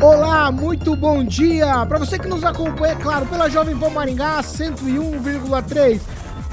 Olá, 0.00 0.50
muito 0.52 0.94
bom 0.94 1.24
dia! 1.24 1.84
Para 1.86 1.98
você 1.98 2.18
que 2.18 2.28
nos 2.28 2.44
acompanha, 2.44 2.92
é 2.92 2.96
claro, 2.96 3.26
pela 3.26 3.48
Jovem 3.48 3.76
Pan 3.76 3.90
Maringá 3.90 4.40
101,3. 4.42 6.00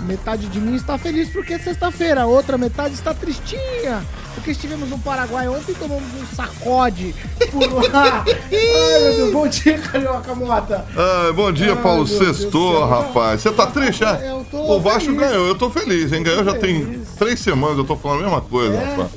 Metade 0.08 0.48
de 0.48 0.60
mim 0.60 0.76
está 0.76 0.98
feliz 0.98 1.30
porque 1.30 1.54
é 1.54 1.60
sexta-feira, 1.60 2.22
a 2.24 2.26
outra 2.26 2.58
metade 2.58 2.94
está 2.96 3.14
tristinha. 3.14 4.04
Porque 4.34 4.52
estivemos 4.52 4.90
no 4.90 5.00
Paraguai 5.00 5.48
ontem 5.48 5.72
e 5.72 5.76
tomamos 5.76 6.04
um 6.22 6.36
sacode 6.36 7.16
por 7.52 7.90
lá. 7.92 8.24
Ai, 8.28 9.00
meu 9.02 9.16
Deus, 9.16 9.32
bom 9.32 9.48
dia, 9.48 9.78
Carioca 9.80 10.36
Mota. 10.36 10.86
Ai, 10.96 11.32
bom 11.32 11.52
dia, 11.52 11.74
Ai, 11.74 11.82
Paulo 11.82 12.06
Sextou, 12.06 12.86
rapaz. 12.86 13.42
Você 13.42 13.52
tá 13.52 13.68
triste, 13.68 14.04
é? 14.04 14.30
Eu 14.32 14.46
tô 14.52 14.58
O 14.76 14.80
Vasco 14.82 15.06
feliz. 15.06 15.20
ganhou, 15.20 15.48
eu 15.48 15.56
tô 15.56 15.70
feliz, 15.70 16.12
hein? 16.12 16.22
Ganhou 16.22 16.44
já 16.44 16.54
tem 16.58 16.84
feliz. 16.84 17.08
três 17.18 17.40
semanas, 17.40 17.78
eu 17.78 17.84
tô 17.86 17.96
falando 17.96 18.20
a 18.20 18.24
mesma 18.24 18.42
coisa, 18.42 18.76
É? 18.76 18.84
rapaz. 18.96 19.12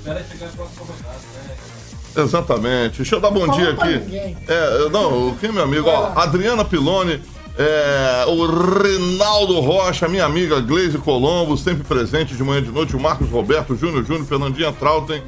Exatamente. 2.23 2.99
Deixa 2.99 3.17
eu 3.17 3.21
dar 3.21 3.31
bom 3.31 3.47
Fala 3.47 3.59
dia 3.59 3.71
aqui. 3.71 3.99
ninguém. 3.99 4.37
É, 4.47 4.89
não, 4.91 5.35
quem 5.41 5.51
é 5.51 5.53
meu 5.53 5.65
amigo? 5.65 5.89
Ó, 5.89 6.13
Adriana 6.17 6.65
Piloni, 6.65 7.21
é, 7.59 8.25
o 8.29 8.47
Reinaldo 8.47 9.61
Rocha, 9.61 10.09
minha 10.09 10.25
amiga 10.25 10.61
Gleise 10.61 10.99
Colombo, 10.99 11.57
sempre 11.57 11.83
presente 11.85 12.35
de 12.35 12.43
manhã 12.45 12.61
e 12.61 12.65
de 12.65 12.71
noite, 12.71 12.95
o 12.95 13.01
Marcos 13.01 13.29
Roberto, 13.29 13.73
o 13.73 13.77
Júnior 13.77 14.05
Júnior, 14.05 14.27
Fernandinha 14.27 14.73
Trautem, 14.73 15.23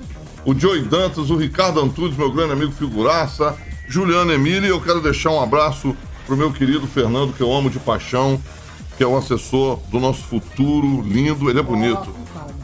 o 0.44 0.54
Joey 0.54 0.82
Dantas, 0.82 1.30
o 1.30 1.36
Ricardo 1.36 1.80
Antunes, 1.80 2.16
meu 2.16 2.30
grande 2.30 2.52
amigo 2.52 2.72
figuraça, 2.72 3.56
Juliana 3.88 4.32
Emília, 4.34 4.68
e 4.68 4.70
eu 4.70 4.80
quero 4.80 5.00
deixar 5.00 5.30
um 5.30 5.42
abraço 5.42 5.96
pro 6.24 6.36
meu 6.36 6.52
querido 6.52 6.86
Fernando, 6.86 7.32
que 7.32 7.42
eu 7.42 7.52
amo 7.52 7.68
de 7.68 7.80
paixão, 7.80 8.40
que 8.96 9.02
é 9.02 9.06
o 9.06 9.16
assessor 9.16 9.80
do 9.90 9.98
nosso 9.98 10.22
futuro 10.22 11.02
lindo, 11.02 11.50
ele 11.50 11.58
é 11.58 11.62
bonito. 11.62 12.19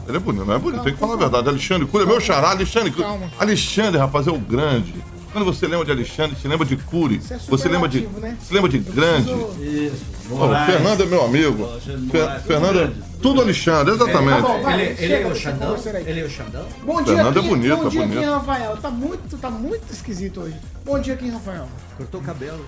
Ele 0.07 0.17
é 0.17 0.19
bonito, 0.19 0.45
não 0.45 0.53
é 0.53 0.59
bonito, 0.59 0.83
tem 0.83 0.93
que 0.93 0.99
falar 0.99 1.13
a 1.13 1.17
verdade. 1.17 1.49
Alexandre 1.49 1.85
Cura 1.87 2.03
é 2.03 2.07
meu 2.07 2.19
xará, 2.21 2.51
Alexandre 2.51 2.91
Cura. 2.91 3.07
Calma. 3.07 3.31
Alexandre, 3.39 3.99
rapaz, 3.99 4.25
é 4.27 4.31
o 4.31 4.37
grande. 4.39 4.93
Quando 5.33 5.43
você 5.45 5.67
lembra 5.67 5.85
de 5.85 5.91
Alexandre, 5.91 6.35
você 6.39 6.47
lembra 6.47 6.65
de 6.65 6.77
Cury. 6.77 7.17
Isso 7.17 7.33
é 7.33 7.37
Você 7.49 7.67
lembra 7.69 7.87
de. 7.89 8.01
né? 8.01 8.35
Você 8.41 8.53
lembra 8.53 8.69
de 8.71 8.79
grande. 8.79 9.31
preciso- 9.33 10.17
Ó, 10.31 10.45
o 10.45 10.65
Fernando 10.65 11.03
é 11.03 11.05
meu 11.05 11.23
amigo. 11.25 11.69
Fer- 12.11 12.41
Fernando 12.41 12.79
é. 12.79 12.91
Tudo 13.21 13.41
Alexandre, 13.41 13.97
Tá 13.97 14.03
exatamente. 14.03 14.41
bom, 14.41 14.61
vai, 14.61 14.73
Ele, 14.81 14.83
ele 14.89 14.95
chega 14.97 15.27
é 15.27 15.31
o 15.31 15.35
Xandão? 15.35 15.75
Ele 16.05 16.19
é 16.19 16.23
o 16.23 16.29
Xandão? 16.29 16.65
Bom 16.85 17.01
dia, 17.01 17.15
Fernando 17.15 17.37
é 17.37 17.41
bonito, 17.41 17.75
Bom 17.77 17.87
é 17.87 17.89
dia, 17.89 18.01
bonito. 18.01 18.19
Kim 18.19 18.25
Rafael. 18.25 18.77
Tá 18.77 18.89
muito, 18.89 19.37
tá 19.37 19.49
muito 19.49 19.91
esquisito 19.91 20.41
hoje. 20.41 20.55
Bom 20.85 20.99
dia, 20.99 21.15
Kim 21.17 21.29
Rafael. 21.31 21.67
Cortou 21.97 22.21
o 22.21 22.23
cabelo. 22.23 22.65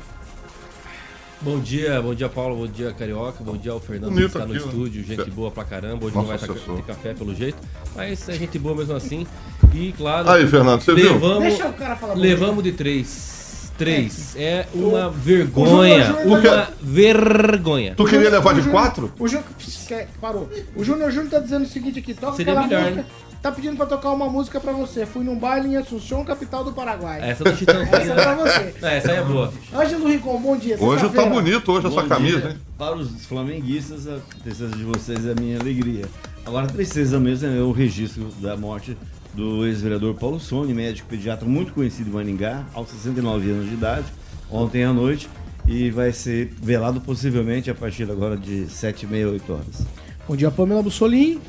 Bom 1.42 1.58
dia, 1.60 2.02
bom 2.02 2.14
dia 2.14 2.28
Paulo, 2.28 2.56
bom 2.58 2.68
dia 2.68 2.92
Carioca, 2.92 3.42
bom 3.42 3.56
dia 3.56 3.72
ao 3.72 3.80
Fernando 3.80 4.12
Bonito 4.12 4.32
que 4.32 4.38
está 4.38 4.46
no 4.46 4.54
aqui, 4.54 4.62
né? 4.62 4.70
estúdio, 4.70 5.04
gente 5.06 5.32
boa 5.32 5.50
pra 5.50 5.64
caramba, 5.64 6.06
hoje 6.06 6.16
Nossa, 6.16 6.28
não 6.32 6.38
vai 6.38 6.48
tá- 6.48 6.54
assessor. 6.54 6.76
ter 6.76 6.82
café 6.84 7.14
pelo 7.14 7.34
jeito, 7.34 7.58
mas 7.96 8.28
é 8.28 8.34
gente 8.34 8.60
boa 8.60 8.76
mesmo 8.76 8.94
assim. 8.94 9.26
E 9.74 9.94
claro, 9.94 10.30
Aí, 10.30 10.46
Fernando, 10.48 10.82
você 10.82 10.94
viu? 10.94 11.14
levamos, 11.14 11.44
Deixa 11.44 11.68
o 11.70 11.74
cara 11.74 11.96
falar 11.96 12.16
levamos 12.16 12.62
de 12.64 12.74
três. 12.74 13.72
Três. 13.78 14.36
É 14.36 14.68
uma 14.74 15.08
O- 15.08 15.12
vergonha. 15.12 16.12
o 16.12 16.24
Júnior- 16.26 16.42
uma 16.44 16.68
vergonha. 16.82 17.96
Tu 17.96 18.04
queria 18.04 18.30
levar 18.30 18.54
de 18.54 18.70
quatro? 18.70 19.10
O 19.18 19.26
Júnior. 19.26 19.46
quer- 19.88 20.10
Parou. 20.20 20.50
O 20.76 20.84
Júnior 20.84 21.10
Júnior 21.10 21.32
tá 21.32 21.40
dizendo 21.40 21.64
o 21.64 21.68
seguinte 21.70 22.00
aqui: 22.00 22.14
toca 22.14 22.36
Seria 22.36 22.52
aquela 22.60 22.68
melhor, 22.68 22.92
música. 22.92 23.06
Tá 23.42 23.54
pedindo 23.54 23.78
pra 23.78 23.86
tocar 23.86 24.12
uma 24.12 24.28
música 24.28 24.60
pra 24.60 24.74
você. 24.74 25.06
Fui 25.06 25.24
num 25.24 25.38
baile 25.40 25.70
em 25.70 25.78
Assunção, 25.78 26.26
capital 26.26 26.62
do 26.64 26.74
Paraguai. 26.74 27.22
Essa 27.22 27.46
do 27.46 27.56
Chitão. 27.56 27.82
Essa 27.84 27.96
é 27.96 28.16
pra 28.16 28.36
você. 28.36 28.76
Não, 28.82 28.90
essa 28.90 29.12
aí 29.12 29.18
é 29.18 29.24
boa. 29.24 29.54
Ângelo 29.74 30.08
Rincon, 30.10 30.42
bom 30.42 30.58
dia. 30.58 30.78
Hoje 30.78 31.10
tá 31.10 31.26
bonito, 31.26 31.72
hoje 31.72 31.88
Bom 31.88 32.08
camisa, 32.08 32.42
dia. 32.42 32.50
hein? 32.50 32.58
Para 32.78 32.98
os 32.98 33.26
flamenguistas, 33.26 34.08
a 34.08 34.18
tristeza 34.42 34.76
de 34.76 34.84
vocês 34.84 35.26
é 35.26 35.32
a 35.32 35.36
minha 35.36 35.58
alegria. 35.58 36.04
Agora, 36.46 36.66
a 36.66 36.70
tristeza 36.70 37.18
mesmo 37.18 37.48
é 37.48 37.62
o 37.62 37.72
registro 37.72 38.28
da 38.42 38.58
morte 38.58 38.98
do 39.34 39.66
ex-vereador 39.66 40.16
Paulo 40.16 40.40
Sone, 40.40 40.74
médico 40.74 41.08
pediatra 41.08 41.48
muito 41.48 41.72
conhecido 41.72 42.10
em 42.10 42.14
Maningá, 42.14 42.66
aos 42.74 42.90
69 42.90 43.52
anos 43.52 43.70
de 43.70 43.74
idade, 43.76 44.06
ontem 44.52 44.84
à 44.84 44.92
noite, 44.92 45.30
e 45.66 45.90
vai 45.92 46.12
ser 46.12 46.52
velado 46.62 47.00
possivelmente 47.00 47.70
a 47.70 47.76
partir 47.76 48.10
agora 48.12 48.36
de 48.36 48.68
7 48.68 49.04
e 49.04 49.08
meia, 49.08 49.30
8 49.30 49.54
horas. 49.54 49.86
Bom 50.28 50.36
dia, 50.36 50.52
Pamela 50.52 50.82
Bussolim. 50.84 51.40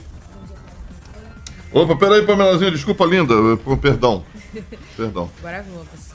Opa, 1.73 1.95
peraí, 1.97 2.27
Pamelazinha, 2.27 2.71
desculpa, 2.71 3.05
linda. 3.05 3.35
Perdão. 3.81 4.25
Perdão. 4.97 5.31
Bora 5.41 5.63
Globos. 5.63 6.11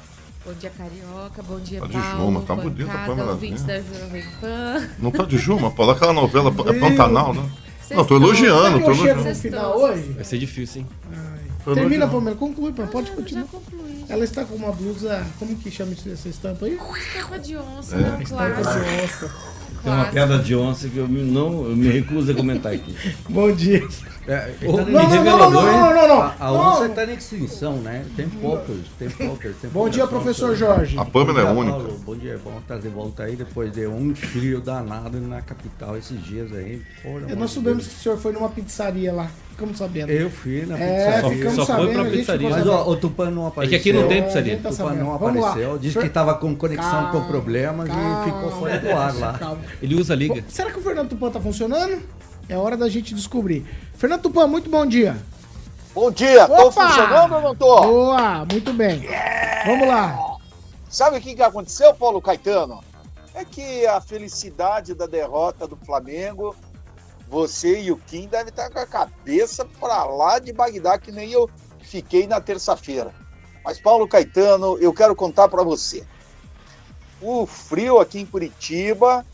Bom 0.45 0.53
dia, 0.53 0.69
Carioca. 0.77 1.41
Bom 1.43 1.59
dia, 1.59 1.79
Tá 1.81 1.87
de 1.87 1.93
Paulo. 1.93 2.17
Juma, 2.25 2.41
tá 2.41 2.55
bonita 2.55 2.83
a 2.83 2.85
bancada, 2.87 3.07
Pamela 3.07 3.31
ouvintes 3.31 3.63
da 3.63 3.79
Vinha. 3.79 3.99
Jovem 3.99 4.23
Pan. 4.41 4.89
Não 4.99 5.11
tá 5.11 5.23
de 5.23 5.37
Juma, 5.37 5.71
Paulo. 5.71 5.91
Aquela 5.93 6.13
novela 6.13 6.53
é 6.67 6.73
Pantanal, 6.79 7.33
né? 7.33 7.49
Não, 7.91 8.03
tô 8.05 8.15
elogiando, 8.15 8.79
tô 8.79 8.93
chego 8.93 9.07
elogiando. 9.07 9.23
no 9.29 9.35
final 9.35 9.77
hoje? 9.79 10.11
Vai 10.13 10.23
ser 10.23 10.37
difícil, 10.37 10.81
hein? 10.81 10.87
Termina. 11.73 12.07
Pamela. 12.07 12.35
Conclui, 12.35 12.71
Pamela. 12.73 12.91
Pode 12.91 13.07
Já 13.09 13.15
continuar. 13.15 13.45
Ela 14.07 14.23
está 14.23 14.43
com 14.45 14.55
uma 14.55 14.71
blusa. 14.71 15.25
Como 15.39 15.55
que 15.55 15.71
chama 15.71 15.93
isso- 15.93 16.09
essa 16.09 16.27
estampa 16.29 16.65
aí? 16.67 16.77
Estampa 16.77 17.39
de 17.39 17.57
onça, 17.57 17.95
É. 17.95 17.99
né? 17.99 18.19
Estampa 18.21 18.51
Clássico. 18.51 18.85
de 18.85 19.03
onça. 19.03 19.35
Tem 19.85 19.93
uma 19.93 20.05
piada 20.05 20.39
de 20.39 20.55
onça 20.55 20.89
que 20.89 20.97
eu 20.97 21.07
me- 21.07 21.21
não 21.23 21.65
eu 21.69 21.75
me 21.75 21.87
recuso 21.87 22.31
a 22.31 22.35
comentar 22.35 22.73
aqui. 22.73 22.95
Bom 23.29 23.51
dia. 23.51 23.87
É, 24.27 24.37
tá 24.37 24.65
Não, 24.65 24.77
não, 24.77 24.85
não, 24.85 24.91
não, 24.91 25.07
revelador, 25.09 25.51
não, 25.51 25.71
hein? 25.71 25.79
não, 25.79 25.95
não, 25.95 26.07
não. 26.07 26.21
A, 26.23 26.35
a 26.39 26.45
Não. 26.51 26.57
onça 26.73 26.85
está 26.87 27.05
em 27.05 27.13
extinção, 27.13 27.77
né? 27.77 28.03
Tem 28.15 28.27
poucos, 28.27 28.77
tem 28.97 29.07
poucas. 29.09 29.55
tem 29.61 29.69
Bom 29.69 29.87
dia, 29.87 30.07
professor 30.07 30.55
Jorge. 30.55 30.97
A 30.97 31.05
Pamela 31.05 31.41
é 31.41 31.43
única. 31.51 31.77
Paulo. 31.77 31.99
Bom 32.03 32.15
dia, 32.15 32.39
bom 32.43 32.57
estar 32.57 32.79
de 32.79 32.87
volta 32.89 33.23
aí 33.23 33.35
depois 33.35 33.71
de 33.71 33.85
um 33.85 34.15
frio 34.15 34.59
danado 34.59 35.19
na 35.21 35.41
capital 35.41 35.95
esses 35.95 36.19
dias 36.23 36.51
aí. 36.51 36.81
É, 37.29 37.35
Nós 37.35 37.51
soubemos 37.51 37.85
que 37.85 37.93
o 37.93 37.97
senhor 37.99 38.17
foi 38.17 38.31
numa 38.33 38.49
pizzaria 38.49 39.13
lá. 39.13 39.29
Ficamos 39.55 39.77
sabendo. 39.77 40.09
Eu 40.11 40.29
fui 40.29 40.65
na 40.65 40.77
É, 40.77 41.13
pizzaria. 41.13 41.37
ficamos 41.37 41.55
Só 41.55 41.65
foi 41.65 41.75
sabendo. 41.85 41.93
pra 42.01 42.11
pizzaria. 42.11 42.49
Mas 42.49 42.67
ó, 42.67 42.89
o 42.89 42.95
Tupan 42.97 43.31
não 43.31 43.45
É 43.45 43.47
apareceu. 43.47 43.69
que 43.69 43.89
aqui 43.89 43.97
não 43.97 44.07
tem 44.09 44.17
É, 44.17 44.21
pizzaria. 44.23 44.53
tá 44.57 44.67
O 44.67 44.71
Tupan 44.73 44.85
sabendo. 44.85 45.03
não 45.05 45.13
apareceu. 45.15 45.77
Disse 45.77 45.93
Senhor- 45.93 46.01
que 46.03 46.07
estava 46.09 46.33
com 46.35 46.53
conexão 46.57 46.91
Calma, 46.91 47.11
com 47.11 47.21
problemas 47.27 47.87
e 47.87 48.25
ficou 48.25 48.51
fora 48.51 48.79
do 48.79 48.89
ar 48.91 49.15
lá. 49.17 49.33
Calma. 49.39 49.61
Ele 49.81 49.95
usa 49.95 50.11
a 50.13 50.15
liga. 50.17 50.43
Será 50.49 50.69
que 50.71 50.77
o 50.79 50.81
Fernando 50.81 51.07
Tupan 51.09 51.31
tá 51.31 51.39
funcionando? 51.39 52.01
É 52.49 52.57
hora 52.57 52.75
da 52.75 52.89
gente 52.89 53.15
descobrir. 53.15 53.65
Fernando 53.97 54.23
Tupan, 54.23 54.45
muito 54.45 54.69
bom 54.69 54.85
dia. 54.85 55.15
Bom 55.93 56.11
dia, 56.11 56.45
tô 56.47 56.67
Opa! 56.67 56.87
funcionando 56.89 57.35
ou 57.35 57.41
não 57.41 57.55
tô? 57.55 57.81
Boa, 57.81 58.45
muito 58.51 58.73
bem. 58.73 59.07
Vamos 59.65 59.87
lá. 59.87 60.19
Sabe 60.89 61.17
o 61.17 61.21
que, 61.21 61.33
que 61.33 61.41
aconteceu, 61.41 61.93
Paulo 61.93 62.21
Caetano? 62.21 62.83
É 63.33 63.45
que 63.45 63.85
a 63.87 64.01
felicidade 64.01 64.93
da 64.93 65.05
derrota 65.07 65.65
do 65.65 65.77
Flamengo, 65.77 66.53
você 67.27 67.81
e 67.81 67.91
o 67.91 67.97
Kim 67.97 68.27
devem 68.27 68.49
estar 68.49 68.69
com 68.69 68.79
a 68.79 68.85
cabeça 68.85 69.65
pra 69.79 70.05
lá 70.05 70.39
de 70.39 70.53
Bagdá, 70.53 70.97
que 70.97 71.11
nem 71.11 71.31
eu 71.31 71.49
fiquei 71.81 72.27
na 72.27 72.39
terça-feira. 72.39 73.13
Mas, 73.63 73.79
Paulo 73.79 74.07
Caetano, 74.07 74.77
eu 74.77 74.93
quero 74.93 75.15
contar 75.15 75.47
pra 75.47 75.63
você. 75.63 76.05
O 77.21 77.45
frio 77.45 77.99
aqui 77.99 78.19
em 78.19 78.25
Curitiba 78.25 79.25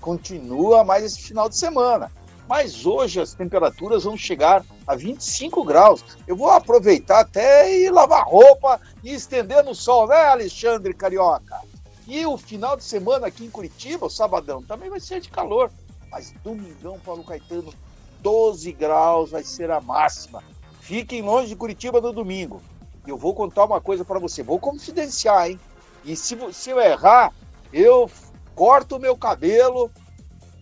continua 0.00 0.84
mais 0.84 1.04
esse 1.04 1.22
final 1.22 1.48
de 1.48 1.56
semana. 1.56 2.10
Mas 2.48 2.84
hoje 2.84 3.20
as 3.20 3.32
temperaturas 3.32 4.04
vão 4.04 4.16
chegar 4.16 4.62
a 4.86 4.94
25 4.94 5.64
graus. 5.64 6.04
Eu 6.26 6.36
vou 6.36 6.50
aproveitar 6.50 7.20
até 7.20 7.72
e 7.72 7.88
lavar 7.88 8.24
roupa 8.24 8.80
e 9.02 9.14
estender 9.14 9.64
no 9.64 9.74
sol, 9.74 10.06
né, 10.06 10.16
Alexandre 10.26 10.92
Carioca? 10.92 11.60
E 12.06 12.26
o 12.26 12.36
final 12.36 12.76
de 12.76 12.84
semana 12.84 13.28
aqui 13.28 13.44
em 13.44 13.50
Curitiba, 13.50 14.06
o 14.06 14.10
sabadão, 14.10 14.62
também 14.62 14.90
vai 14.90 15.00
ser 15.00 15.20
de 15.20 15.30
calor. 15.30 15.70
Mas 16.12 16.30
domingão, 16.44 17.00
Paulo 17.00 17.24
Caetano, 17.24 17.72
12 18.20 18.70
graus 18.72 19.30
vai 19.30 19.42
ser 19.42 19.70
a 19.70 19.80
máxima. 19.80 20.44
Fiquem 20.80 21.22
longe 21.22 21.48
de 21.48 21.56
Curitiba 21.56 22.02
no 22.02 22.12
domingo. 22.12 22.60
Eu 23.06 23.16
vou 23.16 23.34
contar 23.34 23.64
uma 23.64 23.80
coisa 23.80 24.04
para 24.04 24.18
você, 24.18 24.42
vou 24.42 24.58
confidenciar, 24.58 25.48
hein? 25.48 25.58
E 26.04 26.14
se, 26.14 26.36
se 26.52 26.70
eu 26.70 26.78
errar, 26.78 27.32
eu 27.72 28.10
corto 28.54 28.96
o 28.96 29.00
meu 29.00 29.16
cabelo, 29.16 29.90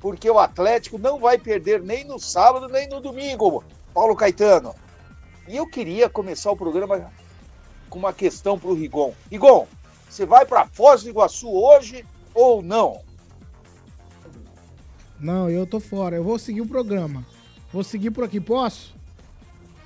porque 0.00 0.30
o 0.30 0.38
Atlético 0.38 0.96
não 0.96 1.18
vai 1.18 1.36
perder 1.36 1.82
nem 1.82 2.04
no 2.04 2.18
sábado, 2.18 2.68
nem 2.68 2.88
no 2.88 3.00
domingo, 3.00 3.64
Paulo 3.92 4.14
Caetano. 4.14 4.74
E 5.48 5.56
eu 5.56 5.66
queria 5.66 6.08
começar 6.08 6.52
o 6.52 6.56
programa 6.56 7.10
com 7.90 7.98
uma 7.98 8.12
questão 8.12 8.58
para 8.58 8.70
o 8.70 8.74
Rigon. 8.74 9.12
Rigon, 9.30 9.66
você 10.08 10.24
vai 10.24 10.46
para 10.46 10.66
Foz 10.66 11.02
do 11.02 11.10
Iguaçu 11.10 11.50
hoje 11.50 12.06
ou 12.32 12.62
não? 12.62 13.00
Não, 15.20 15.50
eu 15.50 15.66
tô 15.66 15.78
fora. 15.78 16.16
Eu 16.16 16.24
vou 16.24 16.38
seguir 16.38 16.60
o 16.60 16.66
programa. 16.66 17.24
Vou 17.72 17.84
seguir 17.84 18.10
por 18.10 18.24
aqui, 18.24 18.40
posso? 18.40 18.94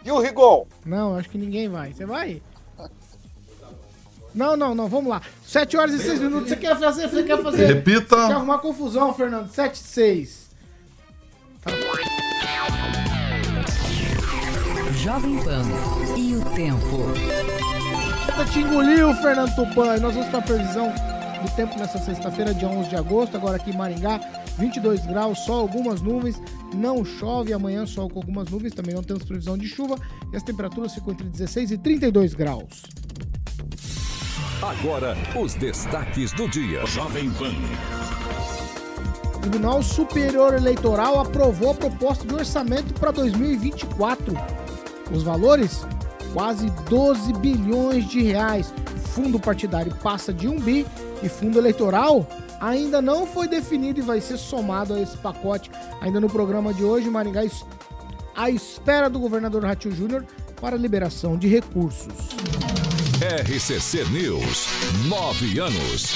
E 0.04 0.10
o 0.10 0.20
Rigon? 0.20 0.66
Não, 0.84 1.16
acho 1.16 1.28
que 1.28 1.38
ninguém 1.38 1.68
vai. 1.68 1.92
Você 1.92 2.06
vai? 2.06 2.42
Não, 4.34 4.56
não, 4.56 4.74
não, 4.74 4.88
vamos 4.88 5.08
lá. 5.08 5.22
7 5.46 5.76
horas 5.76 5.94
e 5.94 5.98
6 6.00 6.20
minutos. 6.20 6.48
Você 6.48 6.56
quer 6.56 6.78
fazer? 6.78 7.08
Você 7.08 7.22
quer 7.22 7.42
fazer? 7.42 7.66
Repita. 7.66 8.16
Quer 8.16 8.32
arrumar 8.32 8.58
confusão, 8.58 9.14
Fernando? 9.14 9.48
7 9.48 9.74
e 9.74 9.78
6. 9.78 10.44
Jovem 14.96 15.38
Pan 15.42 15.62
e 16.16 16.34
o 16.34 16.44
tempo. 16.54 17.04
Te 18.52 18.58
engoliu, 18.58 19.14
Fernando 19.14 19.54
Tupan. 19.54 19.96
E 19.96 20.00
nós 20.00 20.14
vamos 20.14 20.28
para 20.28 20.40
a 20.40 20.42
previsão 20.42 20.92
do 21.42 21.50
tempo 21.54 21.78
nessa 21.78 21.98
sexta-feira, 21.98 22.52
dia 22.52 22.68
11 22.68 22.88
de 22.88 22.96
agosto. 22.96 23.36
Agora 23.36 23.56
aqui 23.56 23.70
em 23.70 23.76
Maringá, 23.76 24.20
22 24.58 25.06
graus, 25.06 25.38
só 25.40 25.54
algumas 25.54 26.00
nuvens. 26.00 26.40
Não 26.74 27.04
chove 27.04 27.52
amanhã, 27.52 27.86
sol 27.86 28.08
com 28.08 28.18
algumas 28.18 28.48
nuvens. 28.48 28.74
Também 28.74 28.94
não 28.94 29.02
temos 29.02 29.24
previsão 29.24 29.56
de 29.56 29.66
chuva. 29.66 29.96
E 30.32 30.36
as 30.36 30.42
temperaturas 30.42 30.94
ficam 30.94 31.12
entre 31.12 31.28
16 31.28 31.72
e 31.72 31.78
32 31.78 32.34
graus. 32.34 32.82
Agora, 34.62 35.16
os 35.38 35.54
destaques 35.54 36.32
do 36.32 36.48
dia. 36.48 36.86
Jovem 36.86 37.30
Pan. 37.32 37.52
O 39.34 39.38
Tribunal 39.40 39.82
Superior 39.82 40.54
Eleitoral 40.54 41.20
aprovou 41.20 41.72
a 41.72 41.74
proposta 41.74 42.26
de 42.26 42.34
orçamento 42.34 42.94
para 42.94 43.10
2024. 43.10 44.34
Os 45.12 45.22
valores? 45.22 45.86
Quase 46.32 46.70
12 46.88 47.32
bilhões 47.34 48.08
de 48.08 48.22
reais. 48.22 48.72
Fundo 49.12 49.38
partidário 49.38 49.94
passa 49.96 50.32
de 50.32 50.48
1 50.48 50.60
bi 50.60 50.86
e 51.22 51.28
fundo 51.28 51.58
eleitoral 51.58 52.26
ainda 52.60 53.00
não 53.00 53.26
foi 53.26 53.48
definido 53.48 54.00
e 54.00 54.02
vai 54.02 54.20
ser 54.20 54.38
somado 54.38 54.94
a 54.94 55.00
esse 55.00 55.16
pacote. 55.16 55.70
Ainda 56.00 56.20
no 56.20 56.28
programa 56.28 56.72
de 56.72 56.84
hoje, 56.84 57.08
Maringá 57.08 57.42
à 58.34 58.50
espera 58.50 59.08
do 59.08 59.18
governador 59.18 59.64
Ratinho 59.64 59.94
Júnior 59.94 60.24
para 60.60 60.76
liberação 60.76 61.36
de 61.36 61.48
recursos. 61.48 62.12
RCC 63.20 64.04
News. 64.10 64.66
Nove 65.06 65.58
anos. 65.58 66.12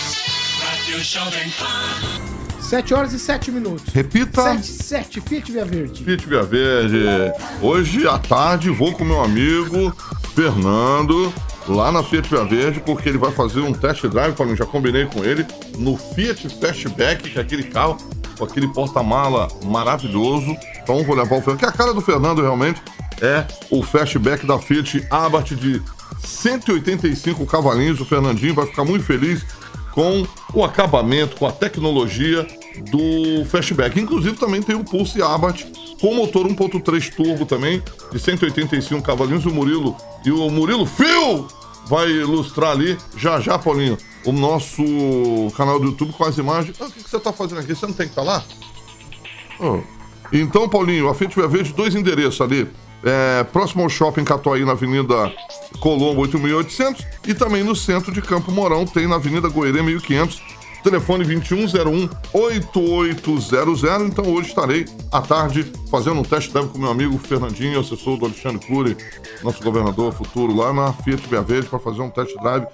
Rádio 0.61 1.01
Jovem 1.01 1.51
Pan. 1.51 2.39
7 2.61 2.93
horas 2.93 3.13
e 3.13 3.19
7 3.19 3.51
minutos. 3.51 3.95
Repita. 3.95 4.43
7, 4.43 4.67
7, 4.67 5.21
Fiat 5.23 5.53
Via 5.53 5.65
Verde. 5.65 6.05
Fiat 6.05 6.27
Via 6.27 6.43
Verde. 6.43 6.99
Hoje 7.63 8.07
à 8.07 8.19
tarde 8.19 8.69
vou 8.69 8.93
com 8.93 9.05
meu 9.05 9.23
amigo 9.23 9.95
Fernando 10.35 11.33
lá 11.67 11.93
na 11.93 12.03
Fiat 12.03 12.29
Via 12.29 12.45
Verde, 12.45 12.81
porque 12.81 13.09
ele 13.09 13.19
vai 13.19 13.31
fazer 13.33 13.61
um 13.61 13.73
test 13.73 14.07
drive, 14.07 14.35
Paulinho, 14.35 14.57
já 14.57 14.67
combinei 14.67 15.07
com 15.07 15.25
ele, 15.25 15.47
no 15.79 15.97
Fiat 15.97 16.49
Fastback, 16.61 17.31
que 17.31 17.39
é 17.39 17.43
aquele 17.43 17.65
carro 17.65 17.97
com 18.37 18.45
aquele 18.45 18.69
porta-mala 18.69 19.49
maravilhoso. 19.65 20.57
Então 20.83 21.03
vou 21.05 21.17
levar 21.17 21.37
o 21.37 21.41
Fernando, 21.41 21.59
que 21.59 21.65
é 21.65 21.69
a 21.69 21.73
cara 21.73 21.95
do 21.95 22.01
Fernando 22.01 22.43
realmente 22.43 22.83
é 23.21 23.47
o 23.71 23.83
Fastback 23.83 24.47
da 24.47 24.59
Fiat 24.59 25.07
Abarth 25.11 25.55
de 25.55 25.83
185 26.23 27.45
cavalinhos. 27.47 28.01
O 28.01 28.05
Fernandinho 28.05 28.55
vai 28.55 28.67
ficar 28.67 28.85
muito 28.85 29.05
feliz 29.05 29.45
com 29.93 30.27
o 30.55 30.65
acabamento, 30.65 31.37
com 31.37 31.47
a 31.47 31.53
tecnologia 31.53 32.47
do 32.91 33.45
Fastback. 33.47 33.99
Inclusive 33.99 34.37
também 34.37 34.63
tem 34.63 34.77
o 34.77 34.85
Pulse 34.85 35.21
Abarth 35.21 35.65
com 36.01 36.15
motor 36.15 36.47
1.3 36.47 37.15
turbo 37.15 37.45
também, 37.45 37.83
de 38.13 38.19
185 38.19 39.03
cavalinhos. 39.03 39.47
O 39.47 39.51
Murilo 39.51 39.97
e 40.25 40.31
o 40.31 40.49
Murilo 40.49 40.87
Fio 40.87 41.49
vai 41.89 42.09
ilustrar 42.09 42.73
ali, 42.73 42.97
já 43.17 43.41
já, 43.41 43.59
Paulinho, 43.59 43.99
o 44.29 44.33
nosso 44.33 44.83
canal 45.57 45.81
do 45.81 45.87
YouTube 45.87 46.13
com 46.13 46.25
as 46.25 46.37
imagens. 46.37 46.77
Ah, 46.81 46.85
o 46.85 46.91
que 46.91 47.09
você 47.09 47.19
tá 47.19 47.33
fazendo 47.33 47.61
aqui? 47.61 47.75
Você 47.75 47.87
não 47.87 47.95
tem 47.95 48.07
que 48.07 48.13
estar 48.13 48.23
lá? 48.23 48.45
Oh. 49.59 49.81
Então, 50.31 50.69
Paulinho, 50.69 51.09
a 51.09 51.15
Fiat 51.15 51.35
Verde, 51.49 51.73
dois 51.73 51.95
endereços 51.95 52.43
ali. 52.43 52.69
É, 53.03 53.43
próximo 53.45 53.85
ao 53.85 53.89
shopping 53.89 54.25
Catuaí, 54.25 54.67
na 54.67 54.73
Avenida 54.73 55.33
Colombo 55.81 56.21
8800. 56.21 57.07
E 57.27 57.33
também 57.33 57.65
no 57.65 57.75
centro 57.75 58.13
de 58.13 58.21
Campo 58.21 58.53
Mourão, 58.53 58.85
tem 58.85 59.09
na 59.09 59.15
Avenida 59.15 59.49
Goerê 59.49 59.81
1500. 59.81 60.43
Telefone 60.85 61.25
2101-8800. 61.25 64.07
Então 64.07 64.27
hoje 64.27 64.51
estarei 64.51 64.85
à 65.11 65.23
tarde 65.23 65.73
fazendo 65.91 66.21
um 66.21 66.23
teste 66.23 66.53
drive 66.53 66.69
com 66.69 66.79
meu 66.79 66.91
amigo 66.91 67.17
Fernandinho, 67.19 67.81
assessor 67.81 68.19
do 68.19 68.27
Alexandre 68.27 68.65
Cury, 68.65 68.97
nosso 69.43 69.63
governador 69.63 70.13
futuro, 70.13 70.55
lá 70.55 70.71
na 70.73 70.93
Fiat 70.93 71.27
Verde, 71.27 71.69
para 71.69 71.79
fazer 71.79 72.03
um 72.03 72.11
test 72.11 72.37
drive. 72.41 72.67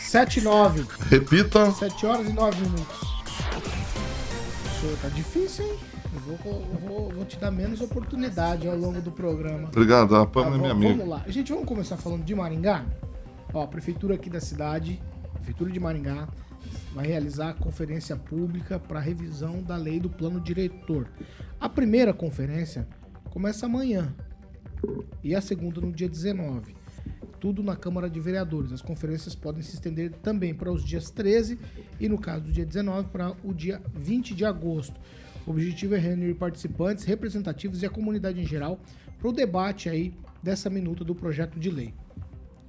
7 0.00 0.38
e 0.38 0.42
9. 0.42 0.84
Repita. 1.10 1.70
7 1.72 2.06
horas 2.06 2.26
e 2.28 2.32
9 2.32 2.60
minutos. 2.62 3.14
Tá 5.00 5.08
difícil, 5.08 5.64
hein? 5.64 5.78
Eu 6.14 6.20
vou, 6.20 6.38
eu 6.72 6.78
vou- 6.88 7.10
vou 7.12 7.24
te 7.24 7.38
dar 7.38 7.50
menos 7.50 7.80
oportunidade 7.80 8.68
ao 8.68 8.76
longo 8.76 9.00
do 9.00 9.10
programa. 9.10 9.68
Obrigado, 9.68 10.14
a 10.14 10.26
Tá, 10.26 10.40
é 10.40 10.44
minha 10.44 10.52
vamos- 10.58 10.70
amiga. 10.70 10.94
Vamos 10.94 11.08
lá. 11.08 11.24
Gente, 11.26 11.50
vamos 11.52 11.66
começar 11.66 11.96
falando 11.96 12.22
de 12.24 12.34
Maringá? 12.34 12.84
Ó, 13.52 13.62
a 13.62 13.66
prefeitura 13.66 14.14
aqui 14.14 14.28
da 14.30 14.40
cidade, 14.40 15.00
prefeitura 15.34 15.70
de 15.70 15.80
Maringá, 15.80 16.28
vai 16.94 17.06
realizar 17.06 17.50
a 17.50 17.54
conferência 17.54 18.14
pública 18.16 18.78
para 18.78 19.00
revisão 19.00 19.62
da 19.62 19.76
lei 19.76 19.98
do 19.98 20.08
plano 20.10 20.38
diretor. 20.40 21.08
A 21.60 21.68
primeira 21.68 22.12
conferência 22.12 22.86
começa 23.30 23.66
amanhã 23.66 24.14
e 25.22 25.34
a 25.34 25.40
segunda 25.40 25.80
no 25.80 25.92
dia 25.92 26.08
19. 26.08 26.74
Tudo 27.44 27.62
na 27.62 27.76
Câmara 27.76 28.08
de 28.08 28.18
Vereadores. 28.18 28.72
As 28.72 28.80
conferências 28.80 29.34
podem 29.34 29.60
se 29.60 29.74
estender 29.74 30.10
também 30.22 30.54
para 30.54 30.72
os 30.72 30.82
dias 30.82 31.10
13 31.10 31.58
e, 32.00 32.08
no 32.08 32.16
caso 32.16 32.46
do 32.46 32.50
dia 32.50 32.64
19, 32.64 33.08
para 33.10 33.36
o 33.44 33.52
dia 33.52 33.82
20 33.94 34.34
de 34.34 34.46
agosto. 34.46 34.98
O 35.46 35.50
objetivo 35.50 35.94
é 35.94 35.98
reunir 35.98 36.32
participantes 36.36 37.04
representativos 37.04 37.82
e 37.82 37.86
a 37.86 37.90
comunidade 37.90 38.40
em 38.40 38.46
geral 38.46 38.80
para 39.18 39.28
o 39.28 39.30
debate 39.30 39.90
aí 39.90 40.14
dessa 40.42 40.70
minuta 40.70 41.04
do 41.04 41.14
projeto 41.14 41.60
de 41.60 41.70
lei. 41.70 41.92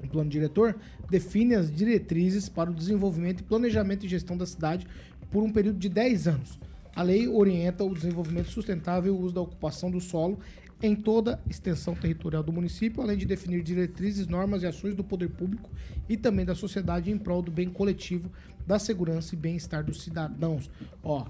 O 0.04 0.10
plano 0.10 0.30
diretor 0.30 0.76
define 1.10 1.56
as 1.56 1.72
diretrizes 1.72 2.50
para 2.50 2.70
o 2.70 2.74
desenvolvimento 2.74 3.46
planejamento 3.46 4.06
e 4.06 4.10
gestão 4.10 4.36
da 4.36 4.46
cidade 4.46 4.86
por 5.32 5.42
um 5.42 5.54
período 5.54 5.80
de 5.80 5.88
10 5.88 6.28
anos. 6.28 6.60
A 6.94 7.02
lei 7.02 7.30
orienta 7.30 7.86
o 7.86 7.94
desenvolvimento 7.94 8.50
sustentável 8.50 9.14
e 9.14 9.18
o 9.18 9.22
uso 9.22 9.36
da 9.36 9.42
ocupação 9.42 9.90
do 9.90 10.02
solo 10.02 10.38
em 10.82 10.96
toda 10.96 11.36
a 11.36 11.50
extensão 11.50 11.96
territorial 11.96 12.44
do 12.44 12.52
município, 12.52 13.02
além 13.02 13.18
de 13.18 13.26
definir 13.26 13.64
diretrizes, 13.64 14.28
normas 14.28 14.64
e 14.64 14.68
ações 14.68 14.94
do 14.94 15.04
poder 15.04 15.30
público 15.30 15.70
e 16.08 16.18
também 16.18 16.46
da 16.46 16.54
sociedade 16.54 17.10
em 17.10 17.18
prol 17.18 17.42
do 17.42 17.52
bem 17.52 17.70
coletivo, 17.70 18.32
da 18.68 18.78
segurança 18.78 19.36
e 19.36 19.38
bem-estar 19.38 19.84
dos 19.84 20.04
cidadãos. 20.04 20.70
Ó, 21.04 21.26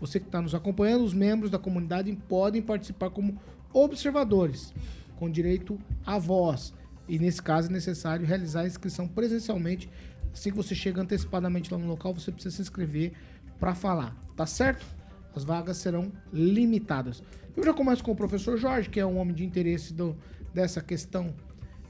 você 0.00 0.20
que 0.20 0.26
está 0.26 0.40
nos 0.40 0.54
acompanhando, 0.54 1.04
os 1.04 1.14
membros 1.14 1.50
da 1.50 1.58
comunidade 1.58 2.14
podem 2.28 2.62
participar 2.62 3.10
como 3.10 3.38
observadores, 3.72 4.72
com 5.16 5.30
direito 5.30 5.78
à 6.04 6.18
voz. 6.18 6.72
E 7.08 7.18
nesse 7.18 7.42
caso 7.42 7.68
é 7.68 7.72
necessário 7.72 8.26
realizar 8.26 8.62
a 8.62 8.66
inscrição 8.66 9.08
presencialmente. 9.08 9.90
Assim 10.32 10.50
que 10.50 10.56
você 10.56 10.74
chega 10.74 11.02
antecipadamente 11.02 11.72
lá 11.72 11.78
no 11.78 11.86
local, 11.86 12.14
você 12.14 12.30
precisa 12.30 12.54
se 12.54 12.62
inscrever 12.62 13.12
para 13.58 13.74
falar, 13.74 14.16
tá 14.36 14.46
certo? 14.46 14.86
As 15.34 15.44
vagas 15.44 15.76
serão 15.76 16.12
limitadas. 16.32 17.22
Eu 17.56 17.64
já 17.64 17.72
começo 17.74 18.02
com 18.02 18.12
o 18.12 18.16
professor 18.16 18.56
Jorge, 18.56 18.88
que 18.88 19.00
é 19.00 19.06
um 19.06 19.18
homem 19.18 19.34
de 19.34 19.44
interesse 19.44 19.92
do- 19.92 20.16
dessa 20.54 20.80
questão 20.80 21.34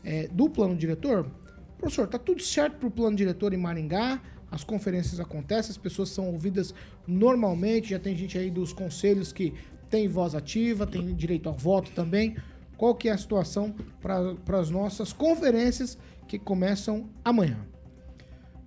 é, 0.03 0.29
do 0.29 0.49
plano 0.49 0.75
diretor. 0.75 1.31
Professor, 1.77 2.07
tá 2.09 2.19
tudo 2.19 2.43
certo 2.43 2.79
para 2.79 2.89
o 2.89 2.91
plano 2.91 3.15
diretor 3.17 3.53
em 3.53 3.59
Maringá? 3.59 4.21
As 4.51 4.65
conferências 4.65 5.21
acontecem, 5.21 5.71
as 5.71 5.77
pessoas 5.79 6.09
são 6.09 6.27
ouvidas 6.29 6.75
normalmente, 7.07 7.91
já 7.91 7.99
tem 7.99 8.17
gente 8.17 8.37
aí 8.39 8.51
dos 8.51 8.73
conselhos 8.73 9.33
que 9.33 9.53
tem 9.89 10.09
voz 10.09 10.35
ativa, 10.35 10.87
tem 10.87 11.15
direito 11.15 11.49
ao 11.49 11.55
voto 11.55 11.91
também. 11.93 12.37
Qual 12.77 12.95
que 12.95 13.09
é 13.09 13.13
a 13.13 13.19
situação 13.19 13.75
para 14.01 14.59
as 14.59 14.71
nossas 14.71 15.13
conferências 15.13 15.99
que 16.27 16.39
começam 16.39 17.11
amanhã? 17.23 17.59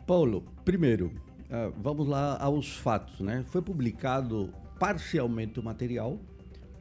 Paulo, 0.06 0.44
primeiro, 0.64 1.12
ah, 1.50 1.72
vamos 1.76 2.08
lá 2.08 2.38
aos 2.40 2.76
fatos, 2.78 3.22
né? 3.22 3.44
Foi 3.48 3.62
publicado 3.62 4.54
parcialmente 4.80 5.60
o 5.60 5.64
material, 5.64 6.20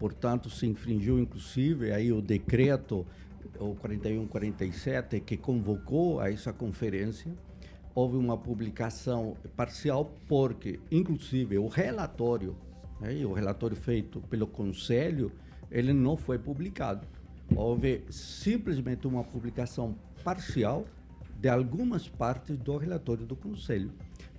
portanto, 0.03 0.51
se 0.51 0.67
infringiu 0.67 1.17
inclusive 1.21 1.93
aí 1.93 2.11
o 2.13 2.21
decreto 2.21 3.07
o 3.61 3.77
4147 3.77 5.21
que 5.21 5.37
convocou 5.37 6.19
a 6.19 6.29
essa 6.29 6.53
conferência. 6.53 7.33
Houve 7.95 8.17
uma 8.17 8.37
publicação 8.37 9.37
parcial 9.57 10.13
porque, 10.27 10.81
inclusive, 10.91 11.57
o 11.57 11.69
relatório, 11.69 12.57
né, 13.01 13.25
o 13.25 13.33
relatório 13.33 13.77
feito 13.77 14.21
pelo 14.23 14.49
Conselho, 14.49 15.31
ele 15.71 15.93
não 15.93 16.17
foi 16.17 16.37
publicado. 16.37 17.07
Houve 17.55 18.03
simplesmente 18.11 19.07
uma 19.07 19.23
publicação 19.23 19.95
parcial 20.25 20.85
de 21.39 21.49
algumas 21.49 22.09
partes 22.09 22.59
do 22.59 22.77
relatório 22.77 23.25
do 23.25 23.37
Conselho. 23.37 23.93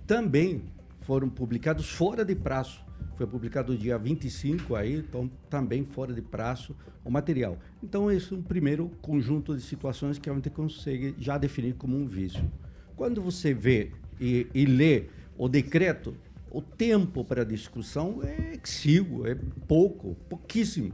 Também 0.06 0.62
foram 1.00 1.30
publicados 1.30 1.88
fora 1.88 2.22
de 2.22 2.34
prazo. 2.34 2.83
Foi 3.16 3.26
publicado 3.26 3.76
dia 3.76 3.96
25 3.96 4.74
aí, 4.74 4.96
então 4.96 5.30
também 5.48 5.84
fora 5.84 6.12
de 6.12 6.20
prazo 6.20 6.74
o 7.04 7.10
material. 7.10 7.58
Então 7.82 8.10
esse 8.10 8.32
é 8.32 8.36
um 8.36 8.42
primeiro 8.42 8.90
conjunto 9.00 9.54
de 9.54 9.62
situações 9.62 10.18
que 10.18 10.28
a 10.28 10.34
gente 10.34 10.50
consegue 10.50 11.14
já 11.18 11.38
definir 11.38 11.74
como 11.74 11.96
um 11.96 12.06
vício. 12.06 12.44
Quando 12.96 13.22
você 13.22 13.54
vê 13.54 13.92
e, 14.20 14.46
e 14.54 14.64
lê 14.64 15.04
o 15.36 15.48
decreto, 15.48 16.16
o 16.50 16.62
tempo 16.62 17.24
para 17.24 17.44
discussão 17.44 18.20
é 18.22 18.58
exíguo, 18.62 19.26
é 19.26 19.36
pouco, 19.66 20.16
pouquíssimo. 20.28 20.92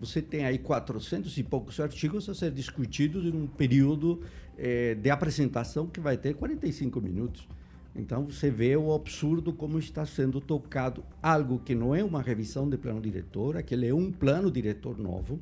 você 0.00 0.20
tem 0.20 0.44
aí 0.44 0.58
400 0.58 1.36
e 1.36 1.42
poucos 1.42 1.78
artigos 1.78 2.28
a 2.28 2.34
ser 2.34 2.50
discutidos 2.50 3.24
em 3.24 3.36
um 3.36 3.46
período 3.46 4.22
eh, 4.58 4.94
de 4.94 5.10
apresentação 5.10 5.86
que 5.86 6.00
vai 6.00 6.16
ter 6.16 6.34
45 6.34 7.00
minutos. 7.00 7.46
Então 7.94 8.24
você 8.24 8.50
vê 8.50 8.74
o 8.76 8.94
absurdo 8.94 9.52
como 9.52 9.78
está 9.78 10.06
sendo 10.06 10.40
tocado 10.40 11.04
algo 11.22 11.58
que 11.58 11.74
não 11.74 11.94
é 11.94 12.02
uma 12.02 12.22
revisão 12.22 12.68
de 12.68 12.78
plano 12.78 13.00
diretor, 13.00 13.56
aquele 13.56 13.86
é 13.86 13.94
um 13.94 14.10
plano 14.10 14.50
diretor 14.50 14.98
novo. 14.98 15.38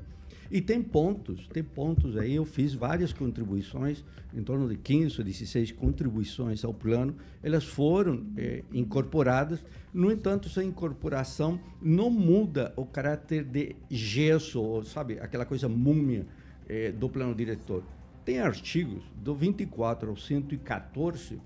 E 0.50 0.60
tem 0.60 0.82
pontos, 0.82 1.46
tem 1.52 1.62
pontos 1.62 2.16
aí. 2.16 2.34
Eu 2.34 2.44
fiz 2.44 2.74
várias 2.74 3.12
contribuições, 3.12 4.04
em 4.34 4.42
torno 4.42 4.68
de 4.68 4.76
15 4.76 5.20
ou 5.20 5.24
16 5.24 5.70
contribuições 5.70 6.64
ao 6.64 6.74
plano. 6.74 7.14
Elas 7.40 7.64
foram 7.64 8.26
eh, 8.36 8.64
incorporadas. 8.72 9.60
No 9.94 10.10
entanto, 10.10 10.48
essa 10.48 10.64
incorporação 10.64 11.60
não 11.80 12.10
muda 12.10 12.72
o 12.76 12.84
caráter 12.84 13.44
de 13.44 13.76
gesso, 13.88 14.82
sabe, 14.82 15.20
aquela 15.20 15.46
coisa 15.46 15.68
múmia 15.68 16.26
eh, 16.68 16.90
do 16.90 17.08
plano 17.08 17.32
diretor. 17.32 17.84
Tem 18.24 18.40
artigos 18.40 19.04
do 19.22 19.36
24 19.36 20.10
ao 20.10 20.16
114 20.16 21.38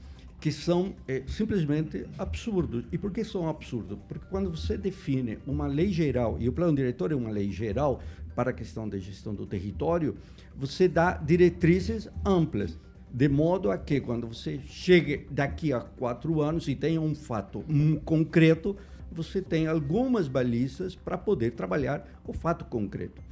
que 0.44 0.52
são 0.52 0.94
eh, 1.08 1.22
simplesmente 1.26 2.04
absurdos. 2.18 2.84
E 2.92 2.98
por 2.98 3.10
que 3.10 3.24
são 3.24 3.48
absurdos? 3.48 3.98
Porque 4.06 4.26
quando 4.28 4.50
você 4.50 4.76
define 4.76 5.38
uma 5.46 5.66
lei 5.66 5.90
geral, 5.90 6.36
e 6.38 6.46
o 6.46 6.52
plano 6.52 6.76
diretor 6.76 7.12
é 7.12 7.14
uma 7.14 7.30
lei 7.30 7.50
geral 7.50 8.02
para 8.36 8.50
a 8.50 8.52
questão 8.52 8.86
da 8.86 8.98
gestão 8.98 9.34
do 9.34 9.46
território, 9.46 10.14
você 10.54 10.86
dá 10.86 11.14
diretrizes 11.14 12.10
amplas, 12.26 12.78
de 13.10 13.26
modo 13.26 13.70
a 13.70 13.78
que 13.78 14.02
quando 14.02 14.26
você 14.26 14.60
chegue 14.66 15.26
daqui 15.30 15.72
a 15.72 15.80
quatro 15.80 16.42
anos 16.42 16.68
e 16.68 16.74
tenha 16.74 17.00
um 17.00 17.14
fato 17.14 17.64
um, 17.66 17.96
concreto, 17.96 18.76
você 19.10 19.40
tem 19.40 19.66
algumas 19.66 20.28
balizas 20.28 20.94
para 20.94 21.16
poder 21.16 21.52
trabalhar 21.52 22.06
o 22.22 22.34
fato 22.34 22.66
concreto. 22.66 23.22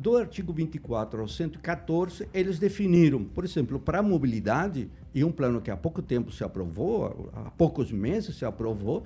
Do 0.00 0.16
artigo 0.16 0.50
24 0.50 1.20
ao 1.20 1.28
114, 1.28 2.26
eles 2.32 2.58
definiram, 2.58 3.22
por 3.22 3.44
exemplo, 3.44 3.78
para 3.78 3.98
a 3.98 4.02
mobilidade, 4.02 4.90
e 5.14 5.22
um 5.22 5.30
plano 5.30 5.60
que 5.60 5.70
há 5.70 5.76
pouco 5.76 6.00
tempo 6.00 6.32
se 6.32 6.42
aprovou, 6.42 7.30
há 7.34 7.50
poucos 7.50 7.92
meses 7.92 8.34
se 8.36 8.46
aprovou, 8.46 9.04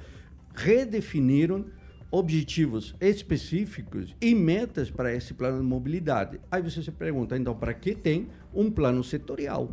redefiniram 0.54 1.64
objetivos 2.12 2.94
específicos 3.00 4.14
e 4.20 4.36
metas 4.36 4.88
para 4.88 5.12
esse 5.12 5.34
plano 5.34 5.58
de 5.58 5.64
mobilidade. 5.64 6.38
Aí 6.48 6.62
você 6.62 6.80
se 6.80 6.92
pergunta, 6.92 7.36
então, 7.36 7.56
para 7.56 7.74
que 7.74 7.96
tem 7.96 8.28
um 8.54 8.70
plano 8.70 9.02
setorial? 9.02 9.72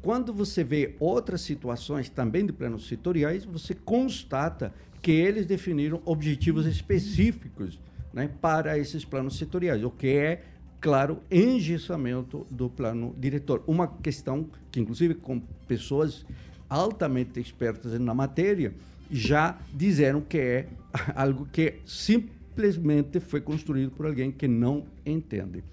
Quando 0.00 0.32
você 0.32 0.64
vê 0.64 0.96
outras 0.98 1.42
situações 1.42 2.08
também 2.08 2.46
de 2.46 2.54
planos 2.54 2.88
setoriais, 2.88 3.44
você 3.44 3.74
constata 3.74 4.72
que 5.02 5.12
eles 5.12 5.44
definiram 5.44 6.00
objetivos 6.06 6.64
específicos 6.64 7.78
né, 8.12 8.28
para 8.40 8.78
esses 8.78 9.04
planos 9.04 9.36
setoriais, 9.36 9.82
o 9.84 9.90
que 9.90 10.08
é, 10.08 10.42
claro, 10.80 11.20
engessamento 11.30 12.46
do 12.50 12.68
plano 12.68 13.14
diretor. 13.18 13.62
Uma 13.66 13.88
questão 13.88 14.48
que, 14.70 14.80
inclusive, 14.80 15.14
com 15.14 15.40
pessoas 15.66 16.24
altamente 16.68 17.40
expertas 17.40 17.98
na 17.98 18.14
matéria, 18.14 18.74
já 19.10 19.58
disseram 19.72 20.20
que 20.20 20.38
é 20.38 20.68
algo 21.14 21.46
que 21.46 21.76
simplesmente 21.86 23.20
foi 23.20 23.40
construído 23.40 23.90
por 23.90 24.06
alguém 24.06 24.30
que 24.30 24.46
não 24.46 24.86
entende. 25.04 25.64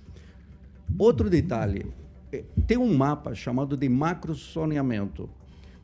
Outro 0.97 1.29
detalhe, 1.29 1.85
eh, 2.31 2.43
tem 2.67 2.77
um 2.77 2.95
mapa 2.95 3.33
chamado 3.33 3.75
de 3.75 3.89
macrozoneamento. 3.89 5.29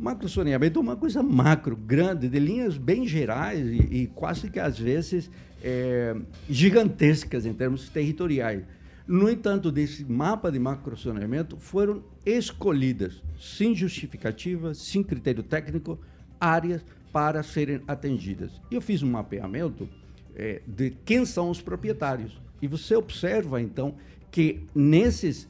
Macrozoneamento 0.01 0.79
é 0.79 0.81
uma 0.81 0.95
coisa 0.95 1.21
macro, 1.21 1.75
grande, 1.75 2.27
de 2.27 2.39
linhas 2.39 2.75
bem 2.75 3.07
gerais 3.07 3.63
e, 3.63 4.01
e 4.01 4.07
quase 4.07 4.49
que 4.49 4.59
às 4.59 4.79
vezes 4.79 5.29
é, 5.63 6.15
gigantescas 6.49 7.45
em 7.45 7.53
termos 7.53 7.87
territoriais. 7.87 8.63
No 9.07 9.29
entanto, 9.29 9.71
desse 9.71 10.03
mapa 10.03 10.51
de 10.51 10.57
macrozoneamento 10.57 11.55
foram 11.55 12.03
escolhidas, 12.25 13.21
sem 13.39 13.75
justificativa, 13.75 14.73
sem 14.73 15.03
critério 15.03 15.43
técnico, 15.43 15.99
áreas 16.39 16.83
para 17.13 17.43
serem 17.43 17.81
atendidas. 17.87 18.59
Eu 18.71 18.81
fiz 18.81 19.03
um 19.03 19.11
mapeamento 19.11 19.87
é, 20.35 20.63
de 20.65 20.97
quem 21.05 21.27
são 21.27 21.51
os 21.51 21.61
proprietários. 21.61 22.41
E 22.59 22.65
você 22.65 22.95
observa, 22.95 23.61
então, 23.61 23.93
que 24.31 24.63
nesses 24.73 25.47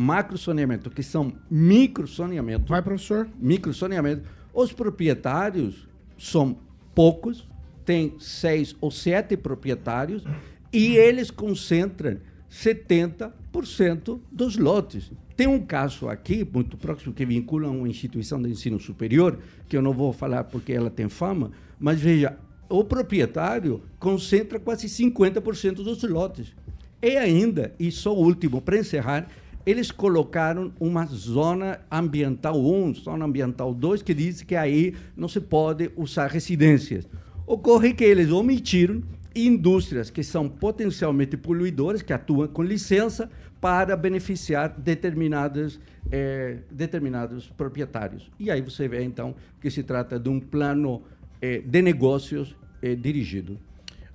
macrozoneamentos, 0.00 0.92
que 0.94 1.02
são 1.02 1.30
microzoneamentos... 1.50 2.66
Vai, 2.66 2.80
professor. 2.80 3.28
Microzoneamentos, 3.38 4.24
os 4.54 4.72
proprietários 4.72 5.86
são 6.16 6.56
poucos, 6.94 7.46
tem 7.84 8.14
seis 8.18 8.74
ou 8.80 8.90
sete 8.90 9.36
proprietários, 9.36 10.24
e 10.72 10.96
eles 10.96 11.30
concentram 11.30 12.16
70% 12.50 14.20
dos 14.32 14.56
lotes. 14.56 15.12
Tem 15.36 15.46
um 15.46 15.60
caso 15.60 16.08
aqui, 16.08 16.48
muito 16.50 16.78
próximo, 16.78 17.12
que 17.12 17.26
vincula 17.26 17.68
a 17.68 17.70
uma 17.70 17.88
instituição 17.88 18.40
de 18.40 18.48
ensino 18.48 18.80
superior, 18.80 19.38
que 19.68 19.76
eu 19.76 19.82
não 19.82 19.92
vou 19.92 20.14
falar 20.14 20.44
porque 20.44 20.72
ela 20.72 20.88
tem 20.88 21.10
fama, 21.10 21.50
mas 21.78 22.00
veja, 22.00 22.38
o 22.70 22.82
proprietário 22.84 23.82
concentra 23.98 24.58
quase 24.58 24.86
50% 24.86 25.74
dos 25.74 26.02
lotes. 26.04 26.54
E 27.02 27.16
ainda, 27.16 27.74
e 27.78 27.90
só 27.90 28.14
o 28.14 28.24
último, 28.24 28.62
para 28.62 28.78
encerrar, 28.78 29.28
eles 29.70 29.90
colocaram 29.90 30.72
uma 30.80 31.06
zona 31.06 31.80
ambiental 31.90 32.60
1, 32.60 32.94
zona 32.96 33.24
ambiental 33.24 33.72
2, 33.72 34.02
que 34.02 34.12
diz 34.12 34.42
que 34.42 34.56
aí 34.56 34.94
não 35.16 35.28
se 35.28 35.40
pode 35.40 35.90
usar 35.96 36.26
residências. 36.26 37.06
Ocorre 37.46 37.94
que 37.94 38.04
eles 38.04 38.30
omitiram 38.30 39.02
indústrias 39.34 40.10
que 40.10 40.24
são 40.24 40.48
potencialmente 40.48 41.36
poluidoras, 41.36 42.02
que 42.02 42.12
atuam 42.12 42.48
com 42.48 42.62
licença, 42.62 43.30
para 43.60 43.94
beneficiar 43.94 44.70
determinadas, 44.70 45.78
eh, 46.10 46.58
determinados 46.70 47.48
proprietários. 47.48 48.30
E 48.38 48.50
aí 48.50 48.62
você 48.62 48.88
vê, 48.88 49.04
então, 49.04 49.34
que 49.60 49.70
se 49.70 49.82
trata 49.82 50.18
de 50.18 50.28
um 50.28 50.40
plano 50.40 51.02
eh, 51.42 51.62
de 51.64 51.82
negócios 51.82 52.56
eh, 52.82 52.94
dirigido. 52.94 53.58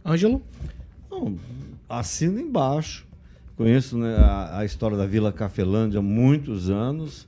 Ângelo? 0.03 0.41
Não, 1.09 1.37
assino 1.87 2.39
embaixo. 2.39 3.05
Conheço 3.57 3.97
né, 3.97 4.15
a, 4.17 4.59
a 4.59 4.65
história 4.65 4.97
da 4.97 5.05
Vila 5.05 5.31
Cafelândia 5.31 5.99
há 5.99 6.03
muitos 6.03 6.69
anos, 6.69 7.27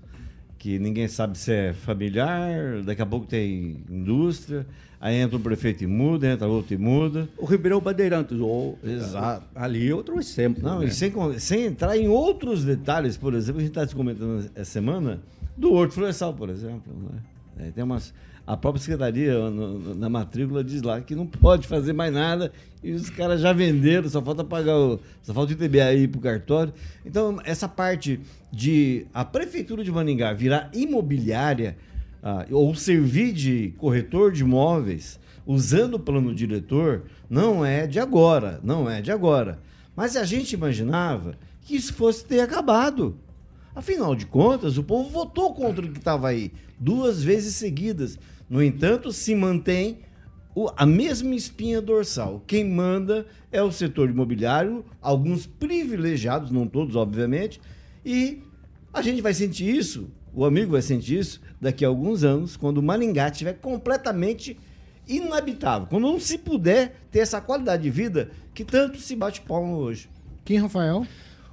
que 0.58 0.78
ninguém 0.78 1.08
sabe 1.08 1.38
se 1.38 1.52
é 1.54 1.74
familiar, 1.74 2.82
daqui 2.84 3.02
a 3.02 3.06
pouco 3.06 3.26
tem 3.26 3.78
indústria. 3.90 4.66
Aí 5.00 5.16
entra 5.16 5.38
um 5.38 5.42
prefeito 5.42 5.84
e 5.84 5.88
muda, 5.88 6.28
entra 6.28 6.48
outro 6.48 6.74
e 6.74 6.78
muda. 6.78 7.30
O 7.38 7.46
Ribeirão 7.46 7.80
Bandeirantes, 7.80 8.40
ou, 8.40 8.80
Exato. 8.84 9.46
ali 9.54 9.90
é 9.90 9.94
outro 9.94 10.18
exemplo. 10.20 10.64
Não, 10.64 10.80
né? 10.80 10.88
e 10.88 10.92
sem, 10.92 11.14
sem 11.38 11.66
entrar 11.66 11.96
em 11.96 12.08
outros 12.08 12.66
detalhes, 12.66 13.16
por 13.16 13.36
exemplo, 13.36 13.62
a 13.62 13.64
gente 13.64 13.78
está 13.78 13.96
comentando 13.96 14.50
essa 14.56 14.72
semana 14.72 15.22
do 15.56 15.72
Horto 15.72 15.94
Florestal, 15.94 16.34
por 16.34 16.50
exemplo. 16.50 16.92
Né? 16.94 17.68
É, 17.68 17.72
tem 17.72 17.84
umas, 17.84 18.12
a 18.48 18.56
própria 18.56 18.82
secretaria 18.82 19.38
no- 19.50 19.94
na 19.94 20.10
matrícula 20.10 20.64
diz 20.64 20.82
lá 20.82 21.02
que 21.02 21.14
não 21.14 21.28
pode 21.28 21.68
fazer 21.68 21.92
mais 21.94 22.14
nada 22.14 22.52
e 22.82 22.94
os 22.94 23.10
caras 23.10 23.42
já 23.42 23.52
venderam, 23.52 24.08
só 24.10 24.22
falta 24.22 24.44
pagar 24.44 24.78
o. 24.78 25.00
Só 25.22 25.34
falta 25.34 25.52
o 25.52 25.56
ITBA 25.56 25.84
aí 25.84 26.08
pro 26.08 26.22
cartório. 26.22 26.74
Então, 27.06 27.40
essa 27.44 27.68
parte 27.68 28.20
de 28.52 29.06
a 29.14 29.26
prefeitura 29.26 29.84
de 29.84 29.92
Maningá 29.92 30.32
virar 30.32 30.72
imobiliária 30.74 31.78
ah, 32.24 32.46
ou 32.50 32.74
servir 32.74 33.34
de 33.34 33.74
corretor 33.78 34.32
de 34.32 34.42
imóveis 34.42 35.20
usando 35.46 35.96
o 35.96 36.00
plano 36.00 36.34
diretor 36.34 37.04
não 37.30 37.66
é 37.66 37.86
de 37.86 38.00
agora, 38.00 38.60
não 38.64 38.90
é 38.90 39.02
de 39.02 39.12
agora. 39.12 39.60
Mas 39.96 40.16
a 40.16 40.24
gente 40.24 40.54
imaginava 40.54 41.36
que 41.62 41.76
isso 41.76 41.94
fosse 41.94 42.24
ter 42.24 42.40
acabado. 42.40 43.18
Afinal 43.76 44.16
de 44.16 44.26
contas, 44.26 44.78
o 44.78 44.84
povo 44.84 45.10
votou 45.10 45.54
contra 45.54 45.86
o 45.86 45.90
que 45.92 46.00
estava 46.00 46.30
aí 46.30 46.52
duas 46.80 47.24
vezes 47.24 47.56
seguidas. 47.56 48.18
No 48.50 48.64
entanto, 48.64 49.12
se 49.12 49.36
mantém 49.36 50.00
a 50.76 50.86
mesma 50.86 51.36
espinha 51.36 51.82
dorsal. 51.82 52.44
Quem 52.48 52.64
manda 52.64 53.28
é 53.52 53.62
o 53.62 53.72
setor 53.72 54.10
imobiliário, 54.10 54.84
alguns 55.02 55.46
privilegiados, 55.46 56.50
não 56.50 56.68
todos, 56.68 56.96
obviamente, 56.96 57.62
e 58.06 58.42
a 58.92 59.02
gente 59.02 59.22
vai 59.22 59.34
sentir 59.34 59.76
isso, 59.76 60.10
o 60.34 60.46
amigo 60.46 60.72
vai 60.72 60.82
sentir 60.82 61.20
isso 61.20 61.42
daqui 61.62 61.86
a 61.86 61.88
alguns 61.88 62.24
anos, 62.24 62.58
quando 62.58 62.80
o 62.80 62.84
Maringá 62.84 63.28
estiver 63.28 63.54
completamente 63.54 64.58
inabitável, 65.08 65.88
quando 65.88 66.04
não 66.04 66.20
se 66.20 66.38
puder 66.38 67.02
ter 67.12 67.20
essa 67.20 67.40
qualidade 67.40 67.84
de 67.84 67.90
vida 67.90 68.32
que 68.54 68.66
tanto 68.66 69.00
se 69.00 69.16
bate 69.16 69.42
palma 69.42 69.76
hoje. 69.76 70.10
Quem, 70.44 70.58
Rafael? 70.58 71.06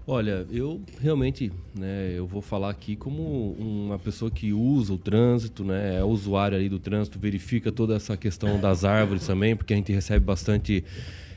Olha, 0.06 0.46
eu 0.52 0.82
realmente, 1.00 1.50
né, 1.74 2.12
eu 2.14 2.26
vou 2.26 2.42
falar 2.42 2.68
aqui 2.68 2.94
como 2.94 3.52
uma 3.52 3.98
pessoa 3.98 4.30
que 4.30 4.52
usa 4.52 4.92
o 4.92 4.98
trânsito, 4.98 5.64
né, 5.64 5.96
é 5.96 6.04
usuário 6.04 6.58
ali 6.58 6.68
do 6.68 6.78
trânsito, 6.78 7.18
verifica 7.18 7.72
toda 7.72 7.96
essa 7.96 8.14
questão 8.14 8.60
das 8.60 8.84
árvores 8.84 9.26
também, 9.26 9.56
porque 9.56 9.72
a 9.72 9.76
gente 9.76 9.90
recebe 9.92 10.22
bastante, 10.22 10.84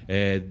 é, 0.05 0.41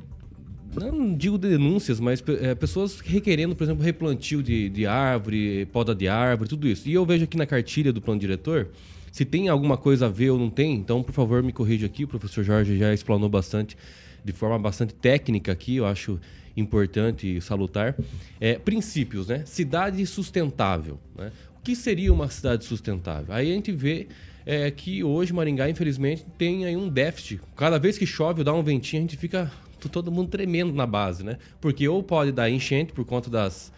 não 0.74 1.14
digo 1.14 1.36
denúncias, 1.36 2.00
mas 2.00 2.24
é, 2.40 2.54
pessoas 2.54 3.00
requerendo, 3.00 3.54
por 3.54 3.64
exemplo, 3.64 3.84
replantio 3.84 4.42
de, 4.42 4.70
de 4.70 4.86
árvore, 4.86 5.66
poda 5.66 5.94
de 5.94 6.08
árvore, 6.08 6.48
tudo 6.48 6.66
isso. 6.66 6.88
E 6.88 6.94
eu 6.94 7.04
vejo 7.04 7.24
aqui 7.24 7.36
na 7.36 7.44
cartilha 7.44 7.92
do 7.92 8.00
plano 8.00 8.18
diretor, 8.18 8.70
se 9.12 9.26
tem 9.26 9.50
alguma 9.50 9.76
coisa 9.76 10.06
a 10.06 10.08
ver 10.08 10.30
ou 10.30 10.38
não 10.38 10.48
tem, 10.48 10.74
então, 10.74 11.02
por 11.02 11.12
favor, 11.12 11.42
me 11.42 11.52
corrija 11.52 11.84
aqui, 11.84 12.04
o 12.04 12.08
professor 12.08 12.42
Jorge 12.42 12.78
já 12.78 12.94
explanou 12.94 13.28
bastante, 13.28 13.76
de 14.24 14.32
forma 14.32 14.58
bastante 14.58 14.94
técnica 14.94 15.52
aqui, 15.52 15.76
eu 15.76 15.84
acho 15.84 16.18
importante 16.56 17.36
e 17.36 17.40
salutar. 17.40 17.94
É, 18.40 18.54
princípios, 18.58 19.28
né? 19.28 19.42
Cidade 19.44 20.04
sustentável. 20.06 20.98
Né? 21.16 21.30
O 21.58 21.62
que 21.62 21.76
seria 21.76 22.12
uma 22.12 22.28
cidade 22.28 22.64
sustentável? 22.64 23.34
Aí 23.34 23.50
a 23.50 23.54
gente 23.54 23.72
vê 23.72 24.06
é, 24.44 24.70
que 24.70 25.02
hoje 25.04 25.32
Maringá, 25.32 25.68
infelizmente, 25.68 26.24
tem 26.38 26.64
aí 26.64 26.76
um 26.76 26.88
déficit. 26.88 27.40
Cada 27.56 27.78
vez 27.78 27.98
que 27.98 28.06
chove 28.06 28.42
dá 28.44 28.54
um 28.54 28.62
ventinho, 28.62 29.02
a 29.02 29.04
gente 29.06 29.16
fica 29.16 29.50
todo 29.92 30.10
mundo 30.10 30.28
tremendo 30.30 30.72
na 30.72 30.86
base, 30.86 31.22
né? 31.24 31.38
Porque 31.60 31.86
ou 31.86 32.02
pode 32.02 32.32
dar 32.32 32.50
enchente 32.50 32.92
por 32.92 33.04
conta 33.04 33.30
das 33.30 33.72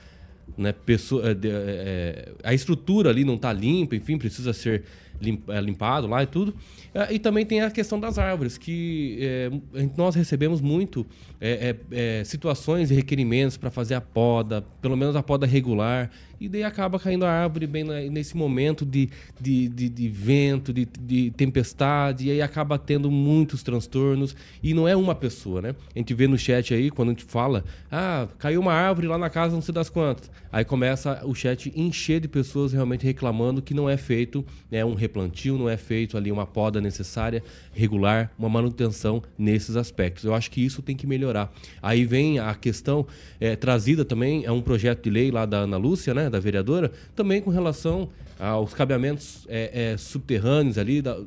né, 0.56 0.72
pessoa, 0.72 1.30
é, 1.30 1.34
de- 1.34 1.50
é, 1.50 2.32
a 2.42 2.54
estrutura 2.54 3.10
ali 3.10 3.24
não 3.24 3.34
está 3.34 3.52
limpa, 3.52 3.94
enfim, 3.94 4.16
precisa 4.16 4.52
ser 4.54 4.76
é, 4.80 4.84
limpado 5.20 6.06
lá 6.06 6.22
e 6.22 6.26
tudo. 6.26 6.54
É, 6.94 7.12
e 7.12 7.18
também 7.18 7.44
tem 7.44 7.60
a 7.60 7.70
questão 7.70 7.98
das 7.98 8.18
árvores, 8.18 8.56
que 8.56 9.18
é, 9.20 9.50
nós 9.96 10.14
recebemos 10.14 10.60
muito 10.60 11.06
é, 11.40 11.76
é, 11.90 12.20
é, 12.20 12.24
situações 12.24 12.90
e 12.90 12.94
requerimentos 12.94 13.56
para 13.56 13.70
fazer 13.70 13.94
a 13.94 14.00
poda, 14.00 14.64
pelo 14.80 14.96
menos 14.96 15.14
a 15.16 15.22
poda 15.22 15.46
regular, 15.46 16.10
e 16.40 16.48
daí 16.48 16.62
acaba 16.64 16.98
caindo 16.98 17.24
a 17.24 17.30
árvore 17.30 17.66
bem 17.66 17.84
na- 17.84 18.00
nesse 18.02 18.36
momento 18.36 18.84
de, 18.84 19.08
de, 19.40 19.68
de, 19.68 19.88
de 19.88 20.08
vento, 20.08 20.72
de, 20.72 20.86
de 21.00 21.30
tempestade, 21.32 22.26
e 22.28 22.30
aí 22.30 22.42
acaba 22.42 22.78
tendo 22.78 23.10
muitos 23.10 23.62
transtornos, 23.62 24.34
e 24.62 24.72
não 24.74 24.86
é 24.88 24.94
uma 24.96 25.14
pessoa, 25.14 25.60
né? 25.60 25.74
A 25.94 25.98
gente 25.98 26.14
vê 26.14 26.26
no 26.26 26.38
chat 26.38 26.72
aí, 26.74 26.90
quando 26.90 27.08
a 27.08 27.12
gente 27.12 27.24
fala, 27.24 27.64
ah, 27.90 28.28
caiu 28.38 28.60
uma 28.60 28.72
árvore 28.72 29.06
lá 29.06 29.18
na 29.18 29.30
casa, 29.30 29.54
não 29.54 29.62
sei 29.62 29.74
das 29.74 29.88
quantas. 29.90 30.30
Aí 30.50 30.64
começa 30.64 31.20
o 31.24 31.34
chat 31.34 31.70
encher 31.76 32.20
de 32.20 32.28
pessoas 32.28 32.72
realmente 32.72 33.04
reclamando 33.04 33.60
que 33.60 33.74
não 33.74 33.88
é 33.88 33.96
feito 33.96 34.44
né, 34.70 34.84
um 34.84 34.94
replantio, 34.94 35.58
não 35.58 35.68
é 35.68 35.76
feito 35.76 36.16
ali 36.16 36.32
uma 36.32 36.46
poda 36.46 36.80
necessária, 36.80 37.42
regular, 37.74 38.30
uma 38.38 38.48
manutenção 38.48 39.22
nesses 39.36 39.76
aspectos. 39.76 40.24
Eu 40.24 40.34
acho 40.34 40.50
que 40.50 40.64
isso 40.64 40.80
tem 40.80 40.96
que 40.96 41.06
melhorar. 41.06 41.52
Aí 41.82 42.04
vem 42.04 42.38
a 42.38 42.54
questão 42.54 43.06
é, 43.40 43.56
trazida 43.56 44.04
também, 44.04 44.44
é 44.44 44.52
um 44.52 44.62
projeto 44.62 45.02
de 45.04 45.10
lei 45.10 45.30
lá 45.30 45.44
da 45.44 45.58
Ana 45.58 45.76
Lúcia, 45.76 46.14
né, 46.14 46.27
da 46.30 46.38
vereadora, 46.40 46.90
também 47.14 47.40
com 47.40 47.50
relação 47.50 48.08
aos 48.38 48.72
cabeamentos 48.74 49.46
é, 49.48 49.92
é, 49.92 49.96
subterrâneos 49.96 50.78
ali, 50.78 51.00
da- 51.02 51.18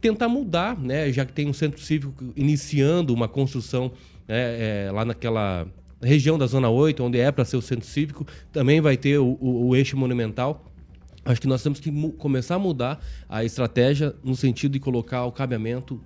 tentar 0.00 0.28
mudar, 0.28 0.78
né, 0.78 1.10
já 1.12 1.24
que 1.24 1.32
tem 1.32 1.48
um 1.48 1.52
centro 1.52 1.80
cívico 1.80 2.12
iniciando 2.36 3.12
uma 3.14 3.26
construção 3.28 3.90
né, 4.28 4.86
é, 4.86 4.90
lá 4.92 5.04
naquela 5.04 5.66
região 6.02 6.36
da 6.38 6.46
Zona 6.46 6.68
8, 6.68 7.02
onde 7.02 7.18
é 7.18 7.32
para 7.32 7.44
ser 7.44 7.56
o 7.56 7.62
centro 7.62 7.86
cívico, 7.86 8.26
também 8.52 8.80
vai 8.80 8.96
ter 8.96 9.18
o, 9.18 9.36
o- 9.40 9.68
o 9.68 9.76
eixo 9.76 9.96
monumental. 9.96 10.70
Acho 11.24 11.40
que 11.40 11.46
nós 11.48 11.62
temos 11.62 11.80
que 11.80 11.90
começar 12.18 12.54
a 12.54 12.58
mudar 12.58 13.00
a 13.28 13.42
estratégia 13.44 14.14
no 14.22 14.36
sentido 14.36 14.72
de 14.72 14.78
colocar 14.80 15.24
o 15.24 15.32
cabeamento 15.32 16.00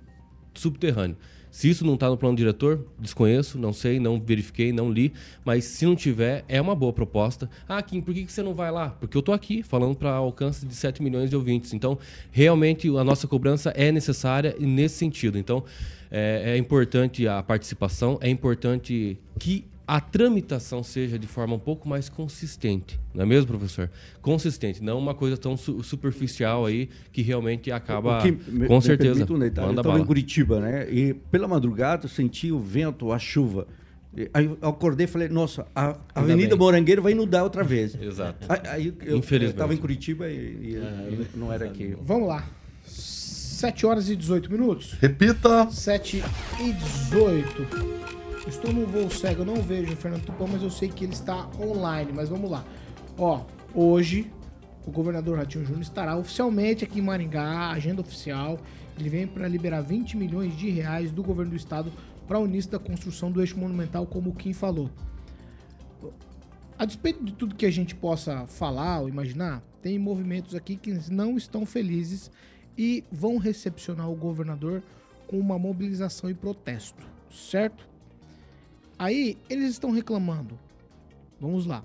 subterrâneo. 0.53 1.15
Se 1.51 1.69
isso 1.69 1.85
não 1.85 1.95
está 1.95 2.09
no 2.09 2.17
plano 2.17 2.35
diretor, 2.35 2.87
desconheço, 2.97 3.59
não 3.59 3.73
sei, 3.73 3.99
não 3.99 4.19
verifiquei, 4.19 4.71
não 4.71 4.89
li, 4.89 5.11
mas 5.43 5.65
se 5.65 5.85
não 5.85 5.95
tiver, 5.95 6.45
é 6.47 6.61
uma 6.61 6.73
boa 6.73 6.93
proposta. 6.93 7.49
Ah, 7.67 7.81
Kim, 7.81 7.99
por 8.01 8.13
que, 8.13 8.23
que 8.23 8.31
você 8.31 8.41
não 8.41 8.53
vai 8.53 8.71
lá? 8.71 8.89
Porque 8.89 9.17
eu 9.17 9.19
estou 9.19 9.35
aqui 9.35 9.61
falando 9.61 9.95
para 9.95 10.11
alcance 10.11 10.65
de 10.65 10.73
7 10.73 11.03
milhões 11.03 11.29
de 11.29 11.35
ouvintes. 11.35 11.73
Então, 11.73 11.99
realmente, 12.31 12.87
a 12.87 13.03
nossa 13.03 13.27
cobrança 13.27 13.71
é 13.71 13.91
necessária 13.91 14.55
nesse 14.57 14.95
sentido. 14.95 15.37
Então, 15.37 15.63
é, 16.09 16.53
é 16.53 16.57
importante 16.57 17.27
a 17.27 17.43
participação, 17.43 18.17
é 18.21 18.29
importante 18.29 19.17
que 19.37 19.65
a 19.93 19.99
tramitação 19.99 20.81
seja 20.83 21.19
de 21.19 21.27
forma 21.27 21.53
um 21.55 21.59
pouco 21.59 21.85
mais 21.89 22.07
consistente, 22.07 22.97
não 23.13 23.23
é 23.23 23.25
mesmo, 23.25 23.47
professor? 23.47 23.89
Consistente, 24.21 24.81
não 24.81 24.97
uma 24.97 25.13
coisa 25.13 25.35
tão 25.35 25.57
su- 25.57 25.83
superficial 25.83 26.65
aí 26.65 26.87
que 27.11 27.21
realmente 27.21 27.69
acaba, 27.73 28.21
que 28.21 28.31
me- 28.31 28.67
com 28.67 28.75
me 28.77 28.81
certeza, 28.81 29.25
um 29.29 29.37
detalhe, 29.37 29.67
eu 29.73 29.75
estava 29.81 29.99
em. 29.99 30.05
Curitiba, 30.05 30.61
né? 30.61 30.87
E 30.89 31.13
pela 31.13 31.45
madrugada 31.45 32.05
eu 32.05 32.09
senti 32.09 32.53
o 32.53 32.59
vento, 32.59 33.11
a 33.11 33.19
chuva. 33.19 33.67
Aí 34.33 34.45
eu 34.45 34.69
acordei 34.69 35.03
e 35.03 35.07
falei, 35.09 35.27
nossa, 35.27 35.67
a 35.75 35.97
Avenida 36.15 36.49
bem. 36.55 36.57
Morangueiro 36.59 37.01
vai 37.01 37.11
inundar 37.11 37.43
outra 37.43 37.61
vez. 37.63 37.93
Exato. 38.01 38.45
Aí, 38.47 38.59
aí 38.69 38.93
eu 39.01 39.17
Infelizmente. 39.17 39.55
estava 39.55 39.73
em 39.73 39.77
Curitiba 39.77 40.29
e, 40.29 40.35
e- 40.35 40.75
e 40.75 41.27
não 41.37 41.51
era 41.51 41.65
aqui. 41.65 41.97
Vamos 42.01 42.29
lá. 42.29 42.45
7 42.85 43.85
horas 43.85 44.09
e 44.09 44.15
18 44.15 44.49
minutos. 44.49 44.93
Repita. 45.01 45.69
7 45.69 46.23
e 46.61 46.71
18. 46.71 48.20
Estou 48.47 48.73
no 48.73 48.87
voo 48.87 49.07
cego, 49.09 49.45
não 49.45 49.61
vejo 49.61 49.93
o 49.93 49.95
Fernando 49.95 50.25
Tupão, 50.25 50.47
mas 50.47 50.63
eu 50.63 50.69
sei 50.71 50.89
que 50.89 51.05
ele 51.05 51.13
está 51.13 51.47
online. 51.59 52.11
Mas 52.11 52.27
vamos 52.27 52.49
lá. 52.49 52.65
Ó, 53.15 53.45
hoje 53.73 54.31
o 54.85 54.89
governador 54.89 55.37
Ratinho 55.37 55.63
Júnior 55.63 55.83
estará 55.83 56.17
oficialmente 56.17 56.83
aqui 56.83 56.99
em 56.99 57.03
Maringá, 57.03 57.69
agenda 57.69 58.01
oficial. 58.01 58.59
Ele 58.97 59.09
vem 59.09 59.27
para 59.27 59.47
liberar 59.47 59.81
20 59.81 60.17
milhões 60.17 60.57
de 60.57 60.71
reais 60.71 61.11
do 61.11 61.21
governo 61.21 61.51
do 61.51 61.55
estado 61.55 61.91
para 62.27 62.39
o 62.39 62.45
início 62.47 62.71
da 62.71 62.79
construção 62.79 63.31
do 63.31 63.41
eixo 63.41 63.59
monumental, 63.59 64.07
como 64.07 64.31
o 64.31 64.33
Kim 64.33 64.53
falou. 64.53 64.89
A 66.79 66.85
despeito 66.85 67.23
de 67.23 67.33
tudo 67.33 67.53
que 67.53 67.65
a 67.67 67.71
gente 67.71 67.93
possa 67.93 68.47
falar 68.47 69.01
ou 69.01 69.09
imaginar, 69.09 69.61
tem 69.83 69.99
movimentos 69.99 70.55
aqui 70.55 70.75
que 70.75 70.91
não 71.11 71.37
estão 71.37 71.63
felizes 71.63 72.31
e 72.75 73.03
vão 73.11 73.37
recepcionar 73.37 74.09
o 74.09 74.15
governador 74.15 74.81
com 75.27 75.37
uma 75.37 75.59
mobilização 75.59 76.27
e 76.27 76.33
protesto, 76.33 77.05
certo? 77.29 77.90
Aí 79.01 79.35
eles 79.49 79.71
estão 79.71 79.89
reclamando. 79.89 80.59
Vamos 81.39 81.65
lá. 81.65 81.83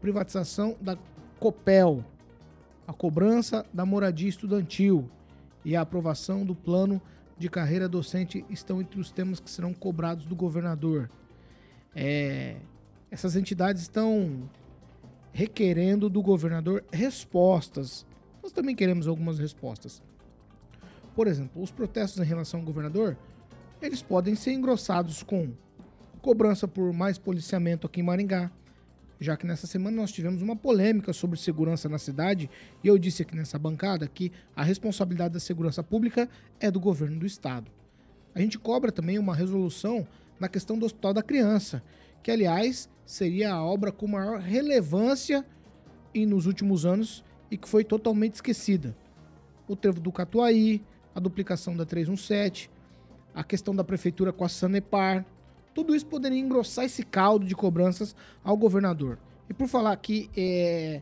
Privatização 0.00 0.76
da 0.80 0.98
Copel, 1.38 2.04
a 2.84 2.92
cobrança 2.92 3.64
da 3.72 3.86
moradia 3.86 4.28
estudantil 4.28 5.08
e 5.64 5.76
a 5.76 5.82
aprovação 5.82 6.44
do 6.44 6.56
plano 6.56 7.00
de 7.38 7.48
carreira 7.48 7.88
docente 7.88 8.44
estão 8.50 8.80
entre 8.80 8.98
os 8.98 9.12
temas 9.12 9.38
que 9.38 9.48
serão 9.48 9.72
cobrados 9.72 10.26
do 10.26 10.34
governador. 10.34 11.08
É, 11.94 12.56
essas 13.08 13.36
entidades 13.36 13.82
estão 13.82 14.50
requerendo 15.32 16.10
do 16.10 16.20
governador 16.20 16.84
respostas. 16.90 18.04
Nós 18.42 18.50
também 18.50 18.74
queremos 18.74 19.06
algumas 19.06 19.38
respostas. 19.38 20.02
Por 21.14 21.28
exemplo, 21.28 21.62
os 21.62 21.70
protestos 21.70 22.20
em 22.20 22.26
relação 22.26 22.58
ao 22.58 22.66
governador, 22.66 23.16
eles 23.80 24.02
podem 24.02 24.34
ser 24.34 24.54
engrossados 24.54 25.22
com 25.22 25.52
cobrança 26.18 26.66
por 26.66 26.92
mais 26.92 27.18
policiamento 27.18 27.86
aqui 27.86 28.00
em 28.00 28.02
Maringá, 28.02 28.50
já 29.20 29.36
que 29.36 29.46
nessa 29.46 29.66
semana 29.66 29.96
nós 29.96 30.12
tivemos 30.12 30.42
uma 30.42 30.54
polêmica 30.54 31.12
sobre 31.12 31.38
segurança 31.38 31.88
na 31.88 31.98
cidade, 31.98 32.48
e 32.82 32.88
eu 32.88 32.98
disse 32.98 33.22
aqui 33.22 33.34
nessa 33.34 33.58
bancada 33.58 34.06
que 34.06 34.30
a 34.54 34.62
responsabilidade 34.62 35.34
da 35.34 35.40
segurança 35.40 35.82
pública 35.82 36.28
é 36.60 36.70
do 36.70 36.78
governo 36.78 37.18
do 37.18 37.26
estado. 37.26 37.70
A 38.34 38.40
gente 38.40 38.58
cobra 38.58 38.92
também 38.92 39.18
uma 39.18 39.34
resolução 39.34 40.06
na 40.38 40.48
questão 40.48 40.78
do 40.78 40.86
Hospital 40.86 41.14
da 41.14 41.22
Criança, 41.22 41.82
que 42.22 42.30
aliás 42.30 42.88
seria 43.04 43.52
a 43.52 43.64
obra 43.64 43.90
com 43.90 44.06
maior 44.06 44.38
relevância 44.38 45.44
e 46.14 46.24
nos 46.24 46.46
últimos 46.46 46.86
anos 46.86 47.24
e 47.50 47.56
que 47.56 47.68
foi 47.68 47.82
totalmente 47.82 48.34
esquecida. 48.34 48.96
O 49.66 49.74
trevo 49.74 50.00
do 50.00 50.12
Catuaí, 50.12 50.82
a 51.14 51.20
duplicação 51.20 51.76
da 51.76 51.84
317, 51.84 52.70
a 53.34 53.42
questão 53.42 53.74
da 53.74 53.82
prefeitura 53.82 54.32
com 54.32 54.44
a 54.44 54.48
Sanepar, 54.48 55.24
tudo 55.78 55.94
isso 55.94 56.06
poderia 56.06 56.40
engrossar 56.40 56.86
esse 56.86 57.04
caldo 57.04 57.46
de 57.46 57.54
cobranças 57.54 58.12
ao 58.42 58.56
governador. 58.56 59.16
E 59.48 59.54
por 59.54 59.68
falar 59.68 59.92
aqui 59.92 60.28
é, 60.36 61.00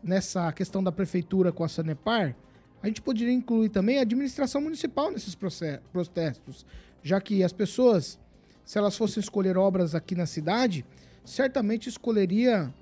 nessa 0.00 0.52
questão 0.52 0.80
da 0.80 0.92
prefeitura 0.92 1.50
com 1.50 1.64
a 1.64 1.68
Sanepar, 1.68 2.36
a 2.80 2.86
gente 2.86 3.02
poderia 3.02 3.32
incluir 3.32 3.68
também 3.68 3.98
a 3.98 4.02
administração 4.02 4.60
municipal 4.60 5.10
nesses 5.10 5.36
protestos, 5.92 6.64
já 7.02 7.20
que 7.20 7.42
as 7.42 7.52
pessoas, 7.52 8.16
se 8.64 8.78
elas 8.78 8.96
fossem 8.96 9.20
escolher 9.20 9.58
obras 9.58 9.92
aqui 9.92 10.14
na 10.14 10.24
cidade, 10.24 10.86
certamente 11.24 11.88
escolheria 11.88 12.72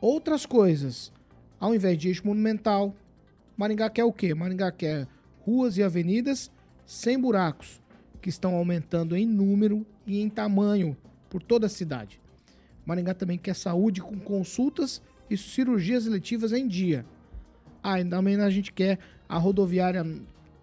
outras 0.00 0.46
coisas, 0.46 1.12
ao 1.58 1.74
invés 1.74 1.98
de 1.98 2.06
eixo 2.06 2.24
monumental. 2.24 2.94
Maringá 3.56 3.90
quer 3.90 4.04
o 4.04 4.12
quê? 4.12 4.32
Maringá 4.32 4.70
quer 4.70 5.08
ruas 5.44 5.76
e 5.76 5.82
avenidas 5.82 6.52
sem 6.86 7.18
buracos, 7.18 7.82
que 8.20 8.28
estão 8.28 8.54
aumentando 8.54 9.16
em 9.16 9.26
número 9.26 9.84
e 10.06 10.20
em 10.20 10.28
tamanho 10.28 10.96
por 11.28 11.42
toda 11.42 11.66
a 11.66 11.70
cidade. 11.70 12.20
Maringá 12.84 13.14
também 13.14 13.38
quer 13.38 13.54
saúde 13.54 14.00
com 14.00 14.18
consultas 14.18 15.02
e 15.30 15.36
cirurgias 15.36 16.06
eletivas 16.06 16.52
em 16.52 16.66
dia. 16.66 17.06
Ah, 17.82 18.00
e 18.00 18.04
a 18.40 18.50
gente 18.50 18.72
quer 18.72 18.98
a 19.28 19.38
rodoviária 19.38 20.04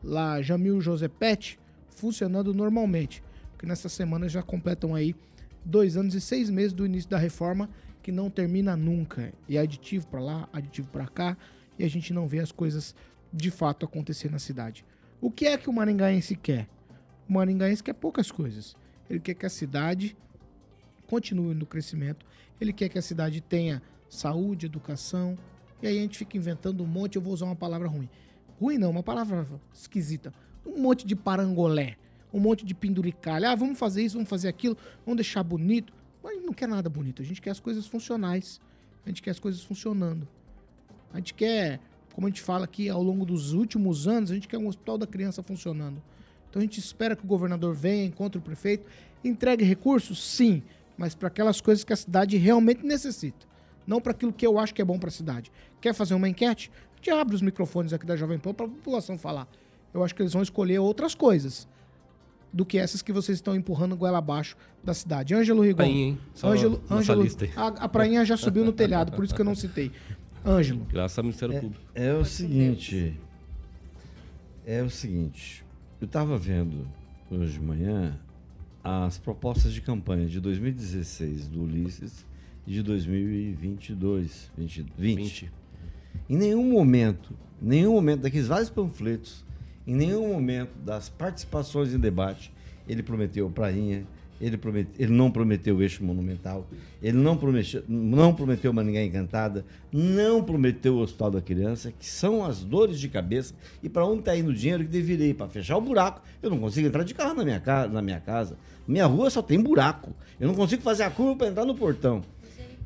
lá 0.03 0.41
Jamil 0.41 0.79
Josepete 0.79 1.59
funcionando 1.89 2.53
normalmente, 2.53 3.23
porque 3.51 3.65
nessa 3.65 3.89
semana 3.89 4.29
já 4.29 4.41
completam 4.41 4.95
aí 4.95 5.15
dois 5.65 5.97
anos 5.97 6.13
e 6.13 6.21
seis 6.21 6.49
meses 6.49 6.73
do 6.73 6.85
início 6.85 7.09
da 7.09 7.17
reforma 7.17 7.69
que 8.01 8.11
não 8.11 8.29
termina 8.29 8.77
nunca. 8.77 9.33
E 9.47 9.57
aditivo 9.57 10.07
para 10.07 10.21
lá, 10.21 10.49
aditivo 10.53 10.87
para 10.89 11.07
cá, 11.07 11.37
e 11.77 11.83
a 11.83 11.89
gente 11.89 12.13
não 12.13 12.27
vê 12.27 12.39
as 12.39 12.51
coisas 12.51 12.95
de 13.31 13.51
fato 13.51 13.85
acontecer 13.85 14.31
na 14.31 14.39
cidade. 14.39 14.85
O 15.21 15.29
que 15.29 15.45
é 15.45 15.57
que 15.57 15.69
o 15.69 15.73
maringaense 15.73 16.35
quer? 16.35 16.67
O 17.27 17.33
maringaense 17.33 17.83
quer 17.83 17.93
poucas 17.93 18.31
coisas. 18.31 18.75
Ele 19.09 19.19
quer 19.19 19.33
que 19.33 19.45
a 19.45 19.49
cidade 19.49 20.15
continue 21.07 21.55
no 21.55 21.65
crescimento, 21.65 22.25
ele 22.61 22.71
quer 22.71 22.89
que 22.89 22.99
a 22.99 23.01
cidade 23.01 23.41
tenha 23.41 23.81
saúde, 24.07 24.65
educação, 24.65 25.37
e 25.81 25.87
aí 25.87 25.97
a 25.97 26.01
gente 26.01 26.17
fica 26.17 26.37
inventando 26.37 26.83
um 26.83 26.87
monte, 26.87 27.15
eu 27.15 27.21
vou 27.21 27.33
usar 27.33 27.45
uma 27.45 27.55
palavra 27.55 27.87
ruim. 27.87 28.09
Ruim 28.59 28.77
não, 28.77 28.91
uma 28.91 29.03
palavra 29.03 29.47
esquisita. 29.73 30.33
Um 30.65 30.81
monte 30.81 31.07
de 31.07 31.15
parangolé, 31.15 31.97
um 32.33 32.39
monte 32.39 32.65
de 32.65 32.75
penduricalha. 32.75 33.51
Ah, 33.51 33.55
vamos 33.55 33.79
fazer 33.79 34.03
isso, 34.03 34.15
vamos 34.15 34.29
fazer 34.29 34.49
aquilo, 34.49 34.77
vamos 35.05 35.17
deixar 35.17 35.41
bonito. 35.41 35.93
Mas 36.21 36.33
a 36.33 36.35
gente 36.35 36.45
não 36.45 36.53
quer 36.53 36.67
nada 36.67 36.89
bonito, 36.89 37.21
a 37.21 37.25
gente 37.25 37.41
quer 37.41 37.51
as 37.51 37.59
coisas 37.59 37.87
funcionais. 37.87 38.59
A 39.05 39.09
gente 39.09 39.21
quer 39.21 39.31
as 39.31 39.39
coisas 39.39 39.63
funcionando. 39.63 40.27
A 41.13 41.17
gente 41.17 41.33
quer, 41.33 41.79
como 42.13 42.27
a 42.27 42.29
gente 42.29 42.41
fala 42.41 42.65
aqui 42.65 42.89
ao 42.89 43.01
longo 43.01 43.25
dos 43.25 43.53
últimos 43.53 44.07
anos, 44.07 44.29
a 44.29 44.35
gente 44.35 44.47
quer 44.47 44.57
um 44.57 44.67
hospital 44.67 44.97
da 44.97 45.07
criança 45.07 45.41
funcionando. 45.41 46.01
Então 46.49 46.59
a 46.59 46.63
gente 46.63 46.79
espera 46.79 47.15
que 47.15 47.23
o 47.23 47.27
governador 47.27 47.73
venha, 47.73 48.05
encontre 48.05 48.39
o 48.39 48.41
prefeito, 48.41 48.85
entregue 49.23 49.63
recursos, 49.63 50.23
sim, 50.23 50.63
mas 50.97 51.13
para 51.15 51.27
aquelas 51.27 51.61
coisas 51.61 51.83
que 51.83 51.93
a 51.93 51.95
cidade 51.95 52.37
realmente 52.37 52.83
necessita. 52.85 53.47
Não 53.85 54.01
para 54.01 54.11
aquilo 54.11 54.33
que 54.33 54.45
eu 54.45 54.59
acho 54.59 54.73
que 54.73 54.81
é 54.81 54.85
bom 54.85 54.99
para 54.99 55.09
a 55.09 55.11
cidade. 55.11 55.51
Quer 55.81 55.93
fazer 55.93 56.13
uma 56.13 56.27
enquete? 56.27 56.71
A 56.93 56.95
gente 56.97 57.09
abre 57.11 57.35
os 57.35 57.41
microfones 57.41 57.93
aqui 57.93 58.05
da 58.05 58.15
Jovem 58.15 58.37
Pan 58.37 58.53
para 58.53 58.65
a 58.65 58.69
população 58.69 59.17
falar. 59.17 59.47
Eu 59.93 60.03
acho 60.03 60.13
que 60.13 60.21
eles 60.21 60.33
vão 60.33 60.41
escolher 60.41 60.79
outras 60.79 61.15
coisas 61.15 61.67
do 62.51 62.65
que 62.65 62.77
essas 62.77 63.01
que 63.01 63.11
vocês 63.11 63.37
estão 63.37 63.55
empurrando 63.55 63.95
goela 63.95 64.17
abaixo 64.17 64.57
da 64.83 64.93
cidade. 64.93 65.33
Ângelo 65.33 65.61
Rigon. 65.61 65.77
Prainha, 65.77 66.05
hein? 66.07 66.19
Só 66.33 66.51
Ângelo, 66.51 66.81
nossa 66.81 66.95
Ângelo, 66.95 67.23
lista 67.23 67.45
aí. 67.45 67.51
a, 67.55 67.67
a 67.67 67.89
prainha 67.89 68.25
já 68.25 68.35
subiu 68.35 68.65
no 68.65 68.73
telhado, 68.73 69.11
por 69.11 69.23
isso 69.23 69.33
que 69.33 69.41
eu 69.41 69.45
não 69.45 69.55
citei. 69.55 69.91
Ângelo. 70.45 70.85
Graças 70.91 71.17
ao 71.17 71.23
Ministério 71.23 71.59
Público. 71.59 71.83
É 71.93 72.13
o 72.13 72.25
seguinte. 72.25 73.19
É 74.65 74.81
o 74.81 74.89
seguinte. 74.89 75.63
Eu 76.01 76.05
estava 76.05 76.37
vendo 76.37 76.87
hoje 77.29 77.53
de 77.53 77.59
manhã 77.59 78.17
as 78.81 79.17
propostas 79.17 79.73
de 79.73 79.81
campanha 79.81 80.27
de 80.27 80.39
2016 80.39 81.49
do 81.49 81.63
Ulisses 81.63 82.25
e 82.65 82.71
de 82.71 82.81
2022, 82.81 84.49
20, 84.57 84.85
20. 84.97 85.17
20. 85.17 85.51
Em 86.29 86.37
nenhum 86.37 86.71
momento, 86.71 87.33
nenhum 87.61 87.91
momento 87.91 88.21
daqueles 88.21 88.47
vários 88.47 88.69
panfletos, 88.69 89.43
em 89.85 89.93
nenhum 89.93 90.31
momento 90.31 90.71
das 90.85 91.09
participações 91.09 91.93
em 91.93 91.99
debate, 91.99 92.53
ele 92.87 93.03
prometeu 93.03 93.49
prainha, 93.49 94.07
ele, 94.41 94.57
promet, 94.57 94.87
ele 94.97 95.11
não 95.11 95.29
prometeu 95.29 95.75
o 95.77 95.81
eixo 95.81 96.03
monumental, 96.03 96.67
ele 97.01 97.17
não 97.17 97.35
prometeu, 97.37 97.83
não 97.87 98.33
prometeu 98.33 98.71
Maringá 98.73 99.03
Encantada, 99.03 99.65
não 99.91 100.43
prometeu 100.43 100.95
o 100.95 100.99
Hospital 100.99 101.31
da 101.31 101.41
Criança, 101.41 101.91
que 101.97 102.05
são 102.05 102.43
as 102.45 102.63
dores 102.63 102.99
de 102.99 103.09
cabeça 103.09 103.53
e 103.83 103.89
para 103.89 104.05
onde 104.05 104.19
está 104.19 104.35
indo 104.37 104.49
o 104.49 104.53
dinheiro 104.53 104.83
que 104.83 104.89
deveria 104.89 105.27
ir 105.27 105.33
para 105.33 105.47
fechar 105.49 105.77
o 105.77 105.81
buraco. 105.81 106.21
Eu 106.41 106.49
não 106.49 106.57
consigo 106.59 106.87
entrar 106.87 107.03
de 107.03 107.13
carro 107.13 107.33
na 107.35 107.43
minha, 107.43 107.59
ca- 107.59 107.87
na 107.87 108.01
minha 108.01 108.19
casa. 108.19 108.55
Minha 108.87 109.05
rua 109.05 109.29
só 109.29 109.41
tem 109.41 109.59
buraco. 109.59 110.13
Eu 110.39 110.47
não 110.47 110.55
consigo 110.55 110.81
fazer 110.81 111.03
a 111.03 111.09
curva 111.09 111.35
para 111.35 111.47
entrar 111.47 111.65
no 111.65 111.75
portão. 111.75 112.21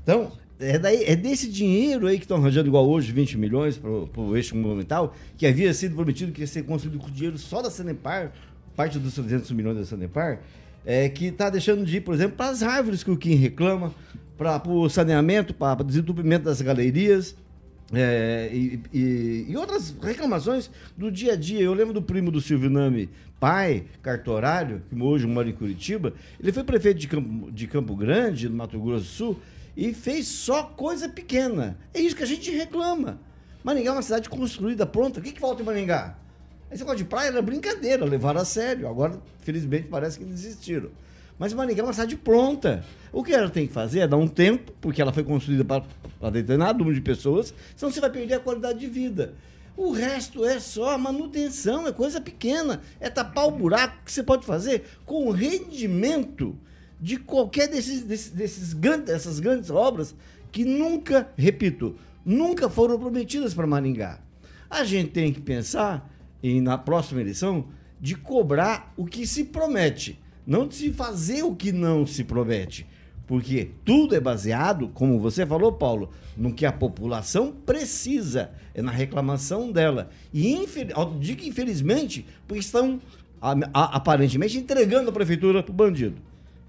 Então, 0.01 0.31
é, 0.59 0.77
daí, 0.77 1.03
é 1.05 1.15
desse 1.15 1.49
dinheiro 1.49 2.07
aí 2.07 2.17
que 2.17 2.25
estão 2.25 2.37
arranjando, 2.37 2.67
igual 2.67 2.87
hoje, 2.89 3.11
20 3.11 3.37
milhões 3.37 3.77
para 3.77 3.89
o 3.89 4.35
eixo 4.35 4.55
monumental, 4.55 5.15
que 5.37 5.45
havia 5.47 5.73
sido 5.73 5.95
prometido 5.95 6.31
que 6.31 6.41
ia 6.41 6.47
ser 6.47 6.63
construído 6.63 6.99
com 6.99 7.09
dinheiro 7.09 7.37
só 7.37 7.61
da 7.61 7.69
Sanepar, 7.69 8.31
parte 8.75 8.97
dos 8.99 9.13
300 9.15 9.51
milhões 9.51 9.77
da 9.77 9.85
Sanepar, 9.85 10.41
é, 10.86 11.08
que 11.10 11.26
está 11.28 11.50
deixando 11.50 11.86
de 11.86 11.98
ir, 11.98 12.02
por 12.02 12.13
exemplo, 12.13 12.36
para 12.38 12.50
as 12.52 12.62
árvores 12.63 13.04
que 13.04 13.12
o 13.12 13.17
Kim 13.17 13.36
reclama, 13.36 13.93
para 14.38 14.62
o 14.67 14.89
saneamento, 14.89 15.54
para 15.54 15.82
o 15.82 15.84
desentupimento 15.86 16.46
das 16.46 16.62
galerias. 16.62 17.36
é, 17.96 18.50
e, 18.52 18.80
e- 18.91 19.46
e 19.50 19.58
outras 19.58 19.93
reclamações 20.02 20.72
do 20.98 21.12
dia 21.12 21.34
a 21.34 21.36
dia. 21.36 21.60
Eu 21.62 21.74
lembro 21.76 21.93
do 21.93 22.02
primo 22.02 22.32
do 22.32 22.41
Silvio 22.41 22.67
Nami, 22.69 23.08
pai, 23.39 23.84
cartorário, 24.02 24.82
que 24.89 25.00
hoje 25.00 25.28
mora 25.28 25.48
em 25.48 25.54
Curitiba. 25.54 26.13
Ele 26.39 26.52
foi 26.52 26.63
prefeito 26.63 27.00
de 27.00 27.08
Campo, 27.08 27.52
de 27.52 27.67
Campo 27.67 27.96
Grande, 27.96 28.50
no 28.50 28.56
Mato 28.56 28.80
Grosso 28.80 29.04
do 29.04 29.10
Sul, 29.10 29.39
e 29.78 29.93
fez 29.93 30.26
só 30.28 30.63
coisa 30.63 31.08
pequena. 31.08 31.78
É 31.93 32.02
isso 32.02 32.15
que 32.15 32.24
a 32.24 32.26
gente 32.28 32.50
reclama. 32.50 33.19
Maringá 33.63 33.91
é 33.91 33.93
uma 33.93 34.02
cidade 34.02 34.28
construída, 34.28 34.88
pronta. 34.88 35.19
O 35.19 35.24
que, 35.24 35.32
que 35.32 35.39
falta 35.39 35.62
em 35.62 35.65
Maringá? 35.65 36.17
Esse 36.73 36.81
negócio 36.81 36.97
de 36.97 37.05
praia 37.05 37.27
era 37.27 37.41
brincadeira, 37.41 38.03
levaram 38.03 38.41
a 38.41 38.45
sério. 38.45 38.88
Agora, 38.88 39.21
felizmente, 39.41 39.88
parece 39.88 40.17
que 40.17 40.25
desistiram. 40.25 40.89
Mas 41.38 41.53
Maringá 41.53 41.81
é 41.81 41.86
uma 41.86 41.93
cidade 41.93 42.17
pronta. 42.17 42.83
O 43.12 43.23
que 43.23 43.31
ela 43.31 43.47
tem 43.47 43.67
que 43.67 43.73
fazer 43.73 43.99
é 43.99 44.07
dar 44.07 44.17
um 44.17 44.27
tempo, 44.27 44.71
porque 44.81 44.99
ela 44.99 45.13
foi 45.13 45.23
construída 45.23 45.63
para 45.63 46.29
determinado 46.31 46.79
número 46.79 46.95
de 46.95 47.01
pessoas, 47.01 47.53
senão 47.75 47.91
você 47.91 48.01
vai 48.01 48.09
perder 48.09 48.36
a 48.36 48.39
qualidade 48.39 48.79
de 48.79 48.88
vida. 48.88 49.36
O 49.77 49.91
resto 49.91 50.43
é 50.45 50.59
só 50.59 50.97
manutenção, 50.97 51.88
é 51.88 51.91
coisa 51.91 52.19
pequena. 52.19 52.81
É 52.99 53.07
tapar 53.07 53.47
o 53.47 53.51
buraco 53.51 54.05
que 54.05 54.12
você 54.12 54.23
pode 54.23 54.43
fazer 54.43 54.83
com 55.05 55.27
o 55.27 55.31
rendimento 55.31 56.57
de 56.99 57.17
qualquer 57.17 57.67
desses, 57.67 58.01
desses, 58.01 58.31
desses 58.31 58.73
grandes, 58.73 59.05
dessas 59.05 59.39
grandes 59.39 59.69
obras 59.69 60.15
que 60.51 60.65
nunca, 60.65 61.29
repito, 61.38 61.95
nunca 62.25 62.67
foram 62.67 62.97
prometidas 62.97 63.53
para 63.53 63.67
Maringá. 63.67 64.19
A 64.69 64.83
gente 64.83 65.12
tem 65.12 65.31
que 65.31 65.41
pensar 65.41 66.12
em, 66.43 66.60
na 66.62 66.77
próxima 66.77 67.21
eleição, 67.21 67.65
de 67.99 68.15
cobrar 68.15 68.93
o 68.97 69.06
que 69.06 69.25
se 69.25 69.45
promete, 69.45 70.19
não 70.45 70.67
de 70.67 70.75
se 70.75 70.91
fazer 70.91 71.41
o 71.43 71.56
que 71.56 71.71
não 71.71 72.06
se 72.06 72.23
promete. 72.25 72.86
Porque 73.25 73.71
tudo 73.86 74.13
é 74.13 74.19
baseado, 74.19 74.89
como 74.89 75.17
você 75.17 75.45
falou, 75.45 75.71
Paulo, 75.71 76.10
no 76.36 76.53
que 76.53 76.65
a 76.65 76.71
população 76.73 77.53
precisa, 77.65 78.51
é 78.73 78.82
na 78.82 78.91
reclamação 78.91 79.71
dela. 79.71 80.10
E 80.34 80.51
infel- 80.53 81.15
digo 81.21 81.41
infelizmente, 81.45 82.25
porque 82.45 82.60
estão 82.60 82.99
a- 83.41 83.56
a- 83.73 83.95
aparentemente 83.95 84.58
entregando 84.58 85.10
a 85.10 85.13
prefeitura 85.13 85.63
para 85.63 85.71
o 85.71 85.73
bandido. 85.75 86.15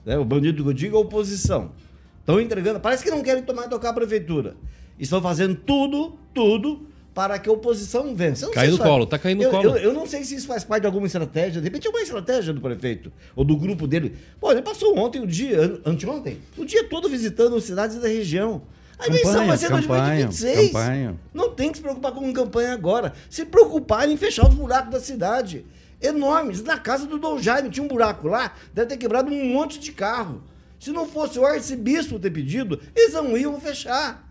né? 0.06 0.16
O 0.18 0.24
bandido 0.24 0.62
que 0.62 0.68
eu 0.68 0.72
digo 0.74 0.96
é 0.96 0.98
a 0.98 1.02
oposição. 1.02 1.72
Estão 2.20 2.40
entregando, 2.40 2.78
parece 2.78 3.02
que 3.02 3.10
não 3.10 3.22
querem 3.22 3.42
tomar 3.42 3.68
tocar 3.68 3.90
a 3.90 3.92
prefeitura. 3.94 4.54
Estão 4.98 5.20
fazendo 5.20 5.54
tudo, 5.56 6.16
tudo 6.32 6.86
para 7.14 7.38
que 7.38 7.48
a 7.48 7.52
oposição 7.52 8.14
vença. 8.16 8.44
Eu 8.44 8.48
não 8.48 8.54
Caiu 8.54 8.70
sei 8.76 8.78
no 8.78 8.84
colo, 8.90 9.06
tá 9.06 9.18
caindo 9.18 9.44
no 9.44 9.50
colo. 9.50 9.70
Eu, 9.70 9.76
eu 9.76 9.92
não 9.94 10.04
sei 10.06 10.24
se 10.24 10.34
isso 10.34 10.46
faz 10.48 10.64
parte 10.64 10.80
de 10.82 10.86
alguma 10.86 11.06
estratégia. 11.06 11.60
De 11.60 11.66
repente 11.68 11.86
é 11.86 11.90
uma 11.90 12.02
estratégia 12.02 12.52
do 12.52 12.60
prefeito 12.60 13.12
ou 13.36 13.44
do 13.44 13.56
grupo 13.56 13.86
dele. 13.86 14.16
Pô, 14.40 14.50
ele 14.50 14.62
passou 14.62 14.98
ontem 14.98 15.20
o 15.22 15.26
dia, 15.26 15.60
an- 15.60 15.80
anteontem, 15.86 16.38
o 16.58 16.64
dia 16.64 16.82
todo 16.88 17.08
visitando 17.08 17.58
cidades 17.60 17.96
da 18.00 18.08
região. 18.08 18.62
A 18.98 19.06
eleição 19.06 19.30
Campanha, 19.32 19.48
vai 19.48 19.56
ser 19.58 19.68
campanha, 19.68 20.26
2026. 20.26 20.66
campanha. 20.72 21.16
Não 21.32 21.50
tem 21.50 21.70
que 21.70 21.78
se 21.78 21.82
preocupar 21.82 22.12
com 22.12 22.32
campanha 22.32 22.72
agora. 22.72 23.12
Se 23.30 23.44
preocupar 23.44 24.08
em 24.08 24.16
fechar 24.16 24.48
os 24.48 24.54
buracos 24.54 24.90
da 24.90 25.00
cidade. 25.00 25.64
Enormes. 26.00 26.62
Na 26.62 26.78
casa 26.78 27.06
do 27.06 27.18
Dom 27.18 27.38
Jaime 27.38 27.70
tinha 27.70 27.82
um 27.84 27.88
buraco 27.88 28.28
lá, 28.28 28.54
deve 28.72 28.88
ter 28.88 28.96
quebrado 28.96 29.32
um 29.32 29.52
monte 29.52 29.78
de 29.78 29.90
carro. 29.92 30.42
Se 30.78 30.90
não 30.90 31.08
fosse 31.08 31.38
o 31.38 31.46
arcebispo 31.46 32.18
ter 32.18 32.30
pedido, 32.30 32.78
eles 32.94 33.14
não 33.14 33.36
iam 33.36 33.58
fechar. 33.60 34.28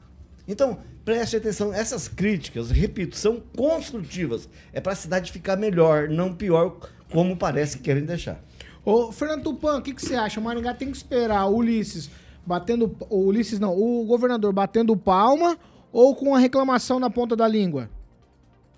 Então, 0.48 0.80
preste 1.04 1.36
atenção, 1.36 1.74
essas 1.74 2.08
críticas, 2.08 2.72
repito, 2.72 3.16
são 3.16 3.42
construtivas. 3.56 4.48
É 4.72 4.80
para 4.80 4.94
a 4.94 4.96
cidade 4.96 5.32
ficar 5.32 5.56
melhor, 5.56 6.10
não 6.10 6.34
pior, 6.34 6.78
como 7.12 7.38
parece 7.38 7.78
que 7.78 7.84
querem 7.84 8.06
deixar. 8.06 8.42
Ô, 8.86 9.12
Fernando 9.12 9.44
Tupan, 9.44 9.78
o 9.78 9.82
que, 9.82 9.94
que 9.94 10.02
você 10.02 10.16
acha? 10.16 10.40
O 10.40 10.44
Maringá 10.44 10.74
tem 10.74 10.92
que 10.92 10.98
esperar 10.98 11.46
o 11.46 11.58
Ulisses 11.58 12.10
batendo. 12.46 12.96
O 13.10 13.28
Ulisses 13.28 13.60
não, 13.60 13.78
o 13.78 14.06
governador 14.06 14.52
batendo 14.54 14.96
palma 14.98 15.58
ou 15.92 16.16
com 16.16 16.36
a 16.36 16.40
reclamação 16.40 17.00
na 17.00 17.10
ponta 17.10 17.36
da 17.36 17.48
língua? 17.48 17.90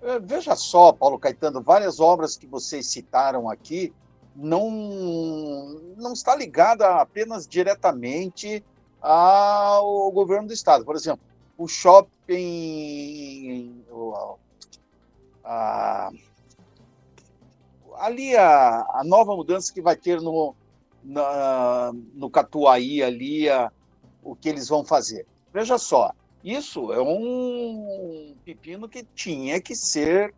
É, 0.02 0.20
Veja 0.20 0.54
só, 0.54 0.92
Paulo 0.92 1.18
Caetano, 1.18 1.62
várias 1.62 1.98
obras 1.98 2.36
que 2.36 2.46
vocês 2.46 2.86
citaram 2.86 3.48
aqui 3.50 3.92
não, 4.34 4.70
não 5.96 6.12
está 6.12 6.36
ligada 6.36 6.86
apenas 7.00 7.46
diretamente 7.48 8.62
ao 9.00 10.10
governo 10.12 10.48
do 10.48 10.52
estado. 10.52 10.84
Por 10.84 10.94
exemplo, 10.94 11.20
o 11.56 11.66
shopping, 11.68 12.12
o- 13.90 14.36
a- 15.44 16.10
ali 17.98 18.36
a, 18.36 18.80
a 18.90 19.02
nova 19.04 19.34
mudança 19.34 19.72
que 19.72 19.80
vai 19.80 19.96
ter 19.96 20.20
no, 20.20 20.54
na- 21.02 21.92
no 22.14 22.28
Catuaí 22.28 23.02
ali, 23.02 23.48
a- 23.48 23.70
o 24.22 24.34
que 24.36 24.48
eles 24.48 24.68
vão 24.68 24.84
fazer. 24.84 25.26
Veja 25.52 25.78
só, 25.78 26.12
isso 26.44 26.92
é 26.92 27.00
um 27.00 28.34
pepino 28.44 28.88
que 28.88 29.04
tinha 29.14 29.60
que 29.60 29.74
ser 29.74 30.34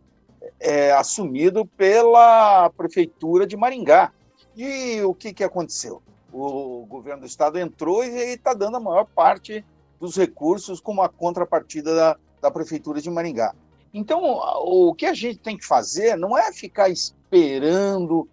é, 0.59 0.91
assumido 0.93 1.65
pela 1.65 2.69
prefeitura 2.69 3.45
de 3.45 3.57
Maringá. 3.57 4.13
E 4.55 5.01
o 5.01 5.13
que, 5.13 5.33
que 5.33 5.43
aconteceu? 5.43 6.01
O 6.31 6.85
governo 6.85 7.21
do 7.21 7.27
estado 7.27 7.59
entrou 7.59 8.03
e 8.03 8.33
está 8.33 8.53
dando 8.53 8.77
a 8.77 8.79
maior 8.79 9.05
parte 9.05 9.65
dos 9.99 10.15
recursos 10.15 10.79
como 10.79 11.01
a 11.01 11.09
contrapartida 11.09 11.93
da, 11.95 12.17
da 12.41 12.51
prefeitura 12.51 13.01
de 13.01 13.09
Maringá. 13.09 13.53
Então, 13.93 14.21
o 14.63 14.93
que 14.93 15.05
a 15.05 15.13
gente 15.13 15.39
tem 15.39 15.57
que 15.57 15.65
fazer 15.65 16.15
não 16.15 16.37
é 16.37 16.53
ficar 16.53 16.89
esperando 16.89 18.27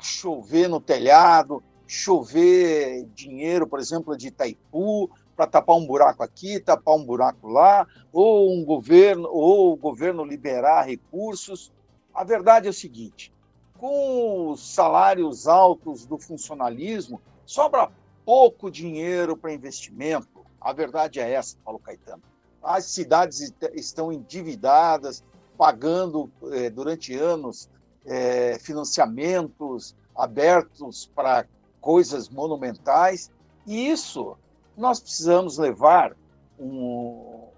chover 0.00 0.68
no 0.68 0.80
telhado, 0.80 1.62
chover 1.86 3.06
dinheiro, 3.14 3.66
por 3.66 3.80
exemplo, 3.80 4.16
de 4.16 4.28
Itaipu, 4.28 5.10
para 5.34 5.46
tapar 5.46 5.76
um 5.76 5.86
buraco 5.86 6.22
aqui, 6.22 6.60
tapar 6.60 6.94
um 6.94 7.04
buraco 7.04 7.48
lá, 7.48 7.86
ou 8.12 8.52
um 8.52 8.64
governo, 8.64 9.28
ou 9.30 9.72
o 9.72 9.76
governo 9.76 10.24
liberar 10.24 10.82
recursos. 10.82 11.72
A 12.12 12.24
verdade 12.24 12.66
é 12.66 12.70
o 12.70 12.74
seguinte: 12.74 13.32
com 13.78 14.50
os 14.50 14.74
salários 14.74 15.46
altos 15.46 16.04
do 16.04 16.18
funcionalismo, 16.18 17.20
sobra 17.46 17.90
pouco 18.24 18.70
dinheiro 18.70 19.36
para 19.36 19.54
investimento. 19.54 20.37
A 20.60 20.72
verdade 20.72 21.20
é 21.20 21.32
essa, 21.32 21.56
Paulo 21.64 21.78
Caetano. 21.78 22.22
As 22.62 22.86
cidades 22.86 23.40
est- 23.40 23.70
estão 23.74 24.12
endividadas, 24.12 25.24
pagando 25.56 26.30
eh, 26.52 26.70
durante 26.70 27.14
anos 27.14 27.68
eh, 28.06 28.58
financiamentos 28.60 29.94
abertos 30.16 31.10
para 31.14 31.46
coisas 31.80 32.28
monumentais 32.28 33.30
E 33.66 33.88
isso 33.88 34.36
nós 34.76 34.98
precisamos 35.00 35.58
levar 35.58 36.16
um, 36.58 37.48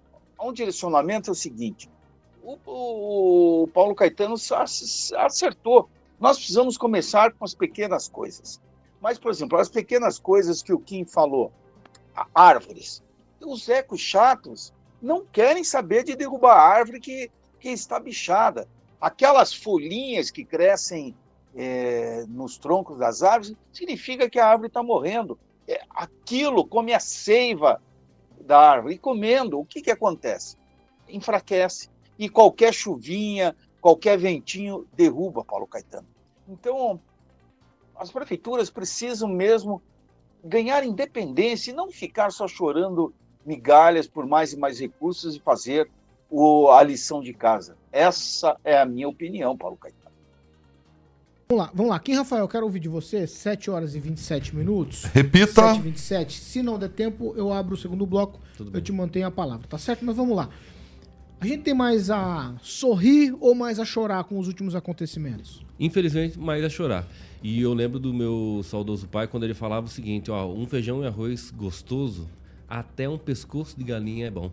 um 0.40 0.52
direcionamento 0.52 1.30
é 1.30 1.32
o 1.32 1.34
seguinte: 1.34 1.88
o, 2.42 3.62
o 3.64 3.68
Paulo 3.68 3.94
Caetano 3.94 4.34
ac- 4.34 5.14
acertou. 5.16 5.88
Nós 6.18 6.36
precisamos 6.36 6.76
começar 6.76 7.32
com 7.32 7.44
as 7.44 7.54
pequenas 7.54 8.08
coisas. 8.08 8.60
Mas, 9.00 9.18
por 9.18 9.30
exemplo, 9.30 9.58
as 9.58 9.68
pequenas 9.70 10.18
coisas 10.18 10.62
que 10.62 10.72
o 10.72 10.78
Kim 10.78 11.06
falou, 11.06 11.50
árvores. 12.34 13.02
Os 13.40 13.68
ecos 13.68 14.00
chatos 14.00 14.72
não 15.00 15.24
querem 15.24 15.64
saber 15.64 16.04
de 16.04 16.14
derrubar 16.14 16.56
a 16.56 16.62
árvore 16.62 17.00
que, 17.00 17.30
que 17.58 17.70
está 17.70 17.98
bichada. 17.98 18.68
Aquelas 19.00 19.52
folhinhas 19.54 20.30
que 20.30 20.44
crescem 20.44 21.14
é, 21.54 22.24
nos 22.28 22.58
troncos 22.58 22.98
das 22.98 23.22
árvores 23.22 23.56
significa 23.72 24.28
que 24.28 24.38
a 24.38 24.46
árvore 24.46 24.68
está 24.68 24.82
morrendo. 24.82 25.38
É, 25.66 25.80
aquilo 25.90 26.66
come 26.66 26.92
a 26.92 27.00
seiva 27.00 27.80
da 28.40 28.58
árvore. 28.58 28.94
E 28.94 28.98
comendo, 28.98 29.58
o 29.58 29.64
que, 29.64 29.80
que 29.80 29.90
acontece? 29.90 30.56
Enfraquece. 31.08 31.88
E 32.18 32.28
qualquer 32.28 32.74
chuvinha, 32.74 33.56
qualquer 33.80 34.18
ventinho 34.18 34.86
derruba 34.92 35.44
Paulo 35.44 35.66
Caetano. 35.66 36.06
Então, 36.48 37.00
as 37.96 38.10
prefeituras 38.10 38.70
precisam 38.70 39.28
mesmo 39.28 39.82
ganhar 40.44 40.84
independência 40.84 41.70
e 41.70 41.74
não 41.74 41.90
ficar 41.90 42.30
só 42.30 42.46
chorando 42.46 43.12
migalhas 43.44 44.06
por 44.06 44.26
mais 44.26 44.52
e 44.52 44.56
mais 44.56 44.78
recursos 44.78 45.34
e 45.36 45.40
fazer 45.40 45.88
o, 46.30 46.70
a 46.70 46.82
lição 46.82 47.20
de 47.20 47.32
casa. 47.32 47.76
Essa 47.92 48.56
é 48.64 48.78
a 48.78 48.84
minha 48.84 49.08
opinião, 49.08 49.56
Paulo 49.56 49.76
Caetano. 49.76 50.00
Vamos 51.48 51.64
lá, 51.64 51.70
vamos 51.74 51.90
lá. 51.90 51.98
Kim 51.98 52.14
Rafael, 52.14 52.46
quero 52.46 52.64
ouvir 52.64 52.78
de 52.78 52.88
você. 52.88 53.26
7 53.26 53.70
horas 53.72 53.96
e 53.96 53.98
27 53.98 54.54
minutos. 54.54 55.04
Repita. 55.06 55.72
7 55.72 55.78
e 55.78 55.82
27. 55.82 56.38
Se 56.38 56.62
não 56.62 56.78
der 56.78 56.90
tempo, 56.90 57.34
eu 57.36 57.52
abro 57.52 57.74
o 57.74 57.76
segundo 57.76 58.06
bloco. 58.06 58.38
eu 58.72 58.80
te 58.80 58.92
mantenho 58.92 59.26
a 59.26 59.30
palavra, 59.32 59.66
tá 59.66 59.76
certo? 59.76 60.04
Mas 60.04 60.14
vamos 60.14 60.36
lá. 60.36 60.48
A 61.40 61.46
gente 61.46 61.62
tem 61.62 61.74
mais 61.74 62.08
a 62.10 62.54
sorrir 62.62 63.34
ou 63.40 63.54
mais 63.54 63.80
a 63.80 63.84
chorar 63.84 64.22
com 64.24 64.38
os 64.38 64.46
últimos 64.46 64.76
acontecimentos? 64.76 65.64
Infelizmente, 65.80 66.38
mais 66.38 66.62
a 66.62 66.68
chorar. 66.68 67.08
E 67.42 67.62
eu 67.62 67.72
lembro 67.72 67.98
do 67.98 68.12
meu 68.12 68.60
saudoso 68.62 69.08
pai 69.08 69.26
quando 69.26 69.44
ele 69.44 69.54
falava 69.54 69.86
o 69.86 69.88
seguinte, 69.88 70.30
ó, 70.30 70.46
um 70.46 70.66
feijão 70.66 71.02
e 71.02 71.06
arroz 71.06 71.50
gostoso, 71.50 72.28
até 72.68 73.08
um 73.08 73.16
pescoço 73.16 73.78
de 73.78 73.82
galinha 73.82 74.26
é 74.26 74.30
bom. 74.30 74.50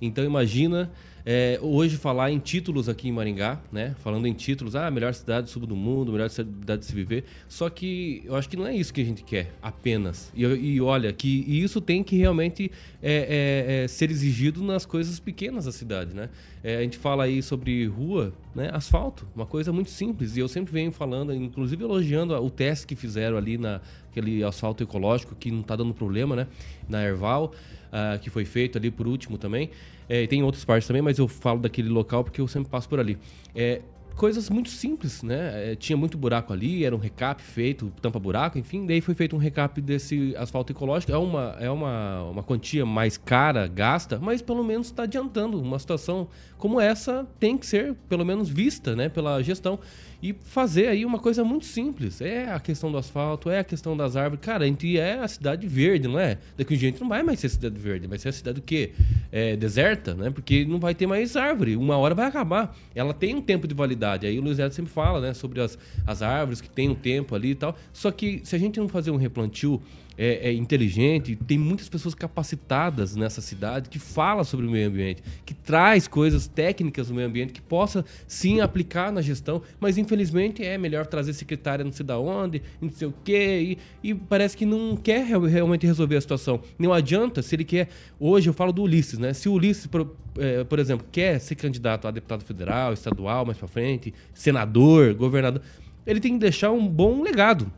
Então 0.00 0.24
imagina 0.24 0.90
é, 1.28 1.58
hoje 1.60 1.96
falar 1.96 2.30
em 2.30 2.38
títulos 2.38 2.88
aqui 2.88 3.08
em 3.08 3.12
Maringá, 3.12 3.60
né? 3.72 3.96
Falando 3.98 4.28
em 4.28 4.32
títulos, 4.32 4.76
ah, 4.76 4.88
melhor 4.92 5.12
cidade 5.12 5.50
sul 5.50 5.66
do 5.66 5.74
mundo, 5.74 6.12
melhor 6.12 6.30
cidade 6.30 6.82
de 6.82 6.86
se 6.86 6.94
viver. 6.94 7.24
Só 7.48 7.68
que 7.68 8.22
eu 8.24 8.36
acho 8.36 8.48
que 8.48 8.56
não 8.56 8.64
é 8.64 8.76
isso 8.76 8.94
que 8.94 9.00
a 9.00 9.04
gente 9.04 9.24
quer, 9.24 9.52
apenas. 9.60 10.30
E, 10.36 10.44
e 10.44 10.80
olha, 10.80 11.12
que 11.12 11.44
e 11.48 11.64
isso 11.64 11.80
tem 11.80 12.04
que 12.04 12.16
realmente 12.16 12.70
é, 13.02 13.12
é, 13.12 13.84
é, 13.84 13.88
ser 13.88 14.08
exigido 14.08 14.62
nas 14.62 14.86
coisas 14.86 15.18
pequenas 15.18 15.64
da 15.64 15.72
cidade, 15.72 16.14
né? 16.14 16.28
É, 16.62 16.76
a 16.76 16.82
gente 16.82 16.96
fala 16.96 17.24
aí 17.24 17.42
sobre 17.42 17.84
rua, 17.86 18.32
né? 18.54 18.70
Asfalto, 18.72 19.26
uma 19.34 19.46
coisa 19.46 19.72
muito 19.72 19.90
simples. 19.90 20.36
E 20.36 20.40
eu 20.40 20.46
sempre 20.46 20.72
venho 20.72 20.92
falando, 20.92 21.34
inclusive 21.34 21.82
elogiando 21.82 22.36
o 22.36 22.50
teste 22.50 22.86
que 22.86 22.94
fizeram 22.94 23.36
ali 23.36 23.58
na 23.58 23.80
aquele 24.12 24.42
asfalto 24.42 24.82
ecológico 24.82 25.34
que 25.34 25.50
não 25.50 25.60
está 25.60 25.76
dando 25.76 25.92
problema, 25.92 26.34
né? 26.34 26.46
Na 26.88 27.04
Erval, 27.04 27.52
ah, 27.98 28.18
que 28.18 28.28
foi 28.28 28.44
feito 28.44 28.76
ali 28.76 28.90
por 28.90 29.08
último 29.08 29.38
também. 29.38 29.70
É, 30.06 30.22
e 30.22 30.28
tem 30.28 30.42
outras 30.42 30.66
partes 30.66 30.86
também, 30.86 31.00
mas 31.00 31.16
eu 31.16 31.26
falo 31.26 31.60
daquele 31.60 31.88
local 31.88 32.22
porque 32.22 32.42
eu 32.42 32.46
sempre 32.46 32.70
passo 32.70 32.86
por 32.86 33.00
ali. 33.00 33.16
É, 33.54 33.80
coisas 34.14 34.50
muito 34.50 34.68
simples, 34.68 35.22
né? 35.22 35.72
É, 35.72 35.74
tinha 35.74 35.96
muito 35.96 36.18
buraco 36.18 36.52
ali, 36.52 36.84
era 36.84 36.94
um 36.94 36.98
recap 36.98 37.42
feito, 37.42 37.90
tampa-buraco, 38.02 38.58
enfim. 38.58 38.84
Daí 38.84 39.00
foi 39.00 39.14
feito 39.14 39.34
um 39.34 39.38
recap 39.38 39.80
desse 39.80 40.34
asfalto 40.36 40.72
ecológico. 40.72 41.10
É 41.10 41.16
uma, 41.16 41.56
é 41.58 41.70
uma, 41.70 42.24
uma 42.24 42.42
quantia 42.42 42.84
mais 42.84 43.16
cara, 43.16 43.66
gasta, 43.66 44.18
mas 44.18 44.42
pelo 44.42 44.62
menos 44.62 44.88
está 44.88 45.04
adiantando. 45.04 45.58
Uma 45.58 45.78
situação 45.78 46.28
como 46.58 46.78
essa 46.78 47.26
tem 47.40 47.56
que 47.56 47.66
ser, 47.66 47.94
pelo 48.10 48.26
menos, 48.26 48.48
vista 48.50 48.94
né, 48.94 49.08
pela 49.08 49.42
gestão. 49.42 49.78
E 50.22 50.32
fazer 50.32 50.88
aí 50.88 51.04
uma 51.04 51.18
coisa 51.18 51.44
muito 51.44 51.66
simples. 51.66 52.20
É 52.20 52.50
a 52.50 52.58
questão 52.58 52.90
do 52.90 52.98
asfalto, 52.98 53.50
é 53.50 53.58
a 53.58 53.64
questão 53.64 53.96
das 53.96 54.16
árvores. 54.16 54.44
Cara, 54.44 54.64
a 54.64 54.66
gente 54.66 54.98
é 54.98 55.18
a 55.18 55.28
cidade 55.28 55.66
verde, 55.66 56.08
não 56.08 56.18
é? 56.18 56.38
Daqui 56.56 56.74
a 56.74 56.78
gente 56.78 57.00
não 57.00 57.08
vai 57.08 57.22
mais 57.22 57.40
ser 57.40 57.48
cidade 57.48 57.78
verde, 57.78 58.06
vai 58.06 58.18
ser 58.18 58.30
a 58.30 58.32
cidade 58.32 58.60
o 58.60 58.62
quê? 58.62 58.92
É, 59.30 59.56
deserta, 59.56 60.14
né? 60.14 60.30
Porque 60.30 60.64
não 60.64 60.78
vai 60.78 60.94
ter 60.94 61.06
mais 61.06 61.36
árvore. 61.36 61.76
Uma 61.76 61.96
hora 61.96 62.14
vai 62.14 62.26
acabar. 62.26 62.76
Ela 62.94 63.12
tem 63.12 63.34
um 63.34 63.42
tempo 63.42 63.68
de 63.68 63.74
validade. 63.74 64.26
Aí 64.26 64.38
o 64.38 64.42
Luiz 64.42 64.58
Edson 64.58 64.76
sempre 64.76 64.92
fala, 64.92 65.20
né? 65.20 65.34
Sobre 65.34 65.60
as, 65.60 65.78
as 66.06 66.22
árvores 66.22 66.60
que 66.60 66.68
tem 66.68 66.88
um 66.88 66.94
tempo 66.94 67.34
ali 67.34 67.50
e 67.50 67.54
tal. 67.54 67.76
Só 67.92 68.10
que 68.10 68.40
se 68.44 68.56
a 68.56 68.58
gente 68.58 68.80
não 68.80 68.88
fazer 68.88 69.10
um 69.10 69.16
replantio 69.16 69.80
é, 70.16 70.48
é 70.48 70.52
inteligente, 70.52 71.36
tem 71.36 71.58
muitas 71.58 71.88
pessoas 71.88 72.14
capacitadas 72.14 73.16
nessa 73.16 73.40
cidade 73.40 73.88
que 73.88 73.98
fala 73.98 74.44
sobre 74.44 74.66
o 74.66 74.70
meio 74.70 74.88
ambiente, 74.88 75.22
que 75.44 75.54
traz 75.54 76.08
coisas 76.08 76.46
técnicas 76.46 77.08
do 77.08 77.14
meio 77.14 77.28
ambiente 77.28 77.52
que 77.52 77.60
possa 77.60 78.04
sim 78.26 78.60
aplicar 78.60 79.12
na 79.12 79.20
gestão, 79.20 79.62
mas 79.78 79.98
infelizmente 79.98 80.64
é 80.64 80.78
melhor 80.78 81.06
trazer 81.06 81.32
secretária 81.32 81.84
não 81.84 81.92
sei 81.92 82.04
da 82.06 82.18
onde, 82.18 82.62
não 82.80 82.90
sei 82.90 83.08
o 83.08 83.14
quê, 83.24 83.78
e, 84.02 84.10
e 84.10 84.14
parece 84.14 84.56
que 84.56 84.64
não 84.64 84.96
quer 84.96 85.24
real- 85.24 85.42
realmente 85.42 85.86
resolver 85.86 86.16
a 86.16 86.20
situação. 86.20 86.60
Não 86.78 86.92
adianta 86.92 87.42
se 87.42 87.54
ele 87.54 87.64
quer. 87.64 87.88
Hoje 88.18 88.48
eu 88.48 88.54
falo 88.54 88.72
do 88.72 88.82
Ulisses, 88.82 89.18
né? 89.18 89.32
Se 89.32 89.48
o 89.48 89.52
Ulisses, 89.52 89.86
por, 89.86 90.16
eh, 90.38 90.64
por 90.64 90.78
exemplo, 90.78 91.06
quer 91.12 91.38
ser 91.38 91.54
candidato 91.54 92.08
a 92.08 92.10
deputado 92.10 92.44
federal, 92.44 92.92
estadual, 92.92 93.44
mais 93.44 93.58
pra 93.58 93.68
frente, 93.68 94.12
senador, 94.34 95.14
governador, 95.14 95.62
ele 96.06 96.20
tem 96.20 96.32
que 96.34 96.38
deixar 96.38 96.70
um 96.70 96.86
bom 96.86 97.22
legado. 97.22 97.70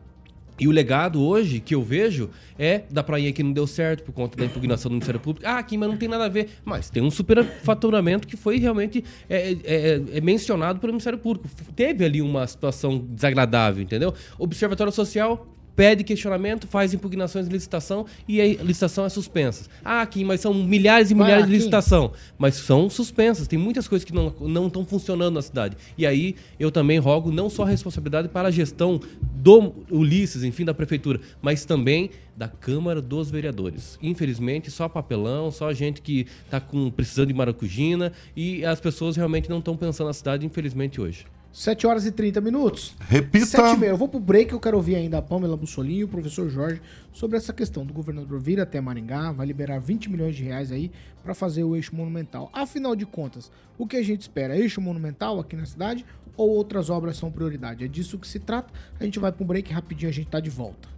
E 0.58 0.66
o 0.66 0.70
legado 0.70 1.22
hoje 1.22 1.60
que 1.60 1.74
eu 1.74 1.82
vejo 1.82 2.30
é 2.58 2.82
da 2.90 3.02
prainha 3.02 3.32
que 3.32 3.42
não 3.42 3.52
deu 3.52 3.66
certo 3.66 4.02
por 4.02 4.12
conta 4.12 4.36
da 4.36 4.44
impugnação 4.44 4.88
do 4.88 4.94
Ministério 4.94 5.20
Público. 5.20 5.48
Ah, 5.48 5.58
aqui, 5.58 5.76
mas 5.76 5.88
não 5.88 5.96
tem 5.96 6.08
nada 6.08 6.24
a 6.24 6.28
ver. 6.28 6.50
Mas 6.64 6.90
tem 6.90 7.02
um 7.02 7.10
superfaturamento 7.10 8.26
que 8.26 8.36
foi 8.36 8.58
realmente 8.58 9.04
é, 9.28 9.52
é, 9.64 10.02
é 10.14 10.20
mencionado 10.20 10.80
pelo 10.80 10.92
Ministério 10.92 11.18
Público. 11.18 11.48
Teve 11.76 12.04
ali 12.04 12.20
uma 12.20 12.46
situação 12.46 12.98
desagradável, 12.98 13.82
entendeu? 13.82 14.12
Observatório 14.38 14.92
Social 14.92 15.46
pede 15.78 16.02
questionamento, 16.02 16.66
faz 16.66 16.92
impugnações 16.92 17.46
de 17.46 17.52
licitação 17.52 18.04
e 18.26 18.40
a 18.40 18.64
licitação 18.64 19.04
é 19.04 19.08
suspensa. 19.08 19.70
Ah, 19.84 20.04
Kim, 20.04 20.24
mas 20.24 20.40
são 20.40 20.52
milhares 20.52 21.12
e 21.12 21.14
milhares 21.14 21.42
lá, 21.42 21.46
de 21.46 21.52
licitação, 21.52 22.10
mas 22.36 22.56
são 22.56 22.90
suspensas. 22.90 23.46
Tem 23.46 23.56
muitas 23.56 23.86
coisas 23.86 24.04
que 24.04 24.12
não 24.12 24.34
não 24.40 24.66
estão 24.66 24.84
funcionando 24.84 25.34
na 25.34 25.42
cidade. 25.42 25.76
E 25.96 26.04
aí 26.04 26.34
eu 26.58 26.72
também 26.72 26.98
rogo 26.98 27.30
não 27.30 27.48
só 27.48 27.62
a 27.62 27.68
responsabilidade 27.68 28.28
para 28.28 28.48
a 28.48 28.50
gestão 28.50 29.00
do 29.22 29.72
Ulisses, 29.88 30.42
enfim, 30.42 30.64
da 30.64 30.74
prefeitura, 30.74 31.20
mas 31.40 31.64
também 31.64 32.10
da 32.36 32.48
Câmara 32.48 33.00
dos 33.00 33.30
Vereadores. 33.30 33.96
Infelizmente, 34.02 34.72
só 34.72 34.88
papelão, 34.88 35.52
só 35.52 35.72
gente 35.72 36.02
que 36.02 36.26
está 36.44 36.58
com, 36.58 36.90
precisando 36.90 37.28
de 37.28 37.34
maracujina 37.34 38.12
e 38.34 38.64
as 38.64 38.80
pessoas 38.80 39.14
realmente 39.14 39.48
não 39.48 39.60
estão 39.60 39.76
pensando 39.76 40.08
na 40.08 40.12
cidade, 40.12 40.44
infelizmente, 40.44 41.00
hoje. 41.00 41.24
7 41.58 41.88
horas 41.88 42.06
e 42.06 42.12
30 42.12 42.40
minutos. 42.40 42.94
Repita. 43.00 43.44
7 43.44 43.74
e 43.74 43.76
meia. 43.78 43.90
Eu 43.90 43.96
vou 43.96 44.08
pro 44.08 44.20
break, 44.20 44.52
eu 44.52 44.60
quero 44.60 44.76
ouvir 44.76 44.94
ainda 44.94 45.18
a 45.18 45.22
Pamela 45.22 45.56
Bussolini 45.56 45.98
e 45.98 46.04
o 46.04 46.08
professor 46.08 46.48
Jorge 46.48 46.80
sobre 47.12 47.36
essa 47.36 47.52
questão 47.52 47.84
do 47.84 47.92
governador 47.92 48.38
vir 48.38 48.60
até 48.60 48.80
Maringá, 48.80 49.32
vai 49.32 49.44
liberar 49.44 49.80
20 49.80 50.08
milhões 50.08 50.36
de 50.36 50.44
reais 50.44 50.70
aí 50.70 50.92
para 51.20 51.34
fazer 51.34 51.64
o 51.64 51.74
eixo 51.74 51.96
monumental. 51.96 52.48
Afinal 52.52 52.94
de 52.94 53.04
contas, 53.04 53.50
o 53.76 53.88
que 53.88 53.96
a 53.96 54.02
gente 54.04 54.20
espera? 54.20 54.56
Eixo 54.56 54.80
monumental 54.80 55.40
aqui 55.40 55.56
na 55.56 55.66
cidade 55.66 56.06
ou 56.36 56.48
outras 56.48 56.90
obras 56.90 57.16
são 57.16 57.28
prioridade? 57.28 57.84
É 57.84 57.88
disso 57.88 58.20
que 58.20 58.28
se 58.28 58.38
trata. 58.38 58.72
A 59.00 59.02
gente 59.02 59.18
vai 59.18 59.32
pro 59.32 59.44
break 59.44 59.72
rapidinho, 59.72 60.10
a 60.10 60.14
gente 60.14 60.28
tá 60.28 60.38
de 60.38 60.50
volta. 60.50 60.88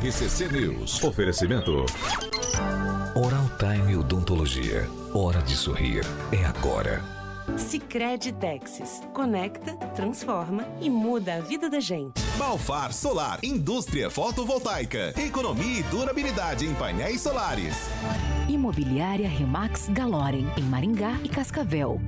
RCC 0.00 0.48
News. 0.48 1.02
Oferecimento. 1.02 1.84
Oral 3.16 3.50
Time 3.58 3.96
Hora 5.14 5.40
de 5.42 5.54
sorrir. 5.54 6.02
É 6.32 6.44
agora. 6.44 7.00
Sicredi 7.56 8.32
Texas. 8.32 9.00
Conecta, 9.14 9.76
transforma 9.94 10.66
e 10.80 10.90
muda 10.90 11.36
a 11.36 11.40
vida 11.40 11.70
da 11.70 11.78
gente. 11.78 12.20
Balfar 12.36 12.92
Solar, 12.92 13.38
indústria 13.44 14.10
fotovoltaica, 14.10 15.14
economia 15.20 15.78
e 15.78 15.82
durabilidade 15.84 16.66
em 16.66 16.74
painéis 16.74 17.20
solares. 17.20 17.76
Imobiliária 18.48 19.28
Remax 19.28 19.88
Galorem, 19.88 20.44
em 20.56 20.62
Maringá 20.62 21.20
e 21.22 21.28
Cascavel. 21.28 22.00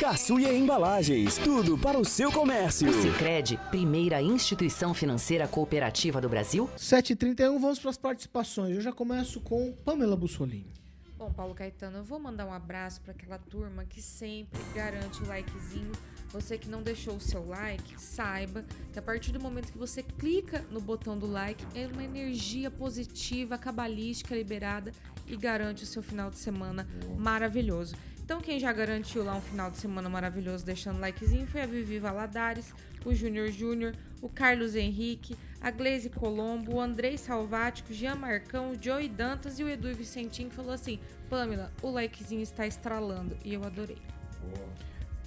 Caçuia 0.00 0.56
Embalagens, 0.56 1.36
tudo 1.36 1.76
para 1.76 1.98
o 1.98 2.04
seu 2.04 2.32
comércio. 2.32 2.90
Sicredi, 2.94 3.60
primeira 3.70 4.22
instituição 4.22 4.94
financeira 4.94 5.46
cooperativa 5.46 6.18
do 6.18 6.30
Brasil. 6.30 6.66
7h31, 6.78 7.60
vamos 7.60 7.78
para 7.78 7.90
as 7.90 7.98
participações. 7.98 8.74
Eu 8.74 8.80
já 8.80 8.90
começo 8.90 9.38
com 9.42 9.70
Pamela 9.84 10.16
Bussolini. 10.16 10.83
Bom, 11.16 11.32
Paulo 11.32 11.54
Caetano, 11.54 11.98
eu 11.98 12.04
vou 12.04 12.18
mandar 12.18 12.44
um 12.44 12.52
abraço 12.52 13.00
para 13.00 13.12
aquela 13.12 13.38
turma 13.38 13.84
que 13.84 14.02
sempre 14.02 14.60
garante 14.74 15.22
o 15.22 15.26
likezinho. 15.26 15.92
Você 16.30 16.58
que 16.58 16.68
não 16.68 16.82
deixou 16.82 17.14
o 17.14 17.20
seu 17.20 17.46
like, 17.46 18.00
saiba 18.00 18.64
que 18.92 18.98
a 18.98 19.02
partir 19.02 19.30
do 19.30 19.38
momento 19.38 19.70
que 19.70 19.78
você 19.78 20.02
clica 20.02 20.64
no 20.72 20.80
botão 20.80 21.16
do 21.16 21.26
like, 21.26 21.64
é 21.72 21.86
uma 21.86 22.02
energia 22.02 22.68
positiva, 22.68 23.56
cabalística 23.56 24.34
liberada 24.34 24.90
e 25.28 25.36
garante 25.36 25.84
o 25.84 25.86
seu 25.86 26.02
final 26.02 26.30
de 26.30 26.36
semana 26.36 26.84
maravilhoso. 27.16 27.94
Então 28.24 28.40
quem 28.40 28.58
já 28.58 28.72
garantiu 28.72 29.22
lá 29.22 29.34
um 29.36 29.40
final 29.40 29.70
de 29.70 29.76
semana 29.76 30.08
maravilhoso 30.08 30.64
deixando 30.64 30.98
likezinho 30.98 31.46
foi 31.46 31.60
a 31.60 31.66
Vivi 31.66 31.98
Valadares, 31.98 32.72
o 33.04 33.14
Júnior 33.14 33.50
Júnior, 33.50 33.94
o 34.22 34.30
Carlos 34.30 34.74
Henrique, 34.74 35.36
a 35.60 35.70
Glaze 35.70 36.08
Colombo, 36.08 36.76
o 36.76 36.80
Andrei 36.80 37.18
Salvático, 37.18 37.92
o 37.92 37.94
Jean 37.94 38.14
Marcão, 38.14 38.70
o 38.72 38.82
Joey 38.82 39.08
Dantas 39.10 39.58
e 39.58 39.64
o 39.64 39.68
Edu 39.68 39.94
Vicentinho 39.94 40.48
que 40.48 40.56
falou 40.56 40.72
assim: 40.72 40.98
Pamela, 41.28 41.70
o 41.82 41.90
likezinho 41.90 42.40
está 42.42 42.66
estralando. 42.66 43.36
E 43.44 43.52
eu 43.52 43.62
adorei. 43.62 43.98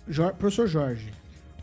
Jor- 0.08 0.34
professor 0.34 0.68
Jorge. 0.68 1.12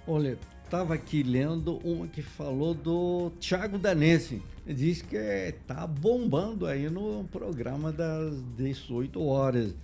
Olha, 0.06 0.38
estava 0.64 0.94
aqui 0.94 1.22
lendo 1.24 1.78
uma 1.78 2.06
que 2.06 2.22
falou 2.22 2.74
do 2.74 3.30
Thiago 3.40 3.76
Danese. 3.78 4.40
Diz 4.66 5.02
que 5.02 5.16
é, 5.16 5.52
tá 5.66 5.84
bombando 5.86 6.66
aí 6.66 6.88
no 6.88 7.24
programa 7.24 7.90
das 7.90 8.40
18 8.56 9.20
horas. 9.22 9.74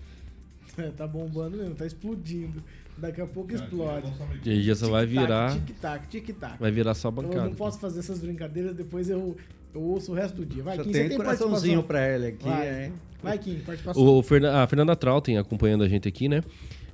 Tá 0.97 1.07
bombando 1.07 1.57
mesmo, 1.57 1.75
tá 1.75 1.87
explodindo. 1.87 2.63
Daqui 2.99 3.21
a 3.21 3.27
pouco 3.27 3.55
explode. 3.55 4.13
E 4.45 4.51
aí 4.51 4.63
já 4.63 4.75
só 4.75 4.91
vai 4.91 5.07
virar. 5.07 5.53
Tic-tac, 5.55 6.07
tic-tac. 6.09 6.59
Vai 6.61 6.71
virar 6.71 6.93
só 6.95 7.09
Eu 7.09 7.13
bancada. 7.13 7.45
não 7.45 7.55
posso 7.55 7.79
fazer 7.79 8.01
essas 8.01 8.19
brincadeiras, 8.19 8.75
depois 8.75 9.09
eu, 9.09 9.37
eu 9.75 9.81
ouço 9.81 10.13
o 10.13 10.15
resto 10.15 10.37
do 10.37 10.45
dia. 10.45 10.63
Vai, 10.63 10.77
Kim, 10.77 10.85
tem 10.85 10.93
você 10.93 11.09
tem 11.09 11.17
coraçãozinho 11.17 11.83
pra 11.83 12.07
ele 12.15 12.27
aqui, 12.27 12.45
Vai, 12.45 12.67
é. 12.67 12.93
Vai 13.23 13.39
Kim, 13.39 13.59
participação. 13.61 14.03
O 14.03 14.23
Fernan- 14.23 14.53
a 14.63 14.67
Fernanda 14.67 14.95
Trautem 14.95 15.39
acompanhando 15.39 15.83
a 15.85 15.89
gente 15.89 16.07
aqui, 16.07 16.29
né? 16.29 16.43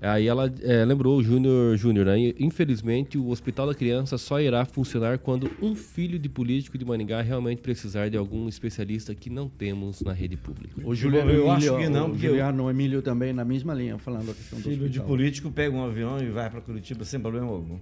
Aí 0.00 0.26
ela 0.26 0.52
é, 0.62 0.85
lembrou 0.85 1.18
o 1.18 1.22
Júnior 1.22 1.76
Júnior, 1.76 2.06
né? 2.06 2.32
Infelizmente, 2.38 3.16
o 3.18 3.28
Hospital 3.28 3.66
da 3.68 3.74
Criança 3.74 4.18
só 4.18 4.40
irá 4.40 4.64
funcionar 4.64 5.18
quando 5.18 5.50
um 5.62 5.74
filho 5.74 6.18
de 6.18 6.28
político 6.28 6.76
de 6.76 6.85
Maringá 6.85 7.20
realmente 7.22 7.62
precisar 7.62 8.09
de 8.09 8.16
algum 8.16 8.48
especialista 8.48 9.14
que 9.14 9.30
não 9.30 9.48
temos 9.48 10.00
na 10.02 10.12
rede 10.12 10.37
pública. 10.37 10.80
O 10.85 10.94
Juliano 10.94 11.30
eu 11.30 11.46
Emílio, 11.48 11.50
acho 11.52 11.78
que 11.78 11.88
não, 11.88 12.06
o 12.06 12.11
porque 12.11 12.26
eu- 12.26 12.30
Juliano 12.30 12.70
Emílio 12.70 13.02
também 13.02 13.32
na 13.32 13.44
mesma 13.44 13.72
linha, 13.74 13.98
falando 13.98 14.30
a 14.30 14.35
questão 14.35 14.59
do 14.59 14.62
Filho 14.64 14.76
de 14.76 14.85
hospital. 14.85 15.06
político 15.06 15.50
pega 15.50 15.74
um 15.76 15.85
avião 15.85 16.18
e 16.22 16.26
vai 16.30 16.50
pra 16.50 16.61
Curitiba 16.61 17.04
sem 17.04 17.18
problema 17.20 17.46
algum. 17.46 17.78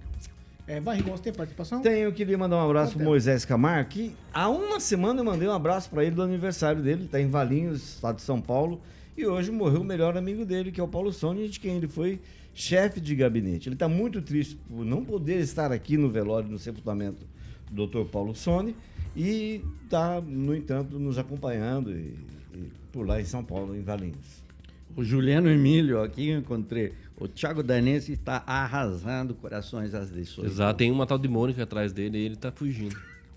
É, 0.67 0.79
vai, 0.79 0.97
Rigon, 0.97 1.11
você 1.15 1.21
tem 1.23 1.33
participação? 1.33 1.81
Tenho, 1.81 2.05
eu 2.05 2.11
queria 2.11 2.35
mandar 2.37 2.57
um 2.57 2.65
abraço 2.65 2.91
pro 2.93 2.99
Conta. 2.99 3.09
Moisés 3.11 3.45
Camargo, 3.45 3.89
que 3.89 4.13
há 4.33 4.49
uma 4.49 4.79
semana 4.79 5.19
eu 5.19 5.23
mandei 5.23 5.47
um 5.47 5.51
abraço 5.51 5.89
pra 5.91 6.03
ele 6.03 6.15
do 6.15 6.23
aniversário 6.23 6.81
dele, 6.81 7.01
ele 7.01 7.07
tá 7.07 7.21
em 7.21 7.27
Valinhos, 7.29 7.95
estado 7.95 8.15
de 8.15 8.23
São 8.23 8.41
Paulo, 8.41 8.81
e 9.17 9.25
hoje 9.25 9.51
morreu 9.51 9.81
o 9.81 9.83
melhor 9.85 10.17
amigo 10.17 10.45
dele, 10.45 10.71
que 10.71 10.79
é 10.79 10.83
o 10.83 10.87
Paulo 10.87 11.11
Sônia, 11.13 11.47
de 11.47 11.59
quem 11.59 11.77
ele 11.77 11.87
foi 11.87 12.19
chefe 12.53 12.99
de 13.01 13.15
gabinete. 13.15 13.69
Ele 13.69 13.75
tá 13.75 13.87
muito 13.87 14.21
triste 14.21 14.57
por 14.69 14.85
não 14.85 15.03
poder 15.03 15.39
estar 15.39 15.71
aqui 15.71 15.97
no 15.97 16.09
velório, 16.09 16.49
no 16.49 16.57
sepultamento 16.59 17.25
do 17.71 17.87
Dr. 17.87 18.05
Paulo 18.11 18.33
Sone, 18.35 18.75
e 19.15 19.61
tá, 19.89 20.21
no 20.21 20.55
entanto, 20.55 20.99
nos 20.99 21.17
acompanhando 21.17 21.91
e- 21.91 22.13
e 22.53 22.71
por 22.91 23.05
lá 23.07 23.19
em 23.19 23.25
São 23.25 23.43
Paulo, 23.43 23.75
em 23.75 23.81
Valinhos. 23.81 24.43
O 24.95 25.03
Juliano 25.03 25.49
Emílio, 25.49 26.01
aqui 26.01 26.29
eu 26.29 26.39
encontrei. 26.39 26.93
O 27.17 27.27
Thiago 27.27 27.61
Danense 27.63 28.13
está 28.13 28.43
arrasando 28.45 29.33
corações 29.33 29.93
às 29.93 30.09
18. 30.11 30.45
Exato, 30.49 30.77
tem 30.77 30.91
uma 30.91 31.05
tal 31.05 31.17
de 31.17 31.27
Mônica 31.27 31.63
atrás 31.63 31.91
dele 31.91 32.17
e 32.17 32.21
ele 32.25 32.35
tá 32.35 32.51
fugindo. 32.51 32.95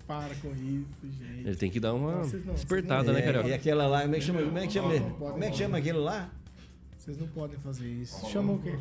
Para 0.09 0.33
com 0.41 0.49
isso, 0.55 1.07
gente. 1.19 1.45
Ele 1.47 1.55
tem 1.55 1.69
que 1.69 1.79
dar 1.79 1.93
uma 1.93 2.23
Não, 2.23 2.27
não- 2.27 2.53
despertada, 2.55 3.13
né, 3.13 3.21
Carioca? 3.21 3.47
E 3.47 3.53
aquela 3.53 3.85
lá, 3.85 4.01
como 4.01 4.15
é 4.15 4.17
que 4.17 4.25
chama? 4.25 4.41
Como 4.41 4.57
é 4.57 4.65
que 4.65 4.73
chama? 4.73 4.99
Como 4.99 5.43
é 5.43 5.49
que 5.51 5.57
chama 5.57 5.77
aquele 5.77 5.97
lá? 5.99 6.31
Vocês 6.97 7.15
não 7.19 7.27
podem 7.27 7.59
fazer 7.59 7.87
isso. 7.87 8.27
Chama 8.27 8.53
o 8.53 8.59
quê? 8.59 8.75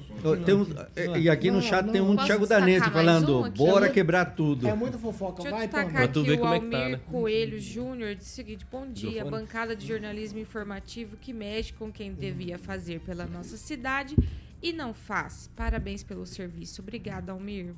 Tem 0.47 0.55
um- 0.55 1.17
e 1.19 1.29
aqui 1.29 1.51
no 1.51 1.61
chat 1.61 1.85
não. 1.85 1.93
tem 1.93 2.01
um 2.01 2.17
Thiago 2.17 2.47
mais 2.49 2.85
falando, 2.85 3.45
um 3.45 3.51
bora 3.51 3.91
quebrar 3.91 4.25
tudo. 4.25 4.67
É 4.67 4.75
muita 4.75 4.97
fofoca. 4.97 5.43
Deixa 5.43 5.49
eu 5.49 5.53
Vai, 5.53 5.67
destacar 5.67 5.87
Pamela. 5.89 6.05
Pra 6.07 6.13
tu 6.15 6.21
aqui 6.21 6.29
ver 6.31 6.37
o 6.37 6.39
como 6.41 6.55
é 6.55 6.61
que 6.61 6.67
tá, 6.71 6.79
Almir 6.79 6.99
né? 6.99 7.01
Coelho 7.11 7.61
Júnior 7.61 8.15
disse 8.15 8.33
o 8.33 8.35
seguinte: 8.35 8.67
Bom 8.73 8.87
dia, 8.91 9.23
bancada 9.27 9.77
de 9.77 9.87
jornalismo 9.87 10.39
informativo 10.39 11.15
que 11.19 11.35
mexe 11.35 11.75
com 11.75 11.93
quem 11.93 12.15
devia 12.15 12.59
fazer 12.59 13.01
pela 13.01 13.27
nossa 13.27 13.59
cidade 13.59 14.17
e 14.63 14.73
não 14.73 14.95
faz. 14.95 15.51
Parabéns 15.55 16.03
pelo 16.03 16.25
serviço. 16.25 16.81
Obrigada, 16.81 17.33
Almir. 17.33 17.75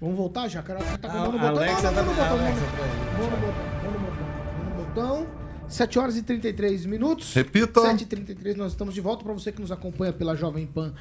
Vamos 0.00 0.16
voltar 0.16 0.48
já? 0.48 0.62
Você 0.62 0.98
tá 0.98 1.08
A- 1.08 1.10
comendo 1.26 1.36
o 1.36 1.46
a 1.46 1.50
botão? 1.50 1.62
Alexa 1.62 1.90
Não, 1.90 2.04
não, 2.04 2.14
tá- 2.14 2.30
não, 2.30 2.36
não, 2.36 2.36
não, 2.36 2.36
não, 2.36 2.44
Alexa 2.46 2.60
não. 2.60 3.24
no 3.24 3.30
botão, 3.30 3.40
botão. 3.40 4.26
Vamos 4.58 4.76
no 4.78 4.84
botão. 4.84 5.26
7 5.68 5.98
horas 5.98 6.16
e 6.16 6.22
33 6.22 6.84
minutos. 6.86 7.32
Repita. 7.34 7.80
7 7.80 8.02
e 8.02 8.06
33 8.06 8.56
nós 8.56 8.72
estamos 8.72 8.92
de 8.94 9.00
volta. 9.00 9.24
Para 9.24 9.32
você 9.32 9.50
que 9.52 9.60
nos 9.60 9.72
acompanha 9.72 10.12
pela 10.12 10.34
Jovem 10.36 10.66
Pan 10.66 10.92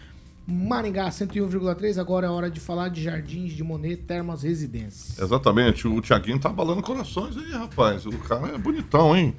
Maringá 0.47 1.09
101,3. 1.09 1.97
Agora 1.97 2.27
é 2.27 2.29
hora 2.29 2.49
de 2.49 2.59
falar 2.59 2.89
de 2.89 3.03
Jardins 3.03 3.51
de 3.53 3.63
Monet 3.63 3.97
Termas 4.03 4.43
Residências. 4.43 5.19
Exatamente, 5.19 5.87
o 5.87 6.01
Thiaguinho 6.01 6.39
tá 6.39 6.49
abalando 6.49 6.81
corações 6.81 7.35
aí, 7.37 7.51
rapaz. 7.51 8.05
O 8.05 8.17
cara 8.19 8.47
é 8.55 8.57
bonitão, 8.57 9.15
hein? 9.15 9.35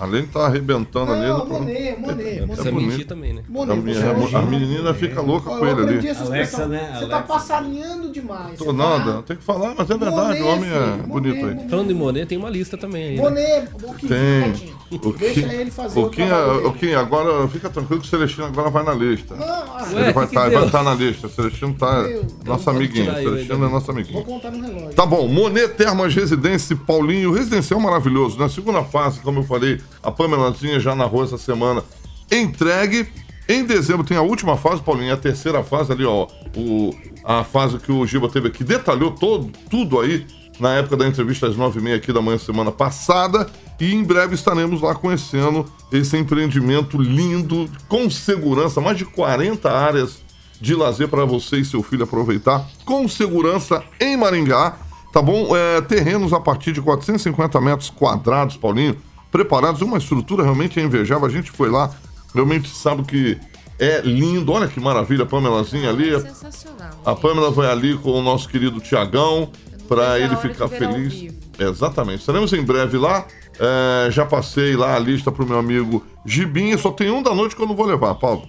Além 0.00 0.22
de 0.22 0.28
tá 0.28 0.46
arrebentando 0.46 1.12
ali. 1.12 1.26
Não, 1.26 1.38
no- 1.38 1.46
Monet, 1.46 1.96
Monet, 1.98 2.00
Monet. 2.00 2.46
Precisa 2.46 2.70
bonito. 2.72 2.88
mentir 2.90 3.06
também, 3.06 3.32
né? 3.34 3.42
Monet, 3.48 3.72
A, 3.72 3.74
você 3.76 3.82
menina- 3.82 4.12
hoje- 4.24 4.36
a 4.36 4.42
menina 4.42 4.94
fica 4.94 5.20
louca 5.20 5.50
com 5.50 5.66
ele 5.66 5.80
ali. 5.82 6.08
Alexa, 6.10 6.66
né? 6.68 6.80
Você 6.98 7.06
tá 7.06 7.16
Alexa. 7.16 7.22
passarinhando 7.22 8.10
demais. 8.12 8.58
Tô 8.58 8.72
nada, 8.72 9.12
tá- 9.14 9.22
tem 9.22 9.36
que 9.36 9.42
falar, 9.42 9.74
mas 9.76 9.88
é 9.90 9.96
verdade, 9.96 10.42
o 10.42 10.46
homem 10.48 10.70
é 10.70 10.80
Monet, 10.80 11.06
bonito 11.06 11.36
Monet, 11.40 11.60
aí. 11.62 11.68
Falando 11.68 11.88
de 11.88 11.94
Monet, 11.94 12.26
tem 12.26 12.38
uma 12.38 12.50
lista 12.50 12.76
também 12.76 13.04
aí. 13.10 13.16
Né? 13.16 13.22
Monet, 13.22 13.68
o 13.82 13.94
Kim, 13.94 14.08
Tem. 14.08 14.74
O 14.90 15.12
Deixa 15.12 15.40
Kim- 15.42 15.48
ele 15.48 15.70
fazer 15.70 15.98
o 15.98 16.08
trabalho 16.08 16.54
dele. 16.54 16.66
o 16.68 16.72
Kim, 16.74 16.92
agora 16.92 17.48
fica 17.48 17.68
tranquilo 17.68 18.00
que 18.00 18.06
o 18.06 18.10
Celestino 18.10 18.46
agora 18.46 18.70
vai 18.70 18.84
na 18.84 18.94
lista. 18.94 19.34
Não, 19.34 19.44
ah, 19.44 19.84
Ele 19.90 20.12
vai 20.12 20.26
que 20.28 20.34
estar 20.36 20.44
que 20.50 20.56
deu? 20.56 20.70
tá 20.70 20.82
na 20.84 20.94
lista. 20.94 21.26
O 21.26 21.30
Celestino 21.30 21.74
tá. 21.74 22.02
Meu. 22.02 22.26
Nosso 22.44 22.70
amiguinho. 22.70 23.10
O 23.12 23.16
ele 23.16 23.22
Celestino 23.24 23.66
é 23.66 23.68
nosso 23.68 23.86
Vou 23.86 23.94
amiguinho. 23.96 24.24
contar 24.24 24.50
no 24.52 24.62
relógio. 24.64 24.94
Tá 24.94 25.04
bom, 25.04 25.26
Monet 25.26 25.68
Termas 25.74 26.14
Residência 26.14 26.76
Paulinho, 26.76 27.32
residencial 27.32 27.80
maravilhoso. 27.80 28.38
Na 28.38 28.48
segunda 28.48 28.84
fase, 28.84 29.18
como 29.20 29.40
eu 29.40 29.44
falei, 29.44 29.80
a 30.02 30.12
Pamelazinha 30.12 30.78
já 30.78 30.94
narrou 30.94 31.24
essa 31.24 31.36
semana. 31.36 31.82
Entregue. 32.30 33.08
Em 33.48 33.64
dezembro 33.64 34.04
tem 34.04 34.16
a 34.16 34.22
última 34.22 34.56
fase, 34.56 34.82
Paulinho, 34.82 35.12
a 35.12 35.16
terceira 35.16 35.62
fase 35.62 35.92
ali, 35.92 36.04
ó. 36.04 36.26
O, 36.56 36.92
a 37.24 37.44
fase 37.44 37.78
que 37.78 37.92
o 37.92 38.04
Giba 38.06 38.28
teve 38.28 38.48
aqui, 38.48 38.64
detalhou 38.64 39.12
todo, 39.12 39.50
tudo 39.70 40.00
aí 40.00 40.26
na 40.58 40.74
época 40.74 40.96
da 40.96 41.06
entrevista 41.06 41.46
às 41.46 41.56
nove 41.56 41.78
e 41.78 41.82
meia 41.82 41.96
aqui 41.96 42.12
da 42.12 42.20
manhã 42.20 42.38
semana 42.38 42.72
passada. 42.72 43.46
E 43.78 43.94
em 43.94 44.02
breve 44.02 44.34
estaremos 44.34 44.80
lá 44.80 44.94
conhecendo 44.94 45.66
esse 45.92 46.16
empreendimento 46.16 47.00
lindo, 47.00 47.68
com 47.88 48.08
segurança, 48.10 48.80
mais 48.80 48.96
de 48.96 49.04
40 49.04 49.70
áreas 49.70 50.18
de 50.60 50.74
lazer 50.74 51.08
para 51.08 51.24
você 51.24 51.58
e 51.58 51.64
seu 51.64 51.82
filho 51.82 52.04
aproveitar, 52.04 52.66
com 52.84 53.06
segurança 53.06 53.82
em 54.00 54.16
Maringá, 54.16 54.78
tá 55.12 55.20
bom? 55.20 55.54
É, 55.54 55.80
terrenos 55.82 56.32
a 56.32 56.40
partir 56.40 56.72
de 56.72 56.80
450 56.80 57.60
metros 57.60 57.90
quadrados, 57.90 58.56
Paulinho, 58.56 58.96
preparados, 59.30 59.82
uma 59.82 59.98
estrutura 59.98 60.42
realmente 60.42 60.80
invejável. 60.80 61.26
A 61.26 61.30
gente 61.30 61.50
foi 61.50 61.68
lá, 61.68 61.90
realmente 62.34 62.70
sabe 62.70 63.02
que 63.02 63.38
é 63.78 64.00
lindo. 64.00 64.52
Olha 64.52 64.68
que 64.68 64.80
maravilha, 64.80 65.24
a 65.24 65.26
Pamelazinha 65.26 65.90
ali. 65.90 66.14
É 66.14 66.20
sensacional. 66.20 66.90
A. 67.04 67.14
Pamela 67.14 67.50
vai 67.50 67.70
ali 67.70 67.96
com 67.98 68.10
o 68.12 68.22
nosso 68.22 68.48
querido 68.48 68.80
Tiagão 68.80 69.50
para 69.88 70.18
ele 70.18 70.36
ficar 70.36 70.68
feliz. 70.68 71.32
Exatamente. 71.58 72.20
Estaremos 72.20 72.52
em 72.52 72.62
breve 72.62 72.98
lá. 72.98 73.26
É, 73.58 74.10
já 74.10 74.26
passei 74.26 74.76
lá 74.76 74.96
a 74.96 74.98
lista 74.98 75.32
pro 75.32 75.46
meu 75.46 75.58
amigo 75.58 76.04
Gibinha. 76.24 76.76
Só 76.76 76.90
tem 76.90 77.10
um 77.10 77.22
da 77.22 77.34
noite 77.34 77.56
que 77.56 77.62
eu 77.62 77.66
não 77.66 77.76
vou 77.76 77.86
levar, 77.86 78.14
Paulo. 78.16 78.46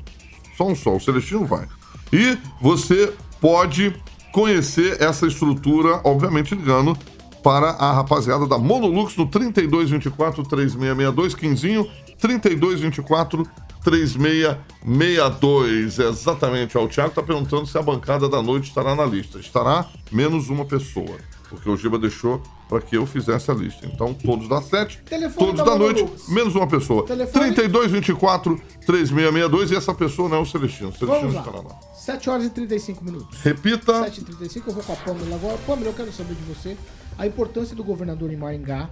Só 0.58 0.68
um 0.68 0.76
só. 0.76 0.96
O 0.96 1.00
Celestino 1.00 1.46
vai. 1.46 1.66
E 2.12 2.38
você 2.62 3.14
pode 3.40 3.94
conhecer 4.32 5.02
essa 5.02 5.28
estrutura, 5.28 6.02
obviamente 6.04 6.54
ligando 6.54 6.98
para 7.44 7.70
a 7.72 7.94
rapaziada 7.94 8.46
da 8.46 8.58
Monolux 8.58 9.16
no 9.16 9.26
3224 9.28 10.44
3662 10.44 11.34
Quinzinho 11.34 11.90
3224 12.20 13.48
3662. 13.84 16.00
Exatamente. 16.00 16.78
Ó, 16.78 16.84
o 16.84 16.90
Thiago 16.90 17.10
está 17.10 17.24
perguntando 17.24 17.66
se 17.66 17.78
a 17.78 17.82
bancada 17.82 18.28
da 18.28 18.42
noite 18.42 18.68
estará 18.68 18.94
na 18.96 19.06
lista. 19.06 19.40
Estará 19.40 19.86
menos 20.12 20.50
uma 20.50 20.66
pessoa. 20.66 21.16
Porque 21.50 21.70
o 21.70 21.78
Giba 21.78 21.98
deixou 21.98 22.44
para 22.68 22.82
que 22.82 22.98
eu 22.98 23.06
fizesse 23.06 23.50
a 23.50 23.54
lista. 23.54 23.86
Então, 23.86 24.14
todos 24.14 24.48
das 24.50 24.66
sete, 24.66 25.02
todos 25.38 25.58
da 25.58 25.64
da 25.64 25.78
noite, 25.78 26.06
menos 26.30 26.56
uma 26.56 26.68
pessoa. 26.68 27.06
Telefone? 27.06 27.54
3224 27.54 28.62
3662 28.86 29.72
e 29.72 29.76
essa 29.76 29.94
pessoa 29.94 30.30
não 30.30 30.38
é 30.38 30.40
o 30.40 30.46
Celestino. 30.46 30.90
O 30.90 30.94
Celestino 30.94 31.38
estará 31.38 31.58
lá. 31.58 31.64
lá. 31.64 31.80
7 31.94 32.30
horas 32.30 32.46
e 32.46 32.50
35 32.50 33.04
minutos. 33.04 33.42
Repita. 33.42 34.04
7 34.04 34.22
e 34.22 34.24
35 34.24 34.70
eu 34.70 34.74
vou 34.74 34.84
com 34.84 34.94
a 34.94 34.96
Pâmela 34.96 35.36
agora. 35.36 35.58
Pâmela, 35.66 35.90
eu 35.90 35.94
quero 35.94 36.12
saber 36.12 36.36
de 36.36 36.44
você 36.44 36.78
a 37.18 37.28
importância 37.28 37.76
do 37.76 37.84
governador 37.84 38.32
em 38.32 38.38
Maringá. 38.38 38.90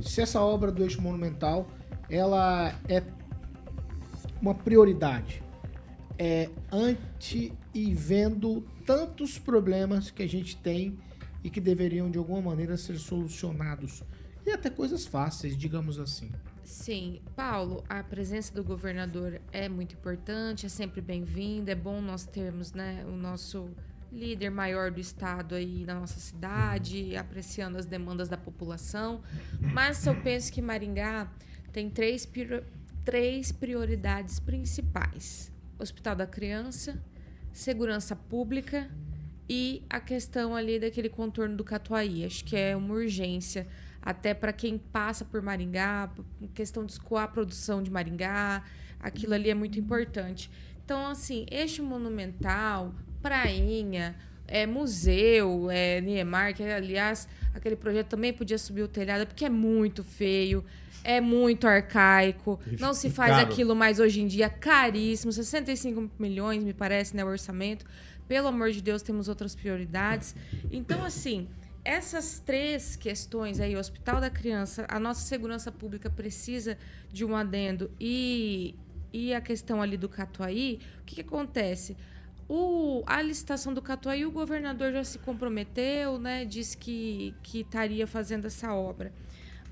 Se 0.00 0.20
essa 0.20 0.40
obra 0.40 0.70
do 0.70 0.82
eixo 0.82 1.00
monumental, 1.00 1.66
ela 2.10 2.74
é 2.88 3.02
uma 4.40 4.54
prioridade. 4.54 5.42
É 6.18 6.50
ante 6.70 7.52
e 7.74 7.94
vendo 7.94 8.64
tantos 8.84 9.38
problemas 9.38 10.10
que 10.10 10.22
a 10.22 10.28
gente 10.28 10.56
tem 10.56 10.98
e 11.48 11.50
que 11.50 11.60
deveriam 11.62 12.10
de 12.10 12.18
alguma 12.18 12.42
maneira 12.42 12.76
ser 12.76 12.98
solucionados. 12.98 14.02
E 14.44 14.50
até 14.50 14.68
coisas 14.68 15.06
fáceis, 15.06 15.56
digamos 15.56 15.98
assim. 15.98 16.30
Sim, 16.62 17.22
Paulo, 17.34 17.82
a 17.88 18.02
presença 18.02 18.52
do 18.52 18.62
governador 18.62 19.40
é 19.50 19.66
muito 19.66 19.94
importante, 19.94 20.66
é 20.66 20.68
sempre 20.68 21.00
bem-vinda, 21.00 21.72
é 21.72 21.74
bom 21.74 22.02
nós 22.02 22.26
termos 22.26 22.74
né, 22.74 23.02
o 23.08 23.16
nosso 23.16 23.70
líder 24.12 24.50
maior 24.50 24.90
do 24.90 25.00
estado 25.00 25.54
aí 25.54 25.86
na 25.86 25.94
nossa 26.00 26.20
cidade, 26.20 27.16
apreciando 27.16 27.78
as 27.78 27.86
demandas 27.86 28.28
da 28.28 28.36
população. 28.36 29.22
Mas 29.72 30.06
eu 30.06 30.14
penso 30.20 30.52
que 30.52 30.60
Maringá 30.60 31.32
tem 31.72 31.88
três, 31.88 32.26
prior- 32.26 32.62
três 33.06 33.50
prioridades 33.50 34.38
principais: 34.38 35.50
Hospital 35.78 36.14
da 36.14 36.26
Criança, 36.26 37.02
segurança 37.54 38.14
pública 38.14 38.90
e 39.48 39.82
a 39.88 40.00
questão 40.00 40.54
ali 40.54 40.78
daquele 40.78 41.08
contorno 41.08 41.56
do 41.56 41.64
Catuaí. 41.64 42.24
Acho 42.24 42.44
que 42.44 42.56
é 42.56 42.76
uma 42.76 42.94
urgência 42.94 43.66
até 44.02 44.32
para 44.32 44.52
quem 44.52 44.78
passa 44.78 45.24
por 45.24 45.42
Maringá, 45.42 46.10
questão 46.54 46.84
de 46.84 46.92
escoar 46.92 47.24
a 47.24 47.28
produção 47.28 47.82
de 47.82 47.90
Maringá, 47.90 48.62
aquilo 49.00 49.34
ali 49.34 49.50
é 49.50 49.54
muito 49.54 49.78
importante. 49.78 50.50
Então, 50.84 51.06
assim, 51.08 51.44
eixo 51.50 51.82
monumental, 51.82 52.94
prainha, 53.20 54.16
é, 54.46 54.66
museu, 54.66 55.70
é, 55.70 56.00
Niemeyer, 56.00 56.54
que 56.54 56.62
aliás, 56.62 57.28
aquele 57.54 57.76
projeto 57.76 58.08
também 58.08 58.32
podia 58.32 58.56
subir 58.56 58.82
o 58.82 58.88
telhado, 58.88 59.26
porque 59.26 59.44
é 59.44 59.50
muito 59.50 60.02
feio, 60.02 60.64
é 61.04 61.20
muito 61.20 61.66
arcaico, 61.66 62.58
não 62.80 62.94
se 62.94 63.10
faz 63.10 63.32
caro. 63.32 63.46
aquilo 63.46 63.76
mais 63.76 64.00
hoje 64.00 64.22
em 64.22 64.26
dia, 64.26 64.48
caríssimo, 64.48 65.30
65 65.32 66.10
milhões, 66.18 66.64
me 66.64 66.72
parece, 66.72 67.14
né, 67.14 67.24
o 67.24 67.28
orçamento. 67.28 67.84
Pelo 68.28 68.48
amor 68.48 68.70
de 68.70 68.82
Deus, 68.82 69.02
temos 69.02 69.26
outras 69.26 69.54
prioridades. 69.54 70.36
Então, 70.70 71.02
assim, 71.02 71.48
essas 71.84 72.38
três 72.38 72.94
questões 72.94 73.58
aí, 73.58 73.74
o 73.74 73.78
Hospital 73.78 74.20
da 74.20 74.28
Criança, 74.28 74.86
a 74.88 75.00
nossa 75.00 75.22
segurança 75.22 75.72
pública 75.72 76.10
precisa 76.10 76.76
de 77.10 77.24
um 77.24 77.34
adendo 77.34 77.90
e, 77.98 78.74
e 79.10 79.32
a 79.32 79.40
questão 79.40 79.80
ali 79.80 79.96
do 79.96 80.08
Catuaí, 80.08 80.80
o 81.00 81.04
que, 81.04 81.14
que 81.14 81.20
acontece? 81.22 81.96
O, 82.46 83.02
a 83.06 83.22
licitação 83.22 83.72
do 83.72 83.80
Catuaí, 83.80 84.26
o 84.26 84.30
governador 84.30 84.92
já 84.92 85.04
se 85.04 85.18
comprometeu, 85.18 86.18
né? 86.18 86.44
Disse 86.44 86.76
que, 86.76 87.34
que 87.42 87.60
estaria 87.60 88.06
fazendo 88.06 88.46
essa 88.46 88.74
obra. 88.74 89.12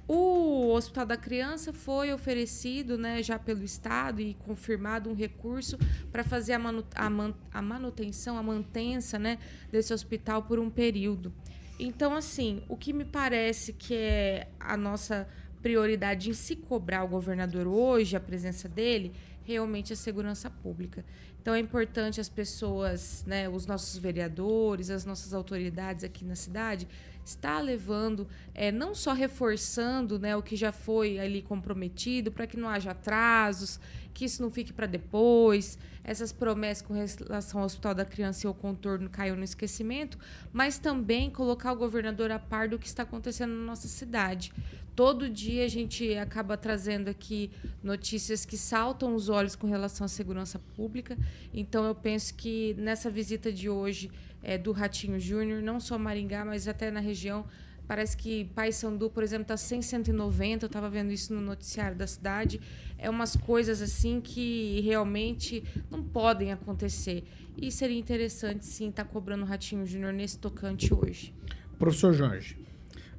O 0.08 0.72
Hospital 0.72 1.04
da 1.04 1.16
Criança 1.16 1.72
foi 1.72 2.12
oferecido 2.12 2.96
né, 2.96 3.22
já 3.22 3.38
pelo 3.38 3.64
Estado 3.64 4.20
e 4.20 4.34
confirmado 4.34 5.10
um 5.10 5.14
recurso 5.14 5.76
para 6.12 6.22
fazer 6.22 6.52
a, 6.52 6.58
manu 6.58 6.86
a, 6.94 7.10
man 7.10 7.34
a 7.52 7.60
manutenção, 7.60 8.38
a 8.38 8.42
mantença 8.42 9.18
né, 9.18 9.38
desse 9.70 9.92
hospital 9.92 10.44
por 10.44 10.60
um 10.60 10.70
período. 10.70 11.32
Então, 11.78 12.14
assim, 12.14 12.62
o 12.68 12.76
que 12.76 12.92
me 12.92 13.04
parece 13.04 13.72
que 13.72 13.94
é 13.94 14.48
a 14.60 14.76
nossa 14.76 15.28
prioridade 15.60 16.30
em 16.30 16.34
se 16.34 16.54
cobrar 16.54 17.02
o 17.02 17.08
governador 17.08 17.66
hoje, 17.66 18.14
a 18.14 18.20
presença 18.20 18.68
dele, 18.68 19.12
realmente 19.42 19.92
é 19.92 19.94
a 19.94 19.96
segurança 19.96 20.48
pública. 20.48 21.04
Então 21.40 21.54
é 21.54 21.60
importante 21.60 22.20
as 22.20 22.28
pessoas, 22.28 23.24
né, 23.26 23.48
os 23.48 23.66
nossos 23.66 23.96
vereadores, 23.98 24.90
as 24.90 25.04
nossas 25.04 25.32
autoridades 25.32 26.02
aqui 26.02 26.24
na 26.24 26.34
cidade, 26.34 26.88
estar 27.28 27.60
levando, 27.60 28.26
é, 28.54 28.70
não 28.70 28.94
só 28.94 29.12
reforçando 29.12 30.18
né, 30.18 30.36
o 30.36 30.42
que 30.42 30.56
já 30.56 30.72
foi 30.72 31.18
ali 31.18 31.42
comprometido, 31.42 32.30
para 32.30 32.46
que 32.46 32.56
não 32.56 32.68
haja 32.68 32.92
atrasos, 32.92 33.80
que 34.14 34.24
isso 34.24 34.40
não 34.40 34.50
fique 34.50 34.72
para 34.72 34.86
depois, 34.86 35.78
essas 36.02 36.32
promessas 36.32 36.86
com 36.86 36.94
relação 36.94 37.60
ao 37.60 37.66
Hospital 37.66 37.94
da 37.94 38.04
Criança 38.04 38.46
e 38.46 38.48
ao 38.48 38.54
contorno 38.54 39.10
caiu 39.10 39.36
no 39.36 39.42
esquecimento, 39.42 40.18
mas 40.52 40.78
também 40.78 41.28
colocar 41.28 41.72
o 41.72 41.76
governador 41.76 42.30
a 42.30 42.38
par 42.38 42.68
do 42.68 42.78
que 42.78 42.86
está 42.86 43.02
acontecendo 43.02 43.52
na 43.52 43.64
nossa 43.64 43.88
cidade. 43.88 44.52
Todo 44.94 45.28
dia 45.28 45.64
a 45.64 45.68
gente 45.68 46.16
acaba 46.16 46.56
trazendo 46.56 47.08
aqui 47.08 47.50
notícias 47.82 48.46
que 48.46 48.56
saltam 48.56 49.14
os 49.14 49.28
olhos 49.28 49.54
com 49.54 49.66
relação 49.66 50.06
à 50.06 50.08
segurança 50.08 50.58
pública. 50.74 51.18
Então 51.52 51.84
eu 51.84 51.94
penso 51.94 52.32
que 52.34 52.74
nessa 52.78 53.10
visita 53.10 53.52
de 53.52 53.68
hoje 53.68 54.10
é, 54.46 54.56
do 54.56 54.70
Ratinho 54.70 55.18
Júnior, 55.18 55.60
não 55.60 55.80
só 55.80 55.98
Maringá, 55.98 56.44
mas 56.44 56.68
até 56.68 56.88
na 56.88 57.00
região, 57.00 57.44
parece 57.88 58.16
que 58.16 58.44
Paysandu, 58.54 59.10
por 59.10 59.24
exemplo, 59.24 59.42
está 59.42 59.56
100, 59.56 59.82
190. 59.82 60.64
Eu 60.64 60.68
estava 60.68 60.88
vendo 60.88 61.10
isso 61.10 61.34
no 61.34 61.40
noticiário 61.40 61.96
da 61.96 62.06
cidade. 62.06 62.60
É 62.96 63.10
umas 63.10 63.34
coisas 63.34 63.82
assim 63.82 64.20
que 64.20 64.80
realmente 64.82 65.64
não 65.90 66.00
podem 66.00 66.52
acontecer. 66.52 67.24
E 67.60 67.72
seria 67.72 67.98
interessante, 67.98 68.64
sim, 68.64 68.88
estar 68.88 69.04
tá 69.04 69.10
cobrando 69.10 69.42
o 69.42 69.46
Ratinho 69.46 69.84
Júnior 69.84 70.12
nesse 70.12 70.38
tocante 70.38 70.94
hoje. 70.94 71.34
Professor 71.76 72.12
Jorge. 72.12 72.56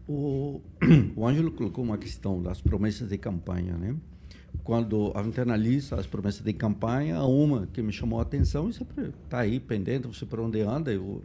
O, 0.07 0.61
o 1.13 1.28
Ângelo 1.28 1.51
colocou 1.51 1.84
uma 1.84 1.97
questão 1.97 2.41
das 2.41 2.61
promessas 2.61 3.09
de 3.09 3.17
campanha, 3.17 3.78
né? 3.78 3.97
Quando 4.63 5.11
a 5.15 5.23
gente 5.23 5.39
analisa 5.39 5.95
as 5.95 6.05
promessas 6.05 6.41
de 6.41 6.53
campanha, 6.53 7.21
uma 7.23 7.67
que 7.67 7.81
me 7.81 7.93
chamou 7.93 8.19
a 8.19 8.23
atenção 8.23 8.69
e 8.69 8.73
sempre 8.73 9.13
está 9.23 9.39
aí 9.39 9.59
pendente, 9.59 10.07
você 10.07 10.25
por 10.25 10.39
onde 10.39 10.61
anda, 10.61 10.91
eu 10.91 11.23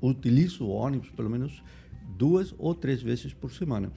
utilizo 0.00 0.64
o 0.64 0.70
ônibus 0.70 1.08
pelo 1.10 1.30
menos 1.30 1.62
duas 2.16 2.54
ou 2.58 2.74
três 2.74 3.00
vezes 3.00 3.32
por 3.32 3.52
semana. 3.52 3.90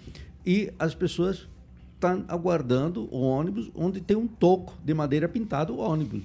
E 0.46 0.72
as 0.78 0.94
pessoas 0.94 1.48
estão 1.96 2.24
aguardando 2.28 3.10
o 3.12 3.22
ônibus 3.22 3.72
onde 3.74 4.00
tem 4.00 4.16
um 4.16 4.28
toco 4.28 4.78
de 4.84 4.94
madeira 4.94 5.28
pintado 5.28 5.74
o 5.74 5.80
ônibus. 5.80 6.24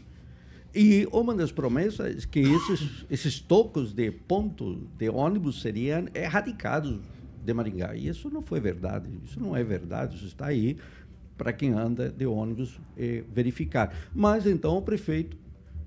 E 0.75 1.09
uma 1.11 1.35
das 1.35 1.51
promessas 1.51 2.25
é 2.25 2.27
que 2.29 2.41
esses, 2.41 3.05
esses 3.11 3.41
tocos 3.41 3.93
de 3.93 4.11
ponto 4.11 4.87
de 4.97 5.09
ônibus 5.09 5.63
seriam 5.63 6.07
erradicados 6.15 7.01
de 7.45 7.55
Maringá. 7.55 7.95
E 7.95 8.07
isso 8.07 8.31
não 8.31 8.43
foi 8.43 8.61
verdade, 8.61 9.09
isso 9.25 9.41
não 9.41 9.57
é 9.57 9.65
verdade, 9.65 10.17
isso 10.17 10.27
está 10.27 10.47
aí 10.47 10.77
para 11.41 11.55
quem 11.55 11.71
anda 11.73 12.11
de 12.11 12.27
ônibus 12.27 12.79
verificar. 13.33 13.95
Mas 14.15 14.47
então 14.47 14.77
o 14.77 14.83
prefeito 14.83 15.39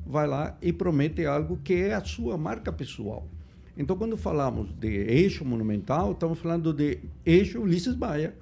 vai 0.04 0.26
lá 0.26 0.58
e 0.60 0.74
promete 0.74 1.28
algo 1.28 1.60
que 1.64 1.76
é 1.76 1.94
a 1.94 2.04
sua 2.04 2.36
marca 2.40 2.74
pessoal. 2.74 3.28
Então, 3.78 3.96
quando 3.96 4.18
falamos 4.18 4.74
de 4.74 4.88
eixo 4.88 5.46
monumental, 5.46 6.14
estamos 6.14 6.40
falando 6.40 6.74
de 6.74 6.98
eixo 7.24 7.62
Ulisses 7.62 7.94
Baia. 7.94 8.34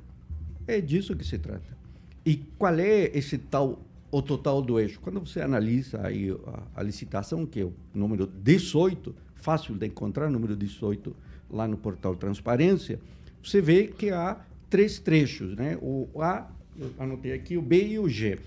É 0.65 0.79
disso 0.79 1.13
que 1.13 1.25
se 1.25 1.37
trata. 1.37 1.77
E 2.25 2.37
qual 2.57 2.79
é 2.79 3.11
esse 3.13 3.37
tal, 3.37 3.81
o 4.09 4.21
total 4.21 4.61
do 4.61 4.79
eixo? 4.79 5.01
Quando 5.01 5.19
você 5.19 5.41
analisa 5.41 6.05
aí 6.07 6.31
a, 6.47 6.79
a 6.79 6.83
licitação, 6.83 7.45
que 7.45 7.59
é 7.59 7.65
o 7.65 7.73
número 7.93 8.25
18, 8.25 9.13
fácil 9.35 9.75
de 9.75 9.85
encontrar, 9.85 10.29
número 10.29 10.55
18, 10.55 11.13
lá 11.49 11.67
no 11.67 11.75
portal 11.75 12.15
Transparência, 12.15 13.01
você 13.43 13.59
vê 13.59 13.87
que 13.87 14.11
há 14.11 14.39
três 14.69 14.97
trechos, 14.97 15.55
né? 15.57 15.77
O 15.81 16.07
A, 16.21 16.49
eu 16.79 16.91
anotei 16.99 17.33
aqui, 17.33 17.57
o 17.57 17.61
B 17.61 17.87
e 17.87 17.99
o 17.99 18.07
G. 18.07 18.39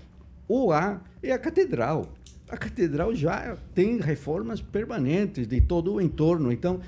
O 0.47 0.71
A 0.71 1.01
é 1.21 1.31
a 1.31 1.39
catedral. 1.39 2.13
A 2.47 2.57
catedral 2.57 3.15
já 3.15 3.57
tem 3.73 3.99
reformas 3.99 4.61
permanentes 4.61 5.47
de 5.47 5.59
todo 5.61 5.93
o 5.93 6.01
entorno, 6.01 6.51
então 6.51 6.79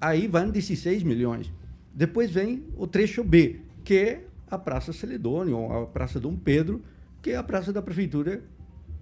aí 0.00 0.26
vão 0.26 0.50
16 0.50 1.02
milhões. 1.02 1.50
Depois 1.94 2.30
vem 2.30 2.64
o 2.76 2.86
trecho 2.86 3.24
B, 3.24 3.60
que 3.82 3.94
é 3.94 4.24
a 4.50 4.58
Praça 4.58 4.92
Celedônio, 4.92 5.56
ou 5.56 5.84
a 5.84 5.86
Praça 5.86 6.20
Dom 6.20 6.36
Pedro, 6.36 6.82
que 7.22 7.30
é 7.30 7.36
a 7.36 7.42
praça 7.42 7.72
da 7.72 7.80
prefeitura 7.80 8.42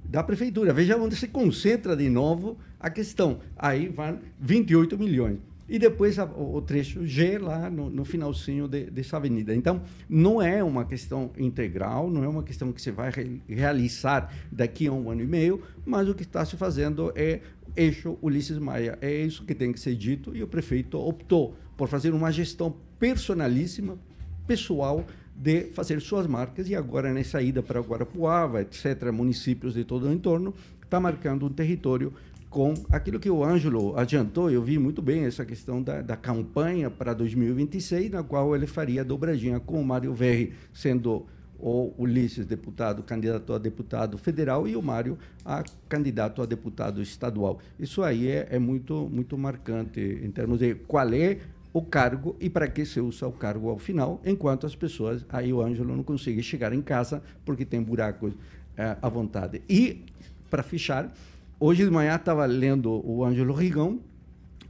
da 0.04 0.22
prefeitura. 0.22 0.72
Veja 0.72 0.96
onde 0.96 1.16
se 1.16 1.26
concentra 1.26 1.96
de 1.96 2.08
novo 2.08 2.58
a 2.78 2.90
questão. 2.90 3.40
Aí 3.56 3.88
vão 3.88 4.18
28 4.38 4.98
milhões 4.98 5.38
e 5.68 5.78
depois 5.78 6.18
a, 6.18 6.24
o, 6.24 6.60
trecho 6.60 7.06
G 7.06 7.38
lá 7.38 7.70
no, 7.70 7.88
no 7.88 8.04
finalzinho 8.04 8.68
de, 8.68 8.84
dessa 8.90 9.16
avenida. 9.16 9.54
Então, 9.54 9.82
não 10.08 10.40
é 10.40 10.62
uma 10.62 10.84
questão 10.84 11.30
integral, 11.38 12.10
não 12.10 12.22
é 12.22 12.28
uma 12.28 12.42
questão 12.42 12.72
que 12.72 12.80
você 12.80 12.92
vai 12.92 13.10
re, 13.10 13.40
realizar 13.48 14.32
daqui 14.52 14.86
a 14.86 14.92
um 14.92 15.10
ano 15.10 15.22
e 15.22 15.26
meio, 15.26 15.62
mas 15.84 16.08
o 16.08 16.14
que 16.14 16.22
está 16.22 16.44
se 16.44 16.56
fazendo 16.56 17.12
é 17.14 17.40
eixo 17.76 18.18
Ulisses 18.22 18.58
Maia. 18.58 18.98
É 19.00 19.12
isso 19.12 19.44
que 19.44 19.54
tem 19.54 19.72
que 19.72 19.80
ser 19.80 19.94
dito 19.94 20.36
e 20.36 20.42
o 20.42 20.46
prefeito 20.46 20.98
optou 20.98 21.54
por 21.76 21.88
fazer 21.88 22.12
uma 22.12 22.30
gestão 22.30 22.74
personalíssima, 22.98 23.98
pessoal, 24.46 25.04
de 25.34 25.64
fazer 25.72 26.00
suas 26.00 26.26
marcas 26.26 26.68
e 26.68 26.76
agora 26.76 27.12
nessa 27.12 27.42
ida 27.42 27.62
para 27.62 27.80
Guarapuava, 27.80 28.62
etc., 28.62 29.10
municípios 29.12 29.74
de 29.74 29.82
todo 29.84 30.06
o 30.06 30.12
entorno, 30.12 30.54
está 30.82 31.00
marcando 31.00 31.46
um 31.46 31.50
território 31.50 32.12
com 32.54 32.72
aquilo 32.88 33.18
que 33.18 33.28
o 33.28 33.42
Ângelo 33.42 33.98
adiantou, 33.98 34.48
eu 34.48 34.62
vi 34.62 34.78
muito 34.78 35.02
bem 35.02 35.24
essa 35.24 35.44
questão 35.44 35.82
da, 35.82 36.00
da 36.00 36.16
campanha 36.16 36.88
para 36.88 37.12
2026, 37.12 38.12
na 38.12 38.22
qual 38.22 38.54
ele 38.54 38.68
faria 38.68 39.04
dobradinha 39.04 39.58
com 39.58 39.80
o 39.80 39.84
Mário 39.84 40.14
Verri, 40.14 40.52
sendo 40.72 41.26
o 41.58 41.92
Ulisses 41.98 42.46
deputado, 42.46 43.02
candidato 43.02 43.52
a 43.54 43.58
deputado 43.58 44.16
federal, 44.16 44.68
e 44.68 44.76
o 44.76 44.82
Mário 44.82 45.18
a 45.44 45.64
candidato 45.88 46.40
a 46.42 46.46
deputado 46.46 47.02
estadual. 47.02 47.58
Isso 47.76 48.04
aí 48.04 48.28
é, 48.28 48.46
é 48.48 48.58
muito, 48.60 49.10
muito 49.12 49.36
marcante 49.36 50.20
em 50.22 50.30
termos 50.30 50.60
de 50.60 50.76
qual 50.76 51.12
é 51.12 51.38
o 51.72 51.82
cargo 51.82 52.36
e 52.38 52.48
para 52.48 52.68
que 52.68 52.86
se 52.86 53.00
usa 53.00 53.26
o 53.26 53.32
cargo 53.32 53.68
ao 53.68 53.80
final, 53.80 54.22
enquanto 54.24 54.64
as 54.64 54.76
pessoas, 54.76 55.26
aí 55.28 55.52
o 55.52 55.60
Ângelo 55.60 55.96
não 55.96 56.04
consegue 56.04 56.40
chegar 56.40 56.72
em 56.72 56.82
casa 56.82 57.20
porque 57.44 57.64
tem 57.64 57.82
buracos 57.82 58.32
é, 58.76 58.96
à 59.02 59.08
vontade. 59.08 59.60
E, 59.68 60.04
para 60.48 60.62
fechar, 60.62 61.12
Hoje 61.66 61.82
de 61.82 61.90
manhã 61.90 62.16
estava 62.16 62.44
lendo 62.44 63.00
o 63.08 63.24
Ângelo 63.24 63.54
Rigão, 63.54 63.98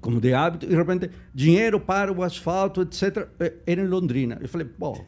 como 0.00 0.20
de 0.20 0.32
hábito, 0.32 0.64
e 0.64 0.68
de 0.68 0.76
repente, 0.76 1.10
dinheiro 1.34 1.80
para 1.80 2.12
o 2.12 2.22
asfalto, 2.22 2.82
etc., 2.82 3.26
eh, 3.40 3.52
era 3.66 3.82
em 3.82 3.88
Londrina. 3.88 4.38
Eu 4.40 4.48
falei, 4.48 4.64
pô. 4.64 5.04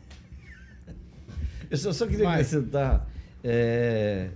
Eu 1.71 1.77
só, 1.77 1.93
só 1.93 2.05
queria 2.09 2.25
Vai. 2.25 2.41
acrescentar. 2.41 3.09
É, 3.45 4.31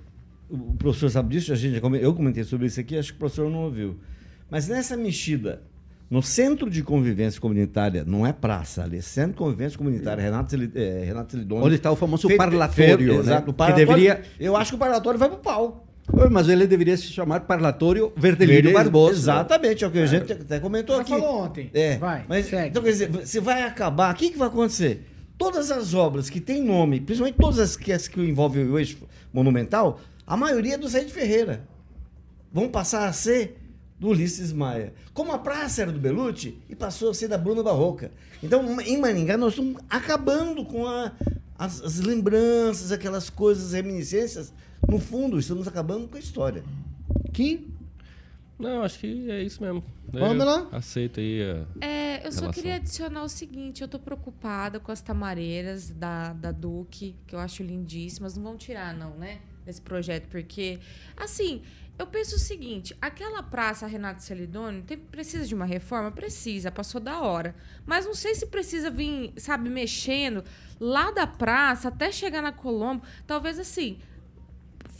o 0.49 0.75
professor 0.75 1.11
sabe 1.11 1.31
disso, 1.31 1.53
a 1.53 1.57
gente, 1.57 1.83
eu 2.01 2.15
comentei 2.15 2.45
sobre 2.45 2.69
isso 2.69 2.79
aqui, 2.79 2.97
acho 2.97 3.09
que 3.09 3.17
o 3.17 3.19
professor 3.19 3.51
não 3.51 3.65
ouviu. 3.65 3.99
Mas 4.49 4.69
nessa 4.69 4.97
mexida, 4.97 5.61
no 6.09 6.23
centro 6.23 6.71
de 6.71 6.85
convivência 6.85 7.41
comunitária, 7.41 8.05
não 8.05 8.25
é 8.25 8.33
praça 8.33 8.85
ali, 8.85 8.99
é 8.99 9.03
centro 9.03 9.33
de 9.33 9.39
convivência 9.39 9.77
comunitária, 9.77 10.23
Renato, 10.23 10.55
é, 10.55 11.05
Renato 11.05 11.37
Onde 11.51 11.75
está 11.75 11.91
o 11.91 11.97
famoso 11.97 12.29
parlatório, 12.37 13.15
né? 13.15 13.19
Exato, 13.19 13.51
o 13.51 13.53
parlatório, 13.53 13.89
que 13.89 13.93
deveria... 13.93 14.23
Eu 14.39 14.55
acho 14.55 14.71
que 14.71 14.77
o 14.77 14.79
parlatório 14.79 15.19
vai 15.19 15.29
para 15.29 15.39
o 15.39 15.41
pau. 15.41 15.90
Mas 16.31 16.49
ele 16.49 16.67
deveria 16.67 16.97
se 16.97 17.05
chamar 17.05 17.41
Parlatório 17.41 18.13
Verdelino 18.17 18.63
Verde- 18.63 18.73
Barbosa. 18.73 19.13
Exatamente, 19.17 19.85
é 19.85 19.87
o 19.87 19.91
que 19.91 19.99
a 19.99 20.07
gente 20.07 20.33
até 20.33 20.59
comentou 20.61 20.97
Já 20.97 21.03
aqui. 21.03 21.11
falou 21.11 21.45
ontem. 21.45 21.71
É, 21.73 21.97
Vai, 21.99 22.25
mas 22.29 22.47
segue. 22.47 22.69
então 22.69 22.83
quer 22.83 22.91
dizer, 22.91 23.27
se 23.27 23.41
vai 23.41 23.63
acabar, 23.63 24.13
o 24.15 24.17
que, 24.17 24.31
que 24.31 24.39
vai 24.39 24.49
acontecer? 24.49 25.07
Todas 25.39 25.71
as 25.71 25.95
obras 25.95 26.29
que 26.29 26.41
têm 26.41 26.63
nome, 26.63 27.01
principalmente 27.01 27.37
todas 27.41 27.59
as 27.59 27.77
que, 27.77 27.93
as 27.93 28.07
que 28.07 28.21
envolvem 28.21 28.65
o 28.69 28.79
eixo 28.79 28.99
monumental, 29.33 30.01
a 30.27 30.37
maioria 30.37 30.75
é 30.75 30.79
do 30.79 30.87
Zé 30.89 31.03
de 31.05 31.13
Ferreira. 31.13 31.63
Vão 32.53 32.69
passar 32.69 33.07
a 33.09 33.13
ser 33.13 33.57
do 33.99 34.09
Ulisses 34.09 34.53
Maia. 34.53 34.93
Como 35.15 35.33
a 35.33 35.39
praça 35.39 35.83
era 35.83 35.93
do 35.93 35.99
Belucci 35.99 36.59
e 36.69 36.75
passou 36.75 37.11
a 37.11 37.15
ser 37.15 37.29
da 37.29 37.39
Bruna 37.39 37.63
Barroca. 37.63 38.11
Então, 38.43 38.81
em 38.81 38.99
Maringá, 38.99 39.37
nós 39.37 39.53
estamos 39.53 39.77
acabando 39.89 40.65
com 40.65 40.87
a- 40.87 41.13
as, 41.59 41.83
as 41.83 42.01
lembranças, 42.01 42.91
aquelas 42.93 43.31
coisas, 43.31 43.73
reminiscências. 43.73 44.53
No 44.89 44.99
fundo, 44.99 45.39
estamos 45.39 45.67
acabando 45.69 46.09
com 46.09 46.17
a 46.17 46.21
história. 46.21 46.65
Kim? 47.33 47.73
Não, 48.59 48.83
acho 48.83 48.99
que 48.99 49.31
é 49.31 49.43
isso 49.43 49.63
mesmo. 49.63 49.83
Pamela? 50.13 50.69
Eu 50.71 50.79
Aceito 50.79 51.21
aí 51.21 51.41
a 51.43 51.85
É, 51.85 52.27
eu 52.27 52.33
só 52.33 52.41
relação. 52.41 52.51
queria 52.53 52.75
adicionar 52.77 53.23
o 53.23 53.29
seguinte: 53.29 53.81
eu 53.83 53.89
tô 53.89 53.99
preocupada 53.99 54.79
com 54.81 54.93
as 54.93 55.01
tamareiras 55.01 55.91
da, 55.91 56.33
da 56.33 56.53
Duque, 56.53 57.17
que 57.27 57.35
eu 57.35 57.39
acho 57.39 57.63
lindíssimas. 57.63 58.37
Não 58.37 58.43
vão 58.43 58.57
tirar, 58.57 58.93
não, 58.95 59.17
né? 59.17 59.41
Desse 59.65 59.81
projeto, 59.81 60.27
porque, 60.29 60.79
assim, 61.17 61.63
eu 61.99 62.07
penso 62.07 62.37
o 62.37 62.39
seguinte: 62.39 62.95
aquela 63.01 63.43
praça 63.43 63.87
Renato 63.87 64.23
Celidoni 64.23 64.83
tem, 64.83 64.99
precisa 64.99 65.47
de 65.47 65.55
uma 65.55 65.65
reforma? 65.65 66.11
Precisa, 66.11 66.71
passou 66.71 67.01
da 67.01 67.21
hora. 67.21 67.55
Mas 67.87 68.05
não 68.05 68.15
sei 68.15 68.35
se 68.35 68.47
precisa 68.47 68.91
vir, 68.91 69.33
sabe, 69.39 69.71
mexendo 69.71 70.45
lá 70.79 71.11
da 71.13 71.27
praça 71.27 71.89
até 71.89 72.11
chegar 72.13 72.43
na 72.43 72.53
Colombo. 72.53 73.05
Talvez 73.27 73.59
assim, 73.59 73.99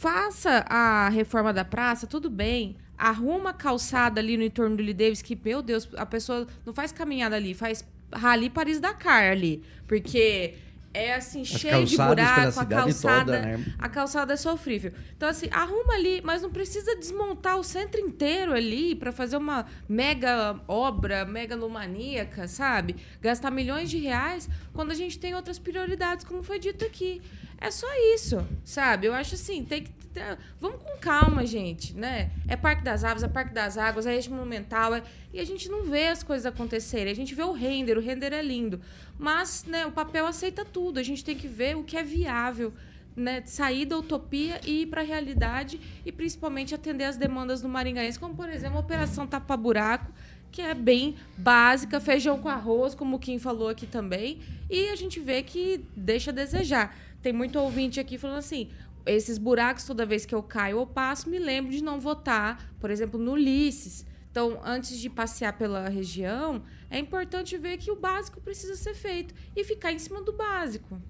faça 0.01 0.65
a 0.67 1.09
reforma 1.09 1.53
da 1.53 1.63
praça, 1.63 2.07
tudo 2.07 2.27
bem. 2.27 2.75
Arruma 2.97 3.51
a 3.51 3.53
calçada 3.53 4.19
ali 4.19 4.35
no 4.35 4.41
entorno 4.41 4.75
do 4.75 4.81
Lee 4.81 4.95
Davis, 4.95 5.21
que, 5.21 5.39
meu 5.45 5.61
Deus, 5.61 5.87
a 5.95 6.07
pessoa 6.07 6.47
não 6.65 6.73
faz 6.73 6.91
caminhada 6.91 7.35
ali, 7.35 7.53
faz 7.53 7.87
Rally 8.11 8.49
Paris-Dakar 8.49 9.31
ali. 9.31 9.61
Porque 9.87 10.55
é 10.93 11.15
assim, 11.15 11.45
cheio 11.45 11.85
de 11.85 11.95
buraco, 11.95 12.59
a 12.59 12.65
calçada, 12.65 13.25
toda, 13.25 13.41
né? 13.41 13.65
a 13.79 13.89
calçada 13.89 14.33
é 14.33 14.35
sofrível. 14.37 14.91
Então, 15.15 15.29
assim, 15.29 15.47
arruma 15.51 15.93
ali, 15.93 16.21
mas 16.23 16.41
não 16.41 16.49
precisa 16.49 16.95
desmontar 16.95 17.57
o 17.57 17.63
centro 17.63 17.99
inteiro 17.99 18.53
ali 18.53 18.95
para 18.95 19.11
fazer 19.11 19.37
uma 19.37 19.65
mega 19.87 20.59
obra, 20.67 21.25
megalomaníaca, 21.25 22.47
sabe? 22.47 22.95
Gastar 23.21 23.51
milhões 23.51 23.89
de 23.89 23.97
reais 23.97 24.49
quando 24.73 24.91
a 24.91 24.95
gente 24.95 25.17
tem 25.17 25.33
outras 25.33 25.57
prioridades, 25.57 26.25
como 26.25 26.43
foi 26.43 26.59
dito 26.59 26.83
aqui. 26.83 27.21
É 27.57 27.69
só 27.69 27.87
isso, 28.15 28.45
sabe? 28.63 29.07
Eu 29.07 29.13
acho 29.13 29.35
assim, 29.35 29.63
tem 29.63 29.83
que. 29.83 30.00
Ter- 30.13 30.37
Vamos 30.59 30.81
com 30.81 30.97
calma, 30.99 31.45
gente, 31.45 31.93
né? 31.95 32.31
É 32.47 32.55
Parque 32.55 32.83
das 32.83 33.03
Aves, 33.03 33.23
é 33.23 33.27
Parque 33.27 33.53
das 33.53 33.77
Águas, 33.77 34.05
é 34.05 34.15
eixo 34.15 34.29
monumental, 34.29 34.93
é- 34.95 35.03
e 35.33 35.39
a 35.39 35.45
gente 35.45 35.69
não 35.69 35.83
vê 35.83 36.07
as 36.07 36.23
coisas 36.23 36.45
acontecerem. 36.45 37.11
A 37.11 37.15
gente 37.15 37.33
vê 37.33 37.43
o 37.43 37.51
render, 37.51 37.97
o 37.97 38.01
render 38.01 38.33
é 38.33 38.41
lindo. 38.41 38.79
Mas, 39.17 39.63
né, 39.65 39.85
o 39.85 39.91
papel 39.91 40.25
aceita 40.25 40.63
tudo. 40.65 40.99
A 40.99 41.03
gente 41.03 41.23
tem 41.23 41.35
que 41.35 41.47
ver 41.47 41.75
o 41.75 41.83
que 41.83 41.95
é 41.97 42.03
viável, 42.03 42.73
né? 43.15 43.41
Sair 43.45 43.85
da 43.85 43.97
utopia 43.97 44.59
e 44.65 44.81
ir 44.83 44.85
para 44.87 45.01
a 45.01 45.03
realidade 45.03 45.79
e 46.05 46.11
principalmente 46.11 46.73
atender 46.73 47.03
as 47.05 47.17
demandas 47.17 47.61
do 47.61 47.69
maringaense, 47.69 48.19
como, 48.19 48.35
por 48.35 48.49
exemplo, 48.49 48.77
a 48.77 48.81
Operação 48.81 49.27
Tapa 49.27 49.55
Buraco, 49.57 50.11
que 50.51 50.61
é 50.61 50.73
bem 50.73 51.15
básica, 51.37 51.99
feijão 52.01 52.37
com 52.39 52.49
arroz, 52.49 52.93
como 52.93 53.15
o 53.15 53.19
Kim 53.19 53.39
falou 53.39 53.69
aqui 53.69 53.85
também, 53.85 54.39
e 54.69 54.89
a 54.89 54.95
gente 54.95 55.19
vê 55.19 55.41
que 55.43 55.85
deixa 55.95 56.31
a 56.31 56.33
desejar. 56.33 56.93
Tem 57.21 57.31
muito 57.31 57.57
ouvinte 57.59 57.99
aqui 57.99 58.17
falando 58.17 58.39
assim: 58.39 58.69
esses 59.05 59.37
buracos, 59.37 59.85
toda 59.85 60.05
vez 60.05 60.25
que 60.25 60.35
eu 60.35 60.43
caio 60.43 60.79
ou 60.79 60.87
passo, 60.87 61.29
me 61.29 61.39
lembro 61.39 61.71
de 61.71 61.83
não 61.83 61.99
votar, 61.99 62.73
por 62.79 62.89
exemplo, 62.89 63.19
no 63.19 63.33
Ulisses. 63.33 64.05
Então, 64.29 64.59
antes 64.63 64.97
de 64.97 65.09
passear 65.09 65.57
pela 65.57 65.89
região, 65.89 66.63
é 66.89 66.97
importante 66.97 67.57
ver 67.57 67.77
que 67.77 67.91
o 67.91 67.95
básico 67.95 68.39
precisa 68.39 68.75
ser 68.75 68.93
feito 68.93 69.33
e 69.55 69.63
ficar 69.63 69.91
em 69.91 69.99
cima 69.99 70.21
do 70.21 70.31
básico. 70.31 71.01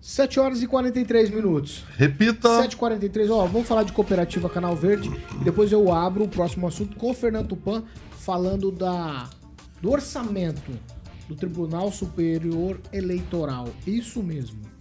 7 0.00 0.40
horas 0.40 0.62
e 0.62 0.66
43 0.66 1.30
minutos. 1.30 1.84
Repita. 1.96 2.48
7h43, 2.62 3.30
ó, 3.30 3.46
vamos 3.46 3.66
falar 3.66 3.82
de 3.82 3.92
Cooperativa 3.92 4.48
Canal 4.48 4.74
Verde 4.74 5.10
e 5.40 5.44
depois 5.44 5.72
eu 5.72 5.92
abro 5.92 6.24
o 6.24 6.28
próximo 6.28 6.66
assunto 6.66 6.96
com 6.96 7.10
o 7.10 7.14
Fernando 7.14 7.48
Tupan 7.48 7.84
falando 8.10 8.70
da, 8.70 9.28
do 9.82 9.90
orçamento 9.90 10.72
do 11.28 11.34
Tribunal 11.34 11.92
Superior 11.92 12.80
Eleitoral. 12.92 13.68
Isso 13.86 14.22
mesmo. 14.22 14.77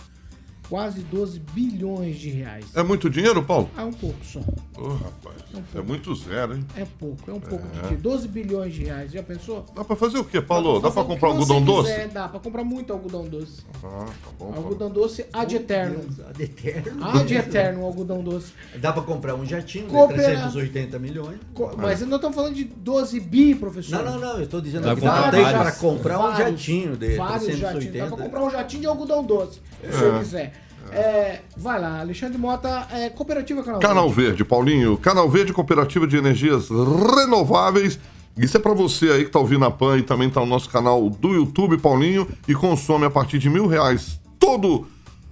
Quase 0.70 1.00
12 1.02 1.40
bilhões 1.54 2.18
de 2.18 2.30
reais. 2.30 2.66
É 2.76 2.84
muito 2.84 3.10
dinheiro, 3.10 3.42
Paulo? 3.42 3.70
É 3.78 3.82
um 3.84 3.94
pouco 3.94 4.18
só. 4.26 4.40
Ô, 4.78 4.90
rapaz. 4.90 5.38
É 5.74 5.82
muito 5.82 6.14
zero, 6.14 6.56
hein? 6.56 6.66
É 6.76 6.86
pouco, 7.00 7.32
é 7.32 7.34
um 7.34 7.40
pouco 7.40 7.66
É. 7.66 7.70
de 7.70 7.80
dinheiro. 7.80 8.02
12 8.02 8.28
bilhões 8.28 8.74
de 8.74 8.84
reais, 8.84 9.12
já 9.14 9.24
pensou? 9.24 9.66
Dá 9.74 9.86
pra 9.86 9.96
fazer 9.96 10.18
o 10.18 10.26
quê, 10.26 10.42
Paulo? 10.42 10.82
Dá 10.82 10.92
pra 10.92 11.06
comprar 11.06 11.30
algodão 11.30 11.64
doce? 11.64 11.90
quiser, 11.92 12.08
dá 12.10 12.28
pra 12.28 12.40
comprar 12.42 12.66
muito 12.66 12.92
algodão 12.92 13.24
doce. 13.30 13.62
Ah, 13.82 14.06
tá 14.06 14.30
bom. 14.38 14.46
Paulo. 14.52 14.56
Algodão 14.58 14.90
doce 14.90 15.26
ad 15.32 15.56
eterno. 15.56 16.04
Ad 16.30 16.44
eterno. 16.44 17.06
Ad 17.08 17.34
eterno, 17.34 17.86
algodão 17.86 18.22
doce. 18.22 18.52
Dá 18.78 18.92
pra 18.92 19.04
comprar 19.04 19.36
um 19.36 19.46
jatinho 19.46 19.86
de 19.86 19.92
Coopera- 19.94 20.22
380 20.24 21.00
milhões. 21.00 21.40
Co- 21.54 21.72
Mas 21.78 22.02
nós 22.02 22.16
estamos 22.18 22.36
falando 22.36 22.56
de 22.56 22.66
12 22.66 23.22
bi, 23.22 23.56
professor. 23.56 24.04
Não, 24.04 24.14
não, 24.14 24.20
não. 24.20 24.38
Eu 24.38 24.44
estou 24.44 24.60
dizendo 24.60 24.84
Dá 24.84 24.96
que 24.96 25.00
pra 25.02 25.10
dá 25.12 25.16
comprar 25.16 25.32
tem 25.32 25.42
vários. 25.44 25.62
para 25.62 25.72
comprar 25.72 26.20
um 26.20 26.36
jatinho 26.36 26.98
de 26.98 27.16
vários 27.16 27.44
380. 27.46 27.74
jatinhos. 27.74 28.10
Dá 28.10 28.16
pra 28.18 28.26
comprar 28.26 28.44
um 28.44 28.52
jatinho 28.52 28.82
de 28.82 28.88
algodão 28.88 29.24
doce, 29.24 29.62
se 29.82 29.88
o 29.88 29.98
senhor 29.98 30.20
quiser. 30.20 30.54
É, 30.92 31.42
vai 31.56 31.80
lá, 31.80 32.00
Alexandre 32.00 32.38
Mota, 32.38 32.88
é, 32.92 33.10
Cooperativa 33.10 33.64
Canal, 33.64 33.80
Canal 33.80 34.10
Verde. 34.10 34.28
Verde, 34.28 34.46
Paulinho. 34.46 34.98
Canal 34.98 35.30
Verde 35.30 35.54
Cooperativa 35.54 36.08
de 36.08 36.18
Energias 36.18 36.70
Renováveis. 36.70 38.00
Isso 38.38 38.56
é 38.56 38.60
pra 38.60 38.74
você 38.74 39.10
aí 39.10 39.26
que 39.26 39.32
tá 39.32 39.40
ouvindo 39.40 39.66
a 39.66 39.72
PAN 39.72 39.98
e 39.98 40.04
também 40.04 40.30
tá 40.30 40.40
no 40.42 40.46
nosso 40.46 40.70
canal 40.70 41.10
do 41.10 41.34
YouTube, 41.34 41.78
Paulinho, 41.80 42.28
e 42.48 42.54
consome 42.54 43.06
a 43.06 43.10
partir 43.10 43.40
de 43.40 43.50
mil 43.50 43.66
reais 43.66 44.20
todos 44.38 44.86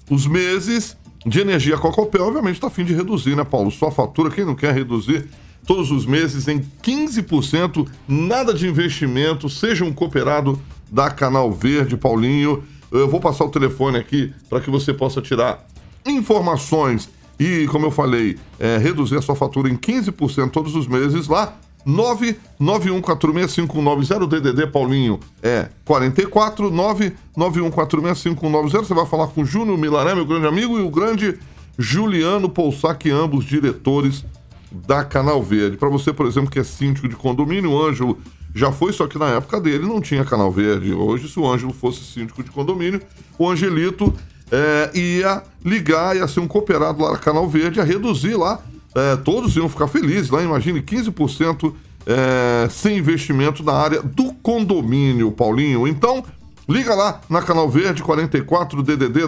os 0.10 0.26
meses 0.26 0.98
de 1.26 1.40
energia 1.40 1.78
com 1.78 1.88
a 1.88 1.94
Copel. 1.94 2.26
Obviamente 2.26 2.60
tá 2.60 2.68
a 2.68 2.70
fim 2.72 2.84
de 2.84 2.96
reduzir, 2.96 3.36
né, 3.36 3.44
Paulo? 3.44 3.70
Sua 3.70 3.92
fatura, 3.92 4.32
quem 4.32 4.44
não 4.44 4.56
quer 4.56 4.74
reduzir 4.74 5.28
todos 5.66 5.92
os 5.92 6.06
meses 6.06 6.48
em 6.48 6.62
15%, 6.84 7.88
nada 8.08 8.54
de 8.54 8.68
investimento, 8.68 9.50
seja 9.50 9.84
um 9.84 9.92
cooperado 9.92 10.60
da 10.92 11.10
Canal 11.10 11.52
Verde, 11.52 11.98
Paulinho. 11.98 12.64
Eu 13.00 13.10
vou 13.10 13.20
passar 13.20 13.46
o 13.46 13.50
telefone 13.50 13.98
aqui 13.98 14.32
para 14.50 14.62
que 14.62 14.70
você 14.70 14.94
possa 14.94 15.22
tirar 15.22 15.66
informações 16.06 17.10
e, 17.40 17.66
como 17.68 17.86
eu 17.86 17.92
falei, 17.92 18.38
é, 18.60 18.78
reduzir 18.78 19.18
a 19.18 19.22
sua 19.22 19.36
fatura 19.36 19.70
em 19.70 19.76
15% 19.76 20.52
todos 20.52 20.76
os 20.76 20.88
meses 20.88 21.28
lá. 21.28 21.54
991465190 21.86 24.28
DDD 24.28 24.66
Paulinho 24.68 25.20
é 25.44 25.68
44 25.84 26.72
991465190. 26.72 28.72
Você 28.72 28.94
vai 28.94 29.06
falar 29.06 29.28
com 29.28 29.42
o 29.42 29.46
Júnior 29.46 29.78
Milaré, 29.78 30.16
meu 30.16 30.26
grande 30.26 30.48
amigo, 30.48 30.80
e 30.80 30.82
o 30.82 30.90
grande 30.90 31.38
Juliano 31.78 32.50
Poussac, 32.50 33.12
ambos 33.12 33.44
diretores 33.46 34.26
da 34.72 35.04
Canal 35.04 35.44
Verde. 35.44 35.78
Para 35.78 35.90
você, 35.90 36.12
por 36.12 36.26
exemplo, 36.26 36.50
que 36.50 36.58
é 36.60 36.64
síndico 36.64 37.08
de 37.08 37.16
condomínio, 37.16 37.80
Ângelo 37.80 38.18
já 38.56 38.72
foi, 38.72 38.94
só 38.94 39.06
que 39.06 39.20
na 39.20 39.32
época 39.32 39.60
dele 39.60 39.86
não 39.86 40.00
tinha 40.00 40.24
Canal 40.24 40.50
Verde. 40.50 40.94
Hoje, 40.94 41.28
se 41.28 41.38
o 41.38 41.46
Ângelo 41.46 41.74
fosse 41.74 42.06
síndico 42.06 42.42
de 42.42 42.50
condomínio, 42.50 43.02
o 43.38 43.50
Angelito 43.50 44.14
é, 44.50 44.92
ia 44.98 45.44
ligar, 45.64 46.16
ia 46.16 46.26
ser 46.26 46.40
um 46.40 46.48
cooperado 46.48 47.04
lá 47.04 47.12
na 47.12 47.18
Canal 47.18 47.50
Verde, 47.50 47.80
ia 47.80 47.84
reduzir 47.84 48.38
lá. 48.38 48.62
é, 48.96 49.18
todos 49.18 49.58
iam 49.58 49.68
ficar 49.68 49.90
felizes 49.90 50.30
lá, 50.30 50.42
imagine 50.42 50.82
15% 50.82 51.74
é, 52.06 52.70
sem 52.70 53.00
investimento 53.00 53.62
na 53.62 53.74
área 53.74 54.02
do 54.02 54.32
condomínio, 54.36 55.34
Paulinho. 55.34 55.86
Então, 55.86 56.24
liga 56.70 56.96
lá 56.96 57.20
na 57.30 57.42
Canal 57.42 57.68
Verde 57.68 58.02
44 58.02 58.82
DDD 58.82 59.28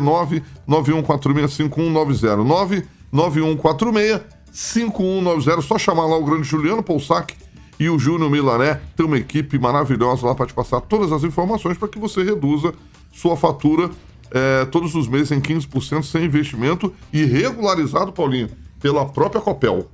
991465190 0.69 2.87
991465190. 3.13 5.61
Só 5.63 5.77
chamar 5.77 6.05
lá 6.05 6.17
o 6.17 6.23
grande 6.23 6.47
Juliano 6.47 6.81
Poussac 6.81 7.35
e 7.79 7.89
o 7.89 7.99
Júnior 7.99 8.29
Milané. 8.29 8.81
Tem 8.95 9.05
uma 9.05 9.17
equipe 9.17 9.57
maravilhosa 9.59 10.25
lá 10.25 10.35
para 10.35 10.45
te 10.45 10.53
passar 10.53 10.81
todas 10.81 11.11
as 11.11 11.23
informações 11.23 11.77
para 11.77 11.87
que 11.87 11.99
você 11.99 12.23
reduza 12.23 12.73
sua 13.11 13.35
fatura 13.35 13.89
é, 14.31 14.65
todos 14.65 14.95
os 14.95 15.07
meses 15.07 15.31
em 15.31 15.39
15% 15.39 16.03
sem 16.03 16.25
investimento 16.25 16.93
e 17.11 17.23
regularizado, 17.23 18.11
Paulinho, 18.11 18.49
pela 18.79 19.05
própria 19.05 19.41
Copel. 19.41 19.89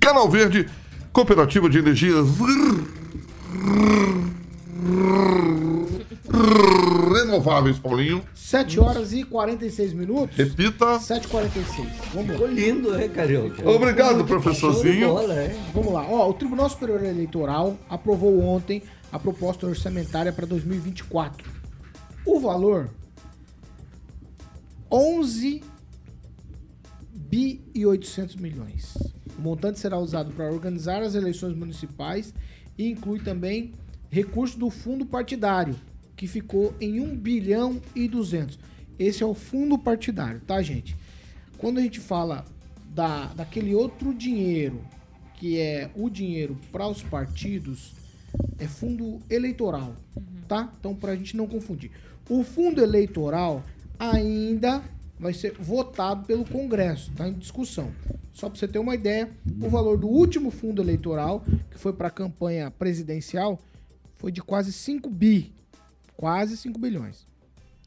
Canal 0.00 0.28
Verde, 0.28 0.66
Cooperativa 1.12 1.68
de 1.68 1.78
Energias 1.78 2.26
Renováveis, 6.30 7.78
Paulinho. 7.78 8.22
7 8.34 8.80
horas 8.80 9.12
e 9.12 9.24
46 9.24 9.92
minutos. 9.92 10.36
Repita. 10.36 10.98
7h46. 10.98 11.86
Vamos 12.12 12.28
lá. 12.28 12.32
Ficou 12.34 12.46
lindo, 12.46 12.92
né, 12.92 13.08
Carioca? 13.08 13.68
Obrigado, 13.68 14.24
professorzinho. 14.24 15.08
bola, 15.08 15.34
é. 15.34 15.56
Vamos 15.74 15.92
lá. 15.92 16.06
Ó, 16.08 16.30
o 16.30 16.34
Tribunal 16.34 16.68
Superior 16.68 17.02
Eleitoral 17.04 17.78
aprovou 17.88 18.40
ontem 18.40 18.82
a 19.10 19.18
proposta 19.18 19.66
orçamentária 19.66 20.32
para 20.32 20.46
2024. 20.46 21.48
O 22.26 22.38
valor 22.40 22.90
11 24.90 25.62
bi 27.12 27.62
e 27.74 27.84
800 27.84 28.36
milhões. 28.36 28.96
O 29.38 29.40
montante 29.42 29.78
será 29.78 29.98
usado 29.98 30.32
para 30.32 30.50
organizar 30.50 31.02
as 31.02 31.14
eleições 31.14 31.54
municipais 31.54 32.32
e 32.76 32.90
inclui 32.90 33.20
também 33.20 33.72
recursos 34.10 34.56
do 34.56 34.70
fundo 34.70 35.04
partidário, 35.04 35.76
que 36.18 36.26
ficou 36.26 36.74
em 36.80 37.00
1 37.00 37.16
bilhão 37.16 37.80
e 37.94 38.08
200. 38.08 38.58
Esse 38.98 39.22
é 39.22 39.26
o 39.26 39.34
fundo 39.34 39.78
partidário, 39.78 40.40
tá, 40.40 40.60
gente? 40.60 40.96
Quando 41.56 41.78
a 41.78 41.80
gente 41.80 42.00
fala 42.00 42.44
da, 42.92 43.26
daquele 43.26 43.72
outro 43.72 44.12
dinheiro, 44.12 44.80
que 45.34 45.60
é 45.60 45.88
o 45.94 46.10
dinheiro 46.10 46.58
para 46.72 46.88
os 46.88 47.04
partidos, 47.04 47.92
é 48.58 48.66
fundo 48.66 49.20
eleitoral, 49.30 49.94
tá? 50.48 50.72
Então, 50.80 50.92
para 50.92 51.12
a 51.12 51.16
gente 51.16 51.36
não 51.36 51.46
confundir. 51.46 51.92
O 52.28 52.42
fundo 52.42 52.82
eleitoral 52.82 53.62
ainda 53.96 54.82
vai 55.20 55.32
ser 55.32 55.52
votado 55.52 56.26
pelo 56.26 56.44
Congresso, 56.44 57.12
tá 57.12 57.28
em 57.28 57.34
discussão. 57.34 57.92
Só 58.32 58.48
para 58.48 58.58
você 58.58 58.66
ter 58.66 58.80
uma 58.80 58.96
ideia, 58.96 59.30
o 59.62 59.68
valor 59.68 59.96
do 59.96 60.08
último 60.08 60.50
fundo 60.50 60.82
eleitoral, 60.82 61.44
que 61.70 61.78
foi 61.78 61.92
para 61.92 62.08
a 62.08 62.10
campanha 62.10 62.72
presidencial, 62.72 63.60
foi 64.16 64.32
de 64.32 64.42
quase 64.42 64.72
5 64.72 65.08
bi, 65.08 65.52
quase 66.18 66.56
5 66.56 66.78
bilhões. 66.80 67.26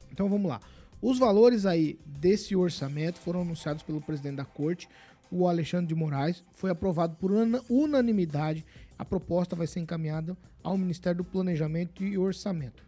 Então 0.10 0.30
vamos 0.30 0.50
lá. 0.50 0.62
Os 1.02 1.20
valores 1.20 1.66
aí 1.66 2.00
desse 2.06 2.56
orçamento 2.56 3.20
foram 3.20 3.42
anunciados 3.42 3.84
pelo 3.84 4.00
presidente 4.02 4.38
da 4.38 4.46
corte, 4.46 4.88
o 5.30 5.48
Alexandre 5.48 5.88
de 5.88 5.96
Moraes, 5.96 6.44
foi 6.54 6.72
aprovado 6.72 7.16
por 7.18 7.32
una- 7.32 7.62
unanimidade. 7.70 8.66
A 8.98 9.04
proposta 9.04 9.56
vai 9.56 9.68
ser 9.68 9.82
encaminhada 9.82 10.38
ao 10.64 10.78
Ministério 10.78 11.18
do 11.18 11.24
Planejamento 11.24 12.04
e 12.04 12.18
Orçamento. 12.18 12.84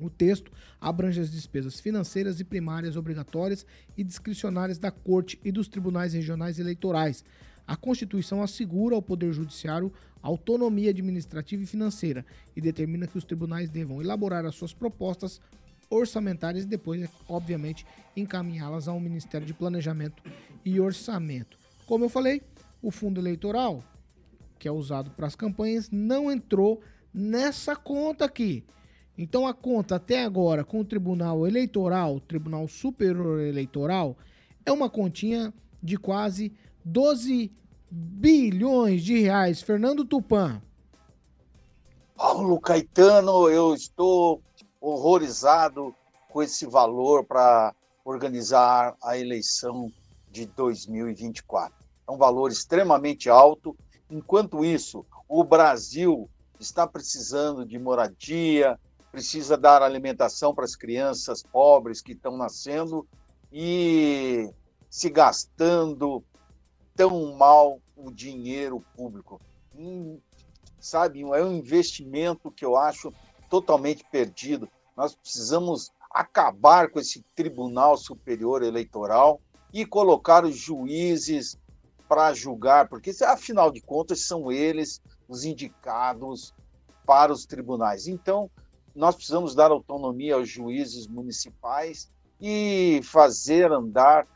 O 0.00 0.08
texto 0.08 0.50
abrange 0.80 1.20
as 1.20 1.30
despesas 1.30 1.78
financeiras 1.78 2.40
e 2.40 2.44
primárias 2.44 2.96
obrigatórias 2.96 3.66
e 3.96 4.02
discricionárias 4.02 4.78
da 4.78 4.90
Corte 4.90 5.38
e 5.44 5.52
dos 5.52 5.68
tribunais 5.68 6.14
regionais 6.14 6.58
eleitorais. 6.58 7.24
A 7.66 7.76
Constituição 7.76 8.42
assegura 8.42 8.94
ao 8.94 9.02
Poder 9.02 9.32
Judiciário 9.32 9.92
autonomia 10.22 10.90
administrativa 10.90 11.62
e 11.62 11.66
financeira 11.66 12.24
e 12.56 12.60
determina 12.60 13.06
que 13.06 13.18
os 13.18 13.24
tribunais 13.24 13.68
devam 13.68 14.00
elaborar 14.00 14.46
as 14.46 14.54
suas 14.54 14.72
propostas 14.72 15.40
orçamentárias 15.90 16.64
e 16.64 16.68
depois, 16.68 17.08
obviamente, 17.28 17.84
encaminhá-las 18.16 18.88
ao 18.88 18.98
Ministério 19.00 19.46
de 19.46 19.52
Planejamento 19.52 20.22
e 20.64 20.80
Orçamento. 20.80 21.58
Como 21.86 22.04
eu 22.04 22.08
falei, 22.08 22.40
o 22.80 22.90
fundo 22.90 23.20
eleitoral, 23.20 23.84
que 24.58 24.68
é 24.68 24.72
usado 24.72 25.10
para 25.10 25.26
as 25.26 25.36
campanhas, 25.36 25.90
não 25.90 26.30
entrou 26.30 26.80
nessa 27.12 27.76
conta 27.76 28.24
aqui. 28.24 28.64
Então 29.18 29.46
a 29.46 29.52
conta 29.52 29.96
até 29.96 30.24
agora 30.24 30.64
com 30.64 30.80
o 30.80 30.84
Tribunal 30.84 31.46
Eleitoral, 31.46 32.18
Tribunal 32.20 32.66
Superior 32.66 33.40
Eleitoral, 33.40 34.16
é 34.64 34.72
uma 34.72 34.88
continha 34.88 35.52
de 35.82 35.96
quase 35.96 36.52
12 36.84 37.52
bilhões 37.92 39.04
de 39.04 39.20
reais. 39.20 39.60
Fernando 39.60 40.02
Tupan. 40.02 40.62
Paulo 42.16 42.58
Caetano, 42.58 43.50
eu 43.50 43.74
estou 43.74 44.40
horrorizado 44.80 45.94
com 46.30 46.42
esse 46.42 46.64
valor 46.64 47.24
para 47.24 47.74
organizar 48.02 48.96
a 49.02 49.18
eleição 49.18 49.92
de 50.30 50.46
2024. 50.46 51.74
É 52.08 52.10
um 52.10 52.16
valor 52.16 52.50
extremamente 52.50 53.28
alto. 53.28 53.76
Enquanto 54.10 54.64
isso, 54.64 55.04
o 55.28 55.44
Brasil 55.44 56.30
está 56.58 56.86
precisando 56.86 57.66
de 57.66 57.78
moradia, 57.78 58.78
precisa 59.10 59.58
dar 59.58 59.82
alimentação 59.82 60.54
para 60.54 60.64
as 60.64 60.74
crianças 60.74 61.42
pobres 61.42 62.00
que 62.00 62.12
estão 62.12 62.38
nascendo 62.38 63.06
e 63.52 64.50
se 64.88 65.10
gastando 65.10 66.24
tão 66.94 67.34
mal 67.34 67.80
o 67.96 68.10
dinheiro 68.10 68.84
público. 68.94 69.40
Hum, 69.76 70.18
sabe, 70.78 71.22
é 71.22 71.44
um 71.44 71.52
investimento 71.52 72.50
que 72.50 72.64
eu 72.64 72.76
acho 72.76 73.12
totalmente 73.48 74.04
perdido. 74.10 74.68
Nós 74.96 75.14
precisamos 75.14 75.90
acabar 76.10 76.90
com 76.90 76.98
esse 76.98 77.22
Tribunal 77.34 77.96
Superior 77.96 78.62
Eleitoral 78.62 79.40
e 79.72 79.86
colocar 79.86 80.44
os 80.44 80.56
juízes 80.56 81.56
para 82.08 82.34
julgar, 82.34 82.88
porque 82.88 83.10
afinal 83.24 83.70
de 83.70 83.80
contas 83.80 84.26
são 84.26 84.52
eles 84.52 85.00
os 85.26 85.44
indicados 85.44 86.52
para 87.06 87.32
os 87.32 87.46
tribunais. 87.46 88.06
Então, 88.06 88.50
nós 88.94 89.14
precisamos 89.14 89.54
dar 89.54 89.70
autonomia 89.70 90.34
aos 90.34 90.48
juízes 90.48 91.06
municipais 91.06 92.10
e 92.38 93.00
fazer 93.04 93.72
andar 93.72 94.26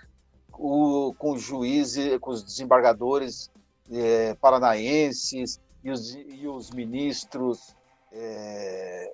o, 0.58 1.14
com 1.14 1.32
os 1.32 1.42
juízes, 1.42 2.18
com 2.18 2.30
os 2.30 2.42
desembargadores 2.42 3.50
eh, 3.90 4.34
paranaenses 4.40 5.60
e 5.82 5.90
os, 5.90 6.14
e 6.14 6.46
os 6.48 6.70
ministros 6.70 7.74
eh, 8.12 9.12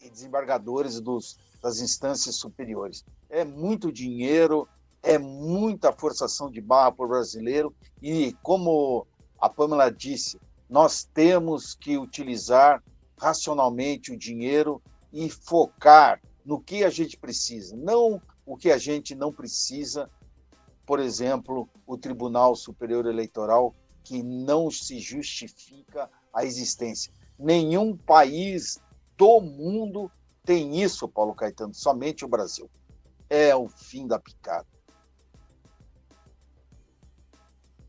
e 0.00 0.10
desembargadores 0.10 1.00
dos, 1.00 1.38
das 1.62 1.80
instâncias 1.80 2.36
superiores. 2.36 3.04
É 3.28 3.44
muito 3.44 3.92
dinheiro, 3.92 4.68
é 5.02 5.18
muita 5.18 5.92
forçação 5.92 6.50
de 6.50 6.60
barra 6.60 6.92
para 6.92 7.04
o 7.04 7.08
brasileiro 7.08 7.74
e, 8.02 8.36
como 8.42 9.06
a 9.38 9.48
Pamela 9.48 9.90
disse, 9.90 10.38
nós 10.68 11.04
temos 11.04 11.74
que 11.74 11.98
utilizar 11.98 12.82
racionalmente 13.18 14.12
o 14.12 14.18
dinheiro 14.18 14.80
e 15.12 15.28
focar 15.28 16.20
no 16.44 16.60
que 16.60 16.84
a 16.84 16.90
gente 16.90 17.16
precisa, 17.16 17.76
não 17.76 18.20
o 18.46 18.56
que 18.56 18.70
a 18.70 18.78
gente 18.78 19.14
não 19.14 19.32
precisa. 19.32 20.08
Por 20.90 20.98
exemplo, 20.98 21.70
o 21.86 21.96
Tribunal 21.96 22.56
Superior 22.56 23.06
Eleitoral, 23.06 23.72
que 24.02 24.24
não 24.24 24.68
se 24.72 24.98
justifica 24.98 26.10
a 26.34 26.44
existência. 26.44 27.12
Nenhum 27.38 27.96
país 27.96 28.80
do 29.16 29.40
mundo 29.40 30.10
tem 30.44 30.82
isso, 30.82 31.08
Paulo 31.08 31.32
Caetano, 31.32 31.72
somente 31.72 32.24
o 32.24 32.28
Brasil. 32.28 32.68
É 33.28 33.54
o 33.54 33.68
fim 33.68 34.04
da 34.04 34.18
picada. 34.18 34.66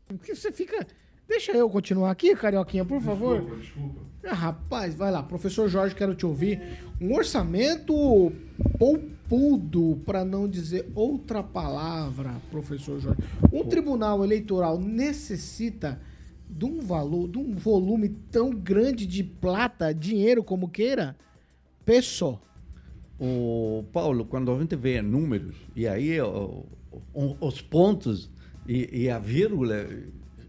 Porque 0.06 0.36
você 0.36 0.52
fica. 0.52 0.86
Deixa 1.32 1.52
eu 1.52 1.68
continuar 1.70 2.10
aqui, 2.10 2.36
Carioquinha, 2.36 2.84
por 2.84 3.00
favor. 3.00 3.40
Desculpa, 3.40 3.56
desculpa. 3.62 4.00
Ah, 4.24 4.34
rapaz, 4.34 4.94
vai 4.94 5.10
lá. 5.10 5.22
Professor 5.22 5.66
Jorge, 5.66 5.94
quero 5.94 6.14
te 6.14 6.26
ouvir. 6.26 6.60
Um 7.00 7.14
orçamento 7.14 8.30
poupudo, 8.78 9.98
para 10.04 10.26
não 10.26 10.46
dizer 10.46 10.92
outra 10.94 11.42
palavra, 11.42 12.34
professor 12.50 13.00
Jorge. 13.00 13.18
Um 13.50 13.64
tribunal 13.64 14.22
eleitoral 14.22 14.78
necessita 14.78 15.98
de 16.50 16.66
um 16.66 16.80
valor, 16.82 17.26
de 17.30 17.38
um 17.38 17.54
volume 17.56 18.10
tão 18.30 18.50
grande 18.50 19.06
de 19.06 19.24
plata, 19.24 19.94
dinheiro 19.94 20.44
como 20.44 20.68
queira? 20.68 21.16
Pessoal. 21.82 22.42
O 23.18 23.84
Paulo, 23.90 24.26
quando 24.26 24.52
a 24.52 24.58
gente 24.60 24.76
vê 24.76 25.00
números, 25.00 25.56
e 25.74 25.88
aí 25.88 26.20
o- 26.20 26.66
o- 27.14 27.36
os 27.40 27.62
pontos 27.62 28.30
e, 28.68 29.04
e 29.04 29.10
a 29.10 29.18
vírgula 29.18 29.86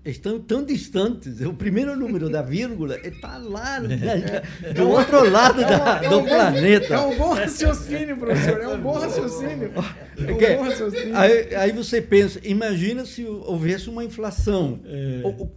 estão 0.06 0.40
tão 0.40 0.64
distantes. 0.66 1.40
O 1.42 1.54
primeiro 1.54 1.96
número 1.96 2.30
da 2.30 2.42
vírgula 2.42 2.98
está 3.08 3.38
lá 3.38 3.80
né, 3.80 4.42
do 4.76 4.90
outro 4.90 5.30
lado 5.30 5.62
da- 5.62 6.02
É 6.04 6.08
um 6.08 6.10
do 6.10 6.20
bom- 6.22 6.28
planeta. 6.28 6.94
É 6.96 7.00
um 7.00 7.18
bom 7.18 7.34
raciocínio, 7.34 8.18
professor. 8.18 8.62
É 8.62 8.68
um 8.68 8.82
bom 8.82 8.94
raciocínio. 8.94 9.72
É 10.18 10.32
um 10.32 10.38
Que- 10.38 10.56
bom 10.56 10.64
raciocínio. 10.64 11.18
aí, 11.18 11.56
aí 11.56 11.72
você 11.72 12.02
pensa, 12.02 12.40
imagina 12.44 13.06
se 13.06 13.24
houvesse 13.26 13.90
uma 13.90 14.04
inflação. 14.04 14.80
É. 14.86 15.22
O, 15.24 15.44
o 15.46 15.52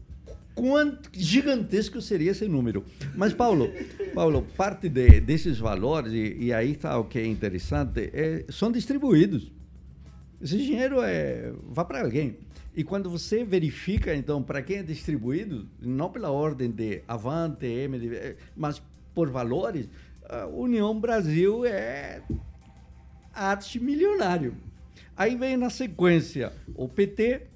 quanto 0.55 1.11
gigantesco 1.13 2.01
seria 2.01 2.31
esse 2.31 2.47
número. 2.49 2.85
Mas, 3.15 3.35
Paulo, 3.35 3.71
Paulo 4.15 4.47
parte 4.57 4.89
de- 4.89 5.21
desses 5.21 5.59
valores, 5.59 6.13
e, 6.13 6.37
e 6.45 6.53
aí 6.53 6.73
está 6.73 6.97
o 6.99 7.05
que 7.05 7.19
é 7.19 7.27
interessante, 7.27 8.11
é, 8.15 8.45
são 8.49 8.71
distribuídos. 8.73 9.53
Esse 10.41 10.57
dinheiro 10.57 11.03
é, 11.03 11.53
vai 11.69 11.85
para 11.85 12.03
alguém. 12.03 12.37
E 12.77 12.85
quando 12.85 13.09
você 13.09 13.43
verifica, 13.43 14.15
então, 14.15 14.43
para 14.43 14.61
quem 14.61 14.77
é 14.77 14.83
distribuído, 14.83 15.67
não 15.81 16.11
pela 16.11 16.31
ordem 16.31 16.71
de 16.71 17.03
Avante, 17.09 17.65
MDB, 17.67 18.15
eh, 18.17 18.37
mas 18.55 18.83
por 19.15 19.31
valores, 19.31 19.89
a 20.29 20.47
União 20.47 21.01
Brasil 21.01 21.65
é 21.65 22.21
arte 23.33 23.81
milionário. 23.81 24.55
Aí 25.17 25.37
vem 25.37 25.57
na 25.57 25.71
sequência 25.71 26.53
o 26.75 26.87
PT 26.87 27.47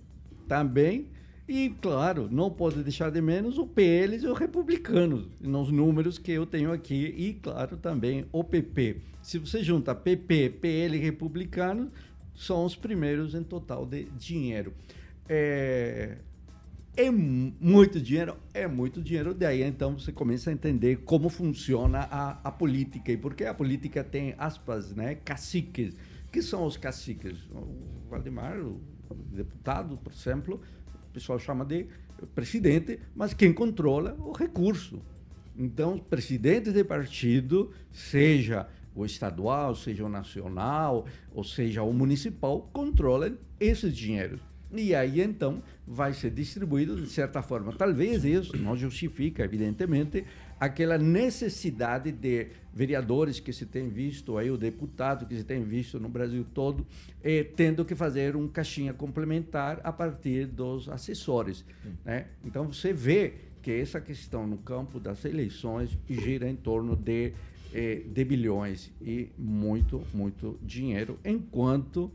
também, 0.49 1.09
e 1.47 1.69
claro, 1.83 2.27
não 2.31 2.51
pode 2.51 2.83
deixar 2.83 3.11
de 3.11 3.21
menos 3.21 3.59
o 3.59 3.67
PL 3.67 4.17
e 4.17 4.27
os 4.27 4.39
republicanos, 4.39 5.29
nos 5.39 5.71
números 5.71 6.17
que 6.17 6.33
eu 6.33 6.47
tenho 6.47 6.73
aqui, 6.73 7.15
e 7.15 7.35
claro 7.35 7.77
também 7.77 8.25
o 8.33 8.43
PP. 8.43 9.03
Se 9.21 9.39
você 9.39 9.63
junta 9.63 9.95
PP, 9.95 10.49
PL 10.63 10.97
e 10.97 11.01
republicanos, 11.01 11.91
são 12.35 12.65
os 12.65 12.75
primeiros 12.75 13.35
em 13.35 13.43
total 13.43 13.85
de 13.85 14.05
dinheiro. 14.19 14.73
É, 15.33 16.19
é 16.97 17.09
mu- 17.11 17.55
muito 17.61 18.01
dinheiro, 18.01 18.37
é 18.53 18.67
muito 18.67 19.01
dinheiro. 19.01 19.33
Daí 19.33 19.63
então 19.63 19.97
você 19.99 20.11
começa 20.13 20.51
a 20.51 20.53
entender 20.53 20.97
como 21.05 21.29
funciona 21.29 22.01
a, 22.11 22.41
a 22.43 22.51
política 22.51 23.13
e 23.13 23.17
por 23.17 23.35
que 23.35 23.45
a 23.45 23.55
política 23.55 24.03
tem 24.03 24.35
aspas, 24.37 24.93
né, 24.95 25.15
caciques. 25.15 25.95
que 26.33 26.43
são 26.43 26.65
os 26.67 26.77
caciques? 26.77 27.39
O 27.53 28.09
Valdemar, 28.11 28.59
o 28.61 28.81
Deputado, 29.33 29.97
por 29.99 30.13
exemplo, 30.13 30.61
o 31.09 31.13
pessoal 31.13 31.39
chama 31.39 31.65
de 31.65 31.87
presidente, 32.35 32.99
mas 33.15 33.33
quem 33.35 33.53
controla 33.53 34.15
o 34.19 34.33
recurso. 34.33 35.01
Então, 35.57 35.99
presidentes 35.99 36.73
de 36.73 36.83
partido, 36.85 37.71
seja 37.93 38.67
o 38.95 39.05
estadual, 39.05 39.75
seja 39.77 40.05
o 40.05 40.09
nacional, 40.09 41.07
ou 41.33 41.45
seja 41.45 41.83
o 41.83 41.93
municipal, 41.93 42.69
controlam 42.73 43.37
esses 43.61 43.97
dinheiros. 43.97 44.41
E 44.73 44.95
aí, 44.95 45.21
então, 45.21 45.63
vai 45.87 46.13
ser 46.13 46.31
distribuído 46.31 46.95
de 46.97 47.09
certa 47.09 47.43
forma. 47.43 47.73
Talvez 47.73 48.25
isso 48.25 48.57
não 48.57 48.77
justifica, 48.77 49.45
evidentemente, 49.45 50.25
aquela 50.61 50.97
necessidade 50.97 52.13
de 52.13 52.49
vereadores 52.73 53.41
que 53.41 53.53
se 53.53 53.67
tem 53.67 53.89
visto 53.89 54.39
aí, 54.39 54.51
o 54.51 54.57
deputado 54.57 55.27
que 55.27 55.35
se 55.35 55.43
tem 55.43 55.65
visto 55.65 55.99
no 55.99 56.09
Brasil 56.09 56.47
todo, 56.55 56.87
eh, 57.23 57.45
tendo 57.57 57.85
que 57.85 57.97
fazer 57.97 58.37
um 58.37 58.47
caixinha 58.47 58.95
complementar 58.95 59.81
a 59.83 59.93
partir 59.93 60.47
dos 60.47 60.89
assessores. 60.89 61.65
Né? 62.05 62.27
Então, 62.45 62.73
você 62.73 62.93
vê 62.93 63.35
que 63.63 63.73
essa 63.73 64.01
questão 64.01 64.47
no 64.47 64.59
campo 64.59 65.01
das 65.01 65.25
eleições 65.25 65.99
gira 66.09 66.49
em 66.49 66.57
torno 66.57 66.95
de, 66.95 67.33
eh, 67.75 68.03
de 68.07 68.25
bilhões 68.25 68.91
e 69.03 69.31
muito, 69.37 70.03
muito 70.15 70.59
dinheiro, 70.63 71.19
enquanto 71.25 72.11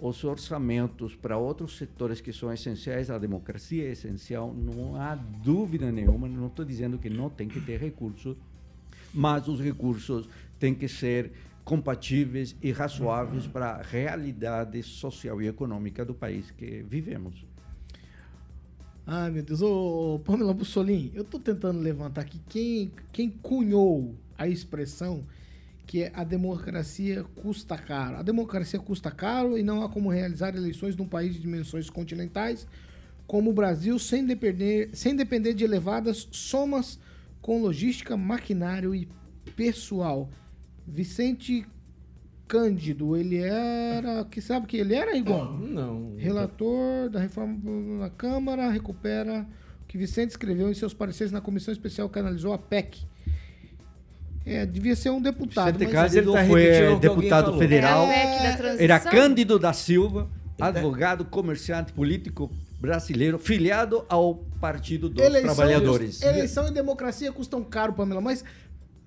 os 0.00 0.22
orçamentos 0.24 1.14
para 1.14 1.36
outros 1.36 1.76
setores 1.76 2.20
que 2.20 2.32
são 2.32 2.52
essenciais, 2.52 3.10
a 3.10 3.18
democracia 3.18 3.84
é 3.84 3.92
essencial, 3.92 4.54
não 4.54 4.96
há 4.96 5.14
dúvida 5.14 5.90
nenhuma, 5.90 6.28
não 6.28 6.46
estou 6.46 6.64
dizendo 6.64 6.98
que 6.98 7.10
não 7.10 7.28
tem 7.28 7.48
que 7.48 7.60
ter 7.60 7.80
recursos, 7.80 8.36
mas 9.12 9.48
os 9.48 9.60
recursos 9.60 10.28
têm 10.58 10.74
que 10.74 10.88
ser 10.88 11.32
compatíveis 11.64 12.56
e 12.62 12.70
razoáveis 12.70 13.46
para 13.46 13.72
a 13.72 13.82
realidade 13.82 14.82
social 14.82 15.42
e 15.42 15.48
econômica 15.48 16.04
do 16.04 16.14
país 16.14 16.50
que 16.50 16.82
vivemos. 16.88 17.44
Ai, 19.06 19.30
meu 19.30 19.42
Deus. 19.42 19.62
Ô, 19.62 20.20
Pamela 20.24 20.52
Bussolini, 20.52 21.10
eu 21.14 21.24
tô 21.24 21.38
tentando 21.38 21.80
levantar 21.80 22.20
aqui 22.20 22.40
quem, 22.48 22.92
quem 23.10 23.30
cunhou 23.30 24.14
a 24.36 24.46
expressão 24.46 25.24
que 25.88 26.02
é 26.02 26.12
a 26.14 26.22
democracia 26.22 27.24
custa 27.34 27.76
caro. 27.78 28.18
A 28.18 28.22
democracia 28.22 28.78
custa 28.78 29.10
caro 29.10 29.56
e 29.56 29.62
não 29.62 29.82
há 29.82 29.88
como 29.88 30.10
realizar 30.10 30.54
eleições 30.54 30.94
num 30.94 31.08
país 31.08 31.32
de 31.32 31.40
dimensões 31.40 31.88
continentais 31.88 32.68
como 33.26 33.50
o 33.50 33.52
Brasil 33.54 33.98
sem 33.98 34.24
depender, 34.24 34.90
sem 34.92 35.16
depender 35.16 35.54
de 35.54 35.64
elevadas 35.64 36.28
somas 36.30 37.00
com 37.40 37.62
logística, 37.62 38.16
maquinário 38.18 38.94
e 38.94 39.08
pessoal. 39.56 40.30
Vicente 40.86 41.66
Cândido, 42.46 43.16
ele 43.16 43.38
era. 43.38 44.24
Que 44.26 44.42
sabe 44.42 44.66
que 44.66 44.76
ele 44.76 44.94
era 44.94 45.16
igual? 45.16 45.58
Não. 45.58 46.16
Relator 46.16 47.08
da 47.10 47.20
reforma 47.20 47.58
na 47.98 48.10
Câmara 48.10 48.70
recupera 48.70 49.46
o 49.82 49.86
que 49.86 49.96
Vicente 49.96 50.30
escreveu 50.30 50.70
em 50.70 50.74
seus 50.74 50.92
pareceres 50.92 51.32
na 51.32 51.40
comissão 51.40 51.72
especial 51.72 52.10
que 52.10 52.18
analisou 52.18 52.52
a 52.52 52.58
PEC. 52.58 53.06
É, 54.48 54.66
devia 54.66 54.96
ser 54.96 55.10
um 55.10 55.20
deputado. 55.20 55.78
Vicente 55.78 55.94
mas 55.94 56.12
Cândido 56.12 56.32
tá 56.32 56.44
foi 56.46 56.98
deputado 56.98 57.58
federal, 57.58 58.06
É 58.06 58.22
a 58.22 58.26
PEC 58.26 58.42
da 58.42 58.56
transição? 58.56 58.84
era 58.84 59.00
Cândido 59.00 59.58
da 59.58 59.72
Silva, 59.72 60.28
advogado, 60.60 61.24
comerciante, 61.24 61.92
político 61.92 62.50
brasileiro, 62.80 63.38
filiado 63.38 64.04
ao 64.08 64.36
Partido 64.60 65.08
dos 65.08 65.24
Eleição, 65.24 65.54
Trabalhadores. 65.54 66.22
eleição 66.22 66.68
e 66.68 66.70
democracia 66.72 67.30
custam 67.32 67.62
caro, 67.62 67.92
Pamela, 67.92 68.20
mas 68.20 68.44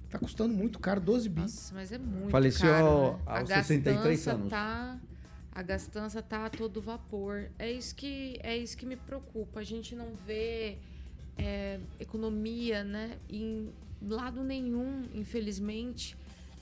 tá 0.09 0.19
custando 0.19 0.53
muito 0.53 0.79
caro, 0.79 0.99
12 0.99 1.29
bis. 1.29 1.41
Nossa, 1.43 1.73
mas 1.75 1.91
é 1.91 1.97
muito 1.97 2.29
Faleceu 2.29 2.69
caro, 2.69 3.11
né? 3.13 3.19
aos 3.25 3.51
a 3.51 3.63
63 3.63 3.95
gastança 3.95 4.31
anos. 4.33 4.49
Tá, 4.49 4.99
a 5.53 5.61
gastança 5.63 6.21
tá 6.21 6.45
a 6.45 6.49
todo 6.49 6.81
vapor. 6.81 7.45
É 7.57 7.71
isso 7.71 7.95
que, 7.95 8.39
é 8.43 8.57
isso 8.57 8.77
que 8.77 8.85
me 8.85 8.95
preocupa. 8.95 9.61
A 9.61 9.63
gente 9.63 9.95
não 9.95 10.07
vê 10.25 10.77
é, 11.37 11.79
economia 11.99 12.83
né, 12.83 13.11
em 13.29 13.69
lado 14.01 14.43
nenhum, 14.43 15.03
infelizmente, 15.13 16.17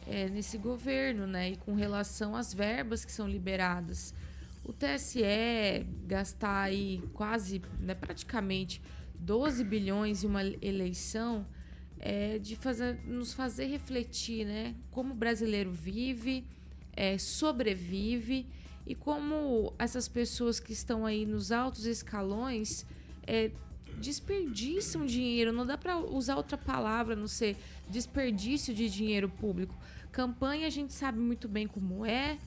é, 0.08 0.28
nesse 0.30 0.58
governo, 0.58 1.28
né? 1.28 1.52
E 1.52 1.56
com 1.58 1.74
relação 1.76 2.36
às 2.36 2.54
verbas 2.54 3.06
que 3.06 3.12
são 3.12 3.28
liberadas. 3.28 4.14
O 4.64 4.74
TSE 4.74 5.86
gastar 6.06 6.64
aí 6.64 7.02
quase, 7.14 7.62
né, 7.80 7.96
praticamente 7.96 8.82
12 9.20 9.64
bilhões 9.64 10.24
em 10.24 10.28
uma 10.28 10.44
eleição 10.44 11.46
é 12.00 12.38
de 12.40 12.56
fazer, 12.56 13.00
nos 13.06 13.34
fazer 13.34 13.66
refletir, 13.66 14.46
né? 14.46 14.76
Como 14.92 15.14
o 15.14 15.18
brasileiro 15.18 15.72
vive, 15.72 16.46
é, 16.94 17.18
sobrevive 17.18 18.46
e 18.86 18.96
como 18.96 19.74
essas 19.78 20.08
pessoas 20.08 20.60
que 20.60 20.72
estão 20.72 21.06
aí 21.06 21.26
nos 21.26 21.52
altos 21.52 21.86
escalões 21.86 22.86
é, 23.28 23.52
desperdiçam 23.98 25.06
dinheiro. 25.06 25.52
Não 25.52 25.66
dá 25.66 25.78
para 25.78 25.98
usar 25.98 26.36
outra 26.36 26.58
palavra, 26.58 27.16
não 27.16 27.28
ser 27.28 27.58
desperdício 27.90 28.74
de 28.74 28.90
dinheiro 28.90 29.30
público. 29.30 29.76
Campanha 30.12 30.68
a 30.68 30.70
gente 30.70 30.94
sabe 30.94 31.20
muito 31.20 31.48
bem 31.48 31.68
como 31.68 32.06
é, 32.06 32.38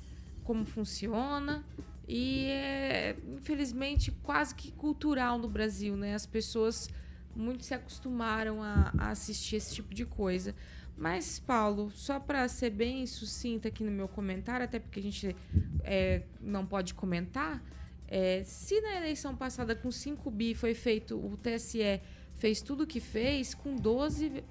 como 0.44 0.64
funciona 0.64 1.64
e 2.08 2.46
é 2.46 3.16
infelizmente 3.36 4.10
quase 4.22 4.54
que 4.54 4.72
cultural 4.72 5.38
no 5.38 5.48
Brasil, 5.48 5.96
né? 5.96 6.14
As 6.14 6.26
pessoas 6.26 6.90
muito 7.34 7.64
se 7.64 7.74
acostumaram 7.74 8.62
a, 8.62 8.92
a 8.98 9.10
assistir 9.10 9.56
esse 9.56 9.74
tipo 9.74 9.94
de 9.94 10.04
coisa. 10.04 10.54
Mas, 10.96 11.38
Paulo, 11.38 11.90
só 11.90 12.20
para 12.20 12.46
ser 12.48 12.70
bem 12.70 13.06
sucinta 13.06 13.68
aqui 13.68 13.82
no 13.82 13.90
meu 13.90 14.06
comentário, 14.06 14.64
até 14.64 14.78
porque 14.78 15.00
a 15.00 15.02
gente 15.02 15.34
é, 15.82 16.22
não 16.40 16.66
pode 16.66 16.94
comentar, 16.94 17.62
é, 18.14 18.42
se 18.44 18.78
na 18.82 18.96
eleição 18.96 19.34
passada 19.34 19.74
com 19.74 19.90
5 19.90 20.30
bi 20.30 20.54
foi 20.54 20.74
feito, 20.74 21.16
o 21.16 21.36
TSE 21.38 22.00
fez 22.36 22.60
tudo 22.60 22.84
o 22.84 22.86
que 22.86 23.00
fez, 23.00 23.54
com 23.54 23.74
12 23.74 24.44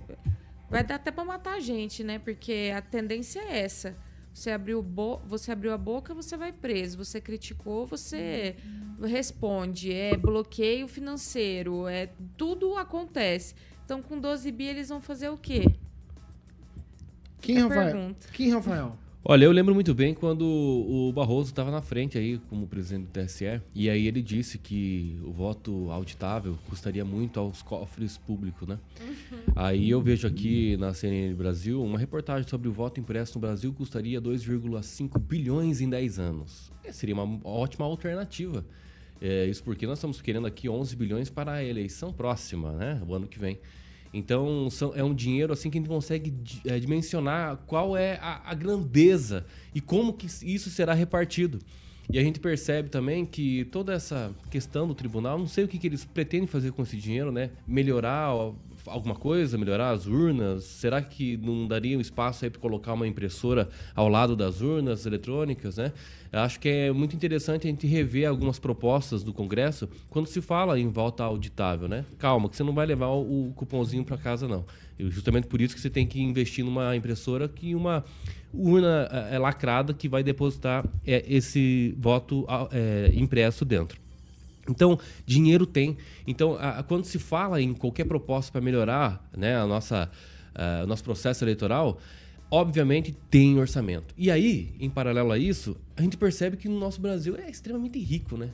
vai 0.69 0.83
dar 0.83 0.95
até 0.95 1.11
para 1.11 1.25
matar 1.25 1.55
a 1.55 1.59
gente, 1.59 2.03
né? 2.03 2.17
Porque 2.17 2.71
a 2.75 2.81
tendência 2.81 3.39
é 3.39 3.59
essa. 3.59 3.95
Você 4.33 4.49
abriu, 4.49 4.81
você 5.25 5.51
abriu 5.51 5.73
a 5.73 5.77
boca, 5.77 6.13
você 6.13 6.37
vai 6.37 6.53
preso. 6.53 6.97
Você 6.97 7.19
criticou, 7.19 7.85
você 7.85 8.55
responde. 9.03 9.91
É 9.91 10.15
bloqueio 10.15 10.87
financeiro. 10.87 11.87
É 11.87 12.09
tudo 12.37 12.77
acontece. 12.77 13.53
Então, 13.83 14.01
com 14.01 14.17
12 14.17 14.49
bi, 14.53 14.63
eles 14.65 14.87
vão 14.87 15.01
fazer 15.01 15.27
o 15.29 15.37
quê? 15.37 15.65
Quem, 17.41 17.57
É 17.57 17.61
Rafael? 17.61 17.91
pergunta. 17.91 18.27
Quem, 18.31 18.51
Rafael? 18.53 18.97
Olha, 19.23 19.45
eu 19.45 19.51
lembro 19.51 19.75
muito 19.75 19.93
bem 19.93 20.15
quando 20.15 20.41
o 20.43 21.11
Barroso 21.13 21.51
estava 21.51 21.69
na 21.69 21.79
frente 21.79 22.17
aí 22.17 22.39
como 22.49 22.65
presidente 22.65 23.05
do 23.05 23.11
TSE 23.11 23.61
e 23.75 23.87
aí 23.87 24.07
ele 24.07 24.19
disse 24.19 24.57
que 24.57 25.15
o 25.23 25.31
voto 25.31 25.91
auditável 25.91 26.57
custaria 26.67 27.05
muito 27.05 27.39
aos 27.39 27.61
cofres 27.61 28.17
públicos, 28.17 28.67
né? 28.67 28.79
Aí 29.55 29.91
eu 29.91 30.01
vejo 30.01 30.27
aqui 30.27 30.75
na 30.77 30.91
CNN 30.91 31.35
Brasil 31.35 31.83
uma 31.83 31.99
reportagem 31.99 32.49
sobre 32.49 32.67
o 32.67 32.71
voto 32.71 32.99
impresso 32.99 33.35
no 33.35 33.41
Brasil 33.41 33.71
custaria 33.71 34.19
2,5 34.19 35.19
bilhões 35.19 35.81
em 35.81 35.89
10 35.89 36.17
anos. 36.17 36.71
É, 36.83 36.91
seria 36.91 37.13
uma 37.13 37.39
ótima 37.43 37.85
alternativa. 37.85 38.65
É, 39.21 39.45
isso 39.45 39.63
porque 39.63 39.85
nós 39.85 39.99
estamos 39.99 40.19
querendo 40.19 40.47
aqui 40.47 40.67
11 40.67 40.95
bilhões 40.95 41.29
para 41.29 41.53
a 41.53 41.63
eleição 41.63 42.11
próxima, 42.11 42.71
né? 42.71 42.99
O 43.07 43.13
ano 43.13 43.27
que 43.27 43.37
vem. 43.37 43.59
Então 44.13 44.69
são- 44.69 44.91
é 44.95 45.03
um 45.03 45.13
dinheiro 45.13 45.53
assim 45.53 45.69
que 45.69 45.77
a 45.77 45.81
gente 45.81 45.89
consegue 45.89 46.33
é, 46.65 46.77
dimensionar 46.79 47.57
qual 47.65 47.95
é 47.95 48.17
a, 48.21 48.41
a 48.51 48.53
grandeza 48.53 49.45
e 49.73 49.79
como 49.79 50.13
que 50.13 50.25
isso 50.43 50.69
será 50.69 50.93
repartido. 50.93 51.59
E 52.11 52.19
a 52.19 52.21
gente 52.23 52.39
percebe 52.41 52.89
também 52.89 53.25
que 53.25 53.63
toda 53.65 53.93
essa 53.93 54.31
questão 54.49 54.85
do 54.85 54.93
tribunal, 54.93 55.39
não 55.39 55.47
sei 55.47 55.63
o 55.63 55.67
que, 55.67 55.77
que 55.77 55.87
eles 55.87 56.03
pretendem 56.03 56.45
fazer 56.45 56.71
com 56.73 56.83
esse 56.83 56.97
dinheiro, 56.97 57.31
né? 57.31 57.51
Melhorar 57.65 58.35
alguma 58.85 59.15
coisa, 59.15 59.57
melhorar 59.57 59.91
as 59.91 60.05
urnas? 60.05 60.63
Será 60.63 61.01
que 61.01 61.37
não 61.37 61.67
daria 61.67 61.97
um 61.97 62.01
espaço 62.01 62.45
aí 62.45 62.51
para 62.51 62.59
colocar 62.59 62.93
uma 62.93 63.07
impressora 63.07 63.69
ao 63.95 64.07
lado 64.07 64.35
das 64.35 64.61
urnas 64.61 65.05
eletrônicas, 65.05 65.77
né? 65.77 65.91
Eu 66.31 66.39
acho 66.39 66.59
que 66.59 66.69
é 66.69 66.91
muito 66.91 67.15
interessante 67.15 67.67
a 67.67 67.69
gente 67.69 67.85
rever 67.85 68.27
algumas 68.27 68.57
propostas 68.57 69.21
do 69.21 69.33
Congresso 69.33 69.89
quando 70.09 70.27
se 70.27 70.41
fala 70.41 70.79
em 70.79 70.87
volta 70.89 71.23
auditável, 71.23 71.89
né? 71.89 72.05
Calma, 72.17 72.47
que 72.47 72.55
você 72.55 72.63
não 72.63 72.73
vai 72.73 72.85
levar 72.85 73.09
o 73.09 73.51
cupomzinho 73.55 74.05
para 74.05 74.17
casa, 74.17 74.47
não. 74.47 74.63
E 74.97 75.09
justamente 75.09 75.47
por 75.47 75.59
isso 75.59 75.75
que 75.75 75.81
você 75.81 75.89
tem 75.89 76.07
que 76.07 76.21
investir 76.21 76.63
numa 76.63 76.95
impressora 76.95 77.49
que 77.49 77.75
uma 77.75 78.05
urna 78.53 79.09
é, 79.29 79.37
lacrada 79.37 79.93
que 79.93 80.07
vai 80.07 80.23
depositar 80.23 80.85
é, 81.05 81.23
esse 81.27 81.95
voto 81.97 82.45
é, 82.71 83.11
impresso 83.13 83.65
dentro. 83.65 83.99
Então, 84.69 84.99
dinheiro 85.25 85.65
tem. 85.65 85.97
Então, 86.27 86.55
a- 86.55 86.79
a- 86.79 86.83
quando 86.83 87.05
se 87.05 87.17
fala 87.19 87.61
em 87.61 87.73
qualquer 87.73 88.05
proposta 88.05 88.51
para 88.51 88.61
melhorar 88.61 89.27
né, 89.35 89.55
a 89.57 89.65
nossa, 89.65 90.09
ah, 90.53 90.81
o 90.83 90.87
nosso 90.87 91.03
processo 91.03 91.43
eleitoral, 91.43 91.99
obviamente 92.49 93.15
tem 93.29 93.57
orçamento. 93.57 94.13
E 94.17 94.29
aí, 94.29 94.73
em 94.79 94.89
paralelo 94.89 95.31
a 95.31 95.37
isso, 95.37 95.75
a 95.95 96.01
gente 96.01 96.17
percebe 96.17 96.57
que 96.57 96.67
no 96.69 96.79
nosso 96.79 97.01
Brasil 97.01 97.35
é 97.37 97.49
extremamente 97.49 97.97
rico, 97.99 98.37
né? 98.37 98.49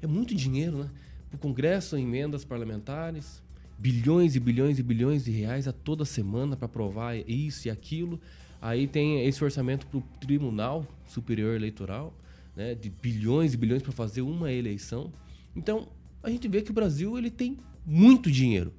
É 0.00 0.06
muito 0.06 0.34
dinheiro, 0.34 0.78
né? 0.78 0.90
O 1.32 1.38
Congresso, 1.38 1.96
emendas 1.96 2.44
parlamentares, 2.44 3.42
bilhões 3.78 4.36
e 4.36 4.40
bilhões 4.40 4.78
e 4.78 4.82
bilhões 4.82 5.24
de 5.24 5.30
reais 5.30 5.66
a 5.68 5.72
toda 5.72 6.04
semana 6.04 6.56
para 6.56 6.66
aprovar 6.66 7.16
isso 7.28 7.68
e 7.68 7.70
aquilo. 7.70 8.20
Aí 8.60 8.86
tem 8.86 9.24
esse 9.26 9.42
orçamento 9.42 9.86
para 9.86 9.98
o 9.98 10.02
Tribunal 10.20 10.86
Superior 11.06 11.54
Eleitoral, 11.56 12.12
né, 12.54 12.74
de 12.74 12.90
bilhões 12.90 13.54
e 13.54 13.56
bilhões 13.56 13.82
para 13.82 13.92
fazer 13.92 14.22
uma 14.22 14.52
eleição. 14.52 15.12
Então, 15.54 15.88
a 16.22 16.30
gente 16.30 16.46
vê 16.48 16.62
que 16.62 16.70
o 16.70 16.74
Brasil 16.74 17.18
ele 17.18 17.30
tem 17.30 17.58
muito 17.84 18.30
dinheiro. 18.30 18.72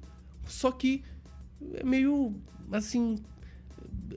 Só 0.46 0.70
que 0.70 1.02
é 1.74 1.84
meio 1.84 2.34
assim, 2.72 3.16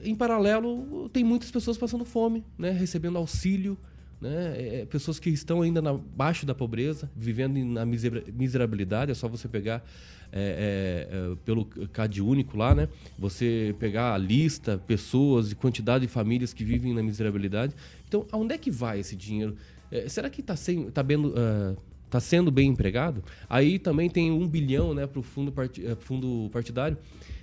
em 0.02 0.14
paralelo, 0.14 1.08
tem 1.10 1.24
muitas 1.24 1.50
pessoas 1.50 1.76
passando 1.76 2.04
fome, 2.04 2.44
né, 2.56 2.70
recebendo 2.70 3.16
auxílio, 3.18 3.76
né, 4.20 4.80
é, 4.80 4.86
pessoas 4.86 5.18
que 5.18 5.30
estão 5.30 5.62
ainda 5.62 5.80
abaixo 5.88 6.44
da 6.44 6.54
pobreza, 6.54 7.10
vivendo 7.16 7.64
na 7.64 7.86
misera- 7.86 8.24
miserabilidade. 8.32 9.10
É 9.12 9.14
só 9.14 9.28
você 9.28 9.46
pegar 9.46 9.84
é, 10.32 11.06
é, 11.10 11.32
é, 11.32 11.36
pelo 11.44 11.64
CAD 11.64 12.20
único 12.20 12.56
lá, 12.56 12.74
né? 12.74 12.88
Você 13.18 13.74
pegar 13.78 14.12
a 14.12 14.18
lista, 14.18 14.76
pessoas 14.76 15.52
e 15.52 15.54
quantidade 15.54 16.06
de 16.06 16.12
famílias 16.12 16.52
que 16.52 16.64
vivem 16.64 16.92
na 16.92 17.02
miserabilidade. 17.02 17.74
Então, 18.06 18.26
aonde 18.30 18.54
é 18.54 18.58
que 18.58 18.70
vai 18.70 19.00
esse 19.00 19.16
dinheiro? 19.16 19.56
É, 19.90 20.06
será 20.06 20.28
que 20.28 20.42
está 20.42 20.54
tá 20.92 21.00
vendo, 21.00 21.32
ah, 21.34 21.74
tá 22.10 22.20
sendo 22.20 22.50
bem 22.50 22.68
empregado? 22.68 23.22
Aí 23.48 23.78
também 23.78 24.08
tem 24.10 24.30
um 24.30 24.46
bilhão 24.46 24.94
né, 24.94 25.06
para 25.06 25.20
o 25.20 25.22
fundo, 25.22 25.52
parti- 25.52 25.84
eh, 25.86 25.96
fundo 25.98 26.48
partidário. 26.52 26.96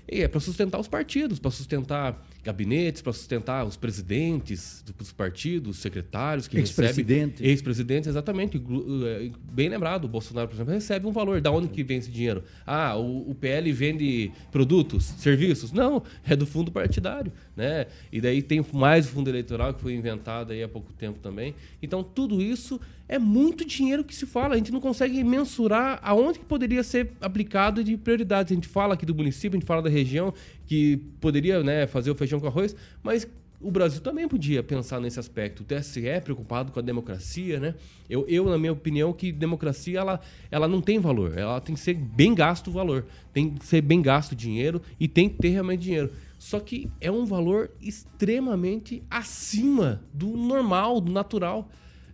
E 0.07 0.21
é 0.21 0.27
para 0.27 0.39
sustentar 0.39 0.79
os 0.79 0.87
partidos, 0.87 1.39
para 1.39 1.49
sustentar 1.49 2.23
gabinetes, 2.43 3.01
para 3.01 3.11
sustentar 3.11 3.65
os 3.65 3.75
presidentes 3.75 4.83
dos 4.99 5.11
partidos, 5.11 5.77
secretários 5.77 6.47
que 6.47 6.55
recebem. 6.59 6.85
Ex-presidente. 6.89 7.43
Ex-presidente, 7.43 8.07
exatamente. 8.09 8.55
Eh, 8.57 9.31
Bem 9.51 9.67
lembrado, 9.67 10.05
o 10.05 10.07
Bolsonaro, 10.07 10.47
por 10.47 10.53
exemplo, 10.53 10.73
recebe 10.73 11.07
um 11.07 11.11
valor. 11.11 11.41
Da 11.41 11.49
onde 11.49 11.69
que 11.69 11.83
vem 11.83 11.97
esse 11.97 12.11
dinheiro? 12.11 12.43
Ah, 12.67 12.95
o, 12.95 13.31
o 13.31 13.33
PL 13.33 13.71
vende 13.71 14.31
produtos, 14.51 15.05
serviços? 15.05 15.71
Não, 15.71 16.03
é 16.23 16.35
do 16.35 16.45
fundo 16.45 16.71
partidário. 16.71 17.31
Né? 17.57 17.87
E 18.11 18.21
daí 18.21 18.43
tem 18.43 18.63
mais 18.73 19.07
o 19.07 19.09
fundo 19.09 19.27
eleitoral 19.27 19.73
que 19.73 19.81
foi 19.81 19.95
inventado 19.95 20.51
aí 20.53 20.61
há 20.61 20.67
pouco 20.69 20.93
tempo 20.93 21.17
também. 21.19 21.55
Então, 21.81 22.03
tudo 22.03 22.43
isso 22.43 22.79
é 23.07 23.19
muito 23.19 23.65
dinheiro 23.65 24.03
que 24.03 24.15
se 24.15 24.25
fala. 24.25 24.55
A 24.55 24.57
gente 24.57 24.71
não 24.71 24.79
consegue 24.79 25.23
mensurar 25.23 25.99
aonde 26.01 26.39
que 26.39 26.45
poderia 26.45 26.83
ser 26.83 27.11
aplicado 27.21 27.83
de 27.83 27.95
prioridades. 27.97 28.51
A 28.51 28.55
gente 28.55 28.67
fala 28.67 28.95
aqui 28.95 29.05
do 29.05 29.13
município, 29.13 29.57
a 29.57 29.59
gente 29.59 29.67
fala 29.67 29.81
da 29.81 29.89
região, 29.89 30.33
que 30.65 30.97
poderia 31.21 31.63
né, 31.63 31.87
fazer 31.87 32.11
o 32.11 32.15
feijão 32.15 32.39
com 32.39 32.47
arroz, 32.47 32.75
mas 33.03 33.27
o 33.61 33.71
Brasil 33.71 34.01
também 34.01 34.27
podia 34.27 34.61
pensar 34.61 34.99
nesse 34.99 35.19
aspecto. 35.19 35.61
O 35.61 35.63
TSE 35.63 36.07
é 36.07 36.19
preocupado 36.19 36.71
com 36.71 36.79
a 36.79 36.81
democracia, 36.81 37.59
né? 37.59 37.75
Eu, 38.09 38.25
eu, 38.27 38.45
na 38.49 38.57
minha 38.57 38.73
opinião, 38.73 39.13
que 39.13 39.31
democracia 39.31 39.99
ela, 39.99 40.19
ela 40.51 40.67
não 40.67 40.81
tem 40.81 40.99
valor. 40.99 41.37
Ela 41.37 41.59
tem 41.61 41.73
que 41.73 41.81
ser 41.81 41.95
bem 41.95 42.35
gasto 42.35 42.67
o 42.67 42.71
valor. 42.71 43.05
Tem 43.33 43.49
que 43.51 43.65
ser 43.65 43.81
bem 43.81 44.01
gasto 44.01 44.33
o 44.33 44.35
dinheiro 44.35 44.81
e 44.99 45.07
tem 45.07 45.29
que 45.29 45.37
ter 45.37 45.49
realmente 45.49 45.81
dinheiro. 45.81 46.11
Só 46.37 46.59
que 46.59 46.91
é 46.99 47.09
um 47.09 47.25
valor 47.25 47.71
extremamente 47.81 49.01
acima 49.09 50.01
do 50.13 50.27
normal, 50.27 50.99
do 51.01 51.11
natural. 51.11 51.69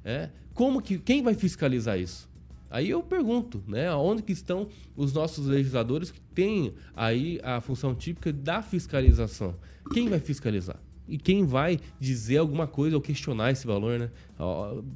É. 0.05 0.29
Como 0.61 0.79
que 0.79 0.99
quem 0.99 1.23
vai 1.23 1.33
fiscalizar 1.33 1.99
isso? 1.99 2.29
Aí 2.69 2.87
eu 2.87 3.01
pergunto, 3.01 3.63
né, 3.67 3.91
onde 3.95 4.21
que 4.21 4.31
estão 4.31 4.67
os 4.95 5.11
nossos 5.11 5.47
legisladores 5.47 6.11
que 6.11 6.21
têm 6.35 6.75
aí 6.95 7.39
a 7.41 7.59
função 7.59 7.95
típica 7.95 8.31
da 8.31 8.61
fiscalização? 8.61 9.55
Quem 9.91 10.07
vai 10.07 10.19
fiscalizar? 10.19 10.75
E 11.07 11.17
quem 11.17 11.47
vai 11.47 11.79
dizer 11.99 12.37
alguma 12.37 12.67
coisa 12.67 12.95
ou 12.95 13.01
questionar 13.01 13.49
esse 13.49 13.65
valor, 13.65 13.97
né? 13.97 14.11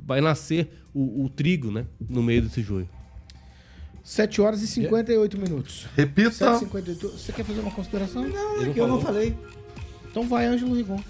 Vai 0.05 0.21
nascer 0.21 0.69
o, 0.93 1.25
o 1.25 1.29
trigo, 1.29 1.71
né, 1.71 1.87
no 1.99 2.21
meio 2.21 2.43
desse 2.43 2.61
joio. 2.61 2.87
7 4.03 4.41
horas 4.41 4.61
e 4.61 4.67
58 4.67 5.35
minutos. 5.35 5.87
Repita. 5.95 6.59
7h58. 6.59 7.09
Você 7.09 7.31
quer 7.31 7.43
fazer 7.43 7.61
uma 7.61 7.71
consideração? 7.71 8.21
Não, 8.21 8.61
é 8.61 8.71
que 8.71 8.79
eu 8.79 8.87
não 8.87 9.01
falei. 9.01 9.35
Então 10.11 10.27
vai, 10.27 10.45
Ângelo 10.45 10.75
Rigon. 10.75 11.01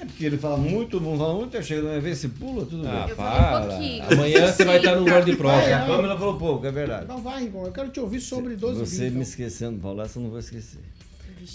É 0.00 0.04
porque 0.04 0.24
ele 0.24 0.38
fala 0.38 0.56
muito, 0.56 1.00
não 1.00 1.18
fala 1.18 1.34
muito, 1.34 1.56
eu 1.56 1.62
chego 1.62 1.82
na 1.82 1.88
minha 1.90 2.00
vez, 2.00 2.18
se 2.18 2.28
pula, 2.28 2.64
tudo 2.64 2.86
Ah, 2.86 3.00
bem. 3.02 3.08
Eu 3.10 3.16
falo 3.16 3.64
um 3.64 3.68
pouquinho. 3.68 4.04
Amanhã 4.12 4.52
você 4.52 4.64
vai 4.64 4.76
estar 4.76 4.94
no 4.96 5.04
guarda 5.04 5.30
de 5.30 5.36
prova. 5.36 5.60
É, 5.62 5.74
a 5.74 5.86
Pamela 5.86 6.16
falou 6.18 6.38
pouco, 6.38 6.64
é 6.66 6.70
verdade. 6.70 7.06
Não 7.08 7.20
vai, 7.20 7.42
Rigon. 7.42 7.66
Eu 7.66 7.72
quero 7.72 7.88
te 7.88 7.98
ouvir 8.00 8.20
sobre 8.20 8.54
12 8.54 8.78
Você 8.80 8.96
vídeos. 8.96 9.14
me 9.14 9.22
esquecendo, 9.22 9.80
Paulo, 9.80 10.00
essa 10.02 10.18
eu 10.18 10.22
não 10.22 10.30
vou 10.30 10.38
esquecer. 10.38 10.80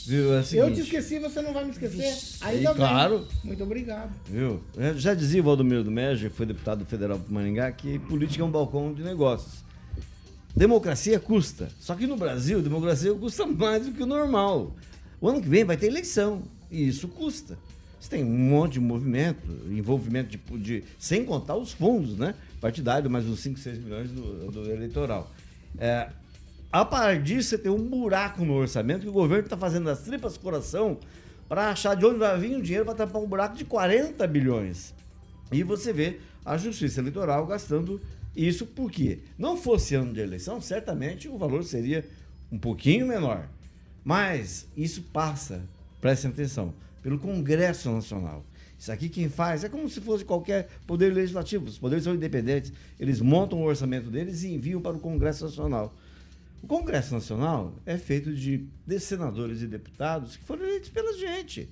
Viu? 0.08 0.34
É 0.34 0.38
o 0.38 0.39
Eu 0.39 0.44
seguinte, 0.44 0.74
te 0.76 0.82
esqueci, 0.82 1.20
você 1.20 1.41
não 1.41 1.54
vai 1.54 1.64
me 1.66 1.72
esquecer. 1.72 1.98
Vixe, 1.98 2.38
Ainda 2.41 2.70
bem. 2.70 2.78
claro. 2.78 3.28
Muito 3.44 3.64
obrigado. 3.64 4.12
Viu? 4.30 4.60
Eu 4.76 4.98
já 4.98 5.14
dizia 5.14 5.39
o 5.39 5.44
Valdomiro 5.44 5.84
do 5.84 5.91
Médio, 5.91 6.30
que 6.30 6.36
foi 6.36 6.46
deputado 6.46 6.84
federal 6.86 7.20
para 7.20 7.32
Maringá, 7.34 7.72
que 7.72 8.00
política 8.00 8.44
é 8.44 8.46
um 8.46 8.52
balcão 8.52 8.91
de 8.94 9.04
negócios. 9.04 9.64
Democracia 10.56 11.20
custa. 11.20 11.70
Só 11.80 11.96
que 11.96 12.06
no 12.08 12.16
Brasil, 12.18 12.62
democracia 12.62 13.14
custa 13.14 13.46
mais 13.46 13.86
do 13.86 13.91
que 13.91 14.04
o 14.04 14.06
normal. 14.06 14.76
O 15.22 15.30
ano 15.30 15.41
que 15.41 15.48
vem 15.50 15.64
vai 15.64 15.78
ter 15.78 15.88
eleição. 15.88 16.44
E 16.70 16.88
isso 16.88 17.08
custa. 17.08 17.58
Você 18.04 18.10
tem 18.10 18.24
um 18.26 18.38
monte 18.38 18.74
de 18.74 18.80
movimento, 18.82 19.39
envolvimento 19.72 20.30
de, 20.30 20.38
de- 20.58 20.84
sem 20.99 21.24
contar 21.24 21.56
os 21.56 21.72
fundos, 21.72 22.18
né? 22.18 22.36
Partidário, 22.60 23.10
mais 23.10 23.26
uns 23.26 23.39
5, 23.39 23.58
6 23.58 23.78
milhões 23.80 24.12
do, 24.12 24.51
do 24.51 24.70
eleitoral. 24.70 25.32
É, 25.78 26.10
a 26.70 26.84
partir 26.84 27.24
disso, 27.24 27.47
você 27.51 27.58
tem 27.58 27.72
um 27.72 27.88
buraco 27.88 28.43
no 28.43 28.56
orçamento 28.56 29.04
que 29.04 29.08
o 29.08 29.14
governo 29.14 29.45
está 29.45 29.56
fazendo 29.56 29.89
as 29.89 30.01
tripas 30.01 30.36
coração 30.38 30.97
para 31.47 31.70
achar 31.70 31.95
de 31.95 32.06
onde 32.06 32.20
vai 32.20 32.38
vir 32.38 32.58
o 32.58 32.62
dinheiro 32.62 32.84
para 32.84 32.93
tapar 32.93 33.22
um 33.22 33.26
buraco 33.26 33.56
de 33.56 33.64
40 33.64 34.28
bilhões. 34.28 34.93
E 35.49 35.64
você 35.64 35.93
vê 35.93 36.20
a 36.43 36.58
Justiça 36.58 36.99
Eleitoral 36.99 37.45
gastando 37.47 38.01
isso 38.36 38.66
porque 38.66 39.20
não 39.38 39.56
fosse 39.56 39.95
ano 39.95 40.12
de 40.12 40.20
eleição, 40.20 40.60
certamente 40.60 41.30
o 41.30 41.38
valor 41.38 41.64
seria 41.64 42.04
um 42.51 42.60
pouquinho 42.60 43.08
menor. 43.08 43.47
Mas 44.04 44.68
isso 44.76 45.04
passa, 45.04 45.62
prestem 46.01 46.32
atenção, 46.32 46.74
pelo 47.04 47.20
Congresso 47.20 47.91
Nacional. 47.91 48.43
Isso 48.80 48.91
aqui 48.91 49.08
quem 49.08 49.30
faz 49.30 49.64
é 49.64 49.70
como 49.70 49.88
se 49.88 50.01
fosse 50.01 50.26
qualquer 50.26 50.68
poder 50.88 51.14
legislativo. 51.14 51.66
Os 51.66 51.78
poderes 51.78 52.04
são 52.04 52.16
independentes, 52.16 52.74
eles 52.99 53.22
montam 53.22 53.62
o 53.62 53.66
orçamento 53.66 54.10
deles 54.10 54.43
e 54.43 54.54
enviam 54.54 54.82
para 54.82 54.97
o 54.97 54.99
Congresso 54.99 55.45
Nacional. 55.45 55.93
O 56.64 56.68
Congresso 56.68 57.14
Nacional 57.14 57.74
é 57.86 57.97
feito 57.97 58.34
de, 58.34 58.66
de 58.88 58.99
senadores 58.99 59.62
e 59.62 59.68
deputados 59.68 60.38
que 60.38 60.43
foram 60.45 60.64
eleitos 60.64 60.89
pela 60.89 61.14
gente. 61.18 61.70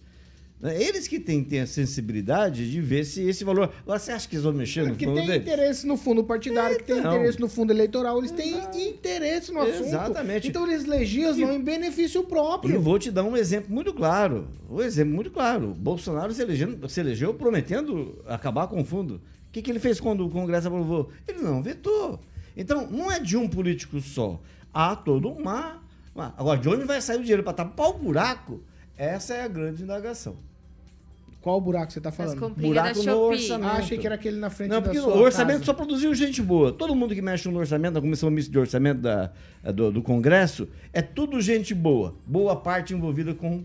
Né? 0.62 0.82
Eles 0.82 1.08
que 1.08 1.20
têm, 1.20 1.44
têm 1.44 1.62
a 1.62 1.68
sensibilidade 1.68 2.70
de 2.70 2.80
ver 2.82 3.04
se 3.04 3.22
esse 3.28 3.44
valor. 3.44 3.72
Agora, 3.82 3.98
você 4.00 4.12
acha 4.12 4.28
que 4.28 4.36
eles 4.36 4.44
vão 4.44 4.54
mexer 4.54 4.88
no 4.88 4.96
Que 4.96 5.06
fundo 5.06 5.18
tem 5.18 5.28
dele? 5.28 5.40
interesse 5.40 5.88
no 5.88 5.98
fundo 5.98 6.24
partidário, 6.24 6.78
que 6.78 6.84
tem 6.84 7.00
Então. 7.00 7.16
interesse 7.16 7.40
no 7.40 7.48
fundo 7.50 7.72
eleitoral, 7.74 8.18
eles 8.20 8.32
têm 8.32 8.56
interesse 8.90 9.52
no 9.52 9.62
assunto. 9.62 9.88
Exatamente. 9.88 10.48
Então 10.48 10.68
eles 10.70 10.86
legislam 10.86 11.52
em 11.54 11.62
benefício 11.62 12.22
E 12.22 12.26
próprio. 12.26 12.76
eu 12.76 12.82
vou 12.82 13.00
te 13.00 13.10
dar 13.12 13.24
um 13.24 13.36
exemplo 13.36 13.74
muito 13.74 13.94
claro. 13.94 14.48
Um 14.70 14.82
exemplo 14.82 15.14
muito 15.14 15.32
claro. 15.32 15.74
Bolsonaro 15.74 16.32
se, 16.34 16.42
elegendo, 16.42 16.88
se 16.88 17.00
elegeu 17.00 17.34
prometendo 17.34 18.22
acabar 18.28 18.68
com 18.68 18.80
o 18.82 18.86
fundo. 18.86 19.16
O 19.16 19.52
que, 19.52 19.62
que 19.62 19.70
ele 19.72 19.80
fez 19.80 20.00
quando 20.00 20.26
o 20.26 20.30
Congresso 20.30 20.68
aprovou? 20.68 21.10
Ele 21.28 21.40
não 21.42 21.62
vetou. 21.62 22.20
Então, 22.56 22.88
não 22.90 23.12
é 23.12 23.20
de 23.20 23.36
um 23.36 23.48
político 23.50 24.00
só. 24.00 24.40
Há 24.74 24.96
todo 24.96 25.28
uma. 25.30 25.82
uma- 26.16 26.34
Agora, 26.38 26.60
de 26.60 26.70
onde 26.70 26.86
vai 26.86 27.02
sair 27.02 27.18
o 27.18 27.22
dinheiro 27.22 27.44
para 27.44 27.54
tapar 27.54 27.90
o 27.90 27.94
buraco? 27.94 28.62
Essa 28.98 29.34
é 29.34 29.44
a 29.44 29.48
grande 29.48 29.84
indagação. 29.84 30.38
Qual 31.42 31.58
o 31.58 31.62
buraco 31.62 31.88
que 31.88 31.94
você 31.94 32.02
tá 32.02 32.10
As 32.10 32.16
falando? 32.16 32.50
Buraco 32.56 32.98
no 33.00 33.04
Shopee. 33.04 33.18
orçamento. 33.18 33.70
Ah, 33.70 33.78
achei 33.78 33.98
que 33.98 34.06
era 34.06 34.16
aquele 34.16 34.38
na 34.38 34.50
frente 34.52 34.70
Não, 34.70 34.78
da 34.78 34.84
porque 34.84 35.00
sua 35.00 35.16
o 35.16 35.20
orçamento 35.22 35.54
casa. 35.60 35.66
só 35.66 35.74
produziu 35.74 36.14
gente 36.14 36.42
boa. 36.42 36.72
Todo 36.72 36.94
mundo 36.96 37.16
que 37.16 37.22
mexe 37.22 37.50
no 37.50 37.58
orçamento, 37.58 37.96
na 37.96 38.02
Comissão 38.02 38.30
Mista 38.30 38.52
de 38.52 38.60
Orçamento 38.60 39.02
da, 39.02 39.32
do, 39.74 39.92
do 39.92 40.02
Congresso, 40.04 40.68
é 40.94 41.02
tudo 41.02 41.42
gente 41.42 41.74
boa. 41.74 42.14
Boa 42.28 42.56
parte 42.56 42.94
envolvida 42.94 43.34
com 43.34 43.64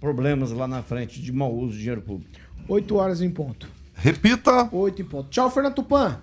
problemas 0.00 0.52
lá 0.52 0.66
na 0.66 0.82
frente 0.82 1.20
de 1.20 1.30
mau 1.30 1.54
uso 1.54 1.72
de 1.72 1.80
dinheiro 1.80 2.00
público. 2.00 2.30
8 2.66 2.96
horas 2.96 3.20
em 3.20 3.30
ponto. 3.30 3.68
Repita. 3.94 4.68
8 4.72 5.02
em 5.02 5.04
ponto. 5.04 5.28
Tchau, 5.28 5.50
Fernando 5.50 5.74
Tupan. 5.74 6.22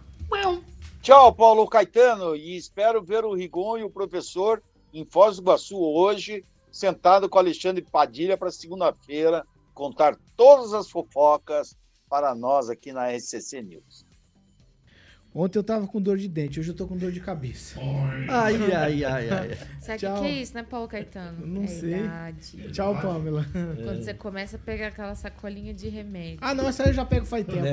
Tchau, 1.01 1.31
Paulo 1.33 1.67
Caetano, 1.67 2.35
e 2.35 2.57
espero 2.57 2.99
ver 3.03 3.23
o 3.23 3.33
Rigon 3.35 3.77
e 3.77 3.83
o 3.83 3.89
professor 3.91 4.61
em 4.91 5.05
Foz 5.05 5.35
do 5.35 5.43
Iguaçu 5.43 5.77
hoje, 5.77 6.43
sentado 6.71 7.29
com 7.29 7.37
Alexandre 7.37 7.83
Padilha 7.83 8.35
para 8.35 8.49
segunda-feira, 8.49 9.45
contar 9.79 10.17
todas 10.35 10.73
as 10.73 10.89
fofocas 10.89 11.77
para 12.09 12.33
nós 12.33 12.69
aqui 12.69 12.91
na 12.91 13.11
SCC 13.19 13.61
News. 13.61 14.05
Ontem 15.37 15.59
eu 15.59 15.63
tava 15.65 15.85
com 15.85 16.01
dor 16.01 16.17
de 16.17 16.29
dente, 16.29 16.61
hoje 16.61 16.69
eu 16.69 16.75
tô 16.75 16.87
com 16.87 16.95
dor 16.95 17.11
de 17.11 17.19
cabeça. 17.19 17.77
Ai, 18.29 18.55
ai, 18.73 19.03
ai, 19.03 19.29
ai. 19.29 19.57
Sabe 19.81 19.97
o 20.07 20.13
que, 20.13 20.19
que 20.21 20.25
é 20.27 20.31
isso, 20.41 20.53
né, 20.53 20.63
Paulo 20.63 20.87
Caetano? 20.87 21.45
Não 21.45 21.63
é 21.65 21.67
sei. 21.67 21.99
idade. 22.05 22.71
Tchau, 22.71 22.95
Pamela. 23.01 23.45
Quando 23.83 24.01
você 24.01 24.13
começa 24.13 24.55
a 24.55 24.59
pegar 24.59 24.87
aquela 24.87 25.13
sacolinha 25.13 25.73
de 25.73 25.89
remédio. 25.89 26.37
Ah, 26.39 26.53
não, 26.53 26.69
essa 26.69 26.83
aí 26.83 26.89
eu 26.91 26.93
já 26.93 27.03
pego 27.03 27.25
faz 27.25 27.45
tempo. 27.45 27.61
Ser. 27.63 27.67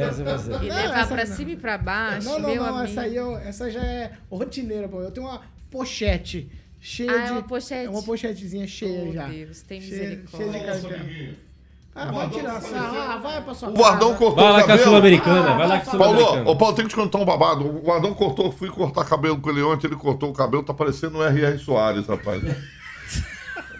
E 0.65 0.69
Não, 0.69 0.77
levar 0.77 1.07
pra 1.07 1.25
não. 1.25 1.37
cima 1.37 1.51
e 1.53 1.57
pra 1.57 1.79
baixo, 1.79 2.27
Não, 2.29 2.41
não, 2.41 2.49
meu 2.51 2.65
não, 2.65 2.75
amigo. 2.79 2.85
essa 2.93 3.01
aí 3.03 3.15
eu, 3.15 3.37
essa 3.39 3.71
já 3.71 3.85
é 3.85 4.13
rotineira, 4.29 4.89
pô. 4.89 5.01
Eu 5.01 5.13
tenho 5.13 5.25
uma 5.29 5.43
pochete 5.71 6.51
cheia 6.81 7.13
Ah, 7.13 7.23
é 7.23 7.27
de. 7.27 7.31
uma 7.33 7.43
pochete? 7.45 7.87
É 7.87 7.91
uma 7.91 8.03
pochetezinha 8.03 8.67
cheia 8.67 9.09
Oh, 9.09 9.13
já. 9.13 9.29
Deus, 9.29 9.63
tem 9.63 9.81
cheia, 9.81 10.01
misericórdia. 10.03 10.53
cheia 10.53 10.65
de 10.65 10.67
cartão. 10.83 11.52
Ah, 11.95 12.11
vai 12.11 12.31
tirar. 12.31 12.57
Ah, 12.75 13.19
vai 13.19 13.43
pra 13.45 13.53
sua 13.55 13.69
O 13.69 13.75
Guardão 13.75 14.15
cortou 14.15 14.37
Vai 14.43 14.53
lá 14.53 14.53
o 14.53 14.55
com 14.55 14.65
a 14.65 14.67
cabelo. 14.69 14.85
Sul-Americana, 14.89 15.55
vai 15.57 15.69
lá 15.69 15.81
com 15.81 15.91
a 15.91 15.99
Paulo, 15.99 16.15
Sul-Americana. 16.19 16.51
ô 16.51 16.57
Paulo, 16.57 16.75
tem 16.75 16.85
que 16.87 16.91
te 16.91 16.97
contar 16.97 17.19
um 17.19 17.25
babado. 17.25 17.67
O 17.67 17.81
Guardão 17.83 18.15
cortou, 18.15 18.51
fui 18.51 18.71
cortar 18.71 19.05
cabelo 19.05 19.39
com 19.39 19.51
ele 19.51 19.63
ontem, 19.63 19.87
ele 19.89 19.97
cortou 19.97 20.31
o 20.31 20.33
cabelo, 20.33 20.63
tá 20.63 20.73
parecendo 20.73 21.19
o 21.19 21.23
R.R. 21.23 21.59
Soares, 21.59 22.07
rapaz. 22.07 22.43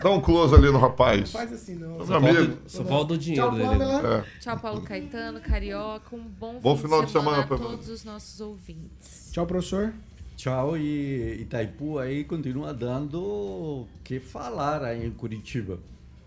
Dá 0.03 0.11
um 0.11 0.21
close 0.21 0.53
ali 0.55 0.71
no 0.71 0.79
rapaz. 0.79 1.31
Faz 1.31 1.53
assim, 1.53 1.77
não. 1.77 1.97
Meu 1.97 2.07
Só 2.07 2.17
amigo. 2.17 2.35
falta, 2.37 2.59
só 2.67 2.85
falta 2.85 3.15
o 3.15 3.19
dinheiro 3.19 3.49
Tchau, 3.49 3.57
dele. 3.57 3.83
É. 3.85 4.25
Tchau, 4.41 4.59
Paulo 4.59 4.81
Caetano, 4.83 5.41
Carioca. 5.41 6.17
Um 6.17 6.23
bom, 6.39 6.59
Bom 6.61 6.77
fim 6.77 6.83
final 6.83 7.05
de 7.05 7.11
semana 7.13 7.43
a 7.43 7.47
pra- 7.47 7.57
todos 7.57 7.89
os 7.89 8.05
nossos 8.05 8.41
ouvintes. 8.41 9.31
Tchau, 9.33 9.47
professor. 9.47 9.93
Tchau 10.37 10.77
e 10.77 11.43
Itaipu 11.43 12.01
aí 12.01 12.25
continua 12.25 12.75
dando 12.75 13.23
o 13.23 13.89
que 14.03 14.19
falar 14.19 14.83
aí 14.83 15.07
em 15.07 15.11
Curitiba. 15.13 15.79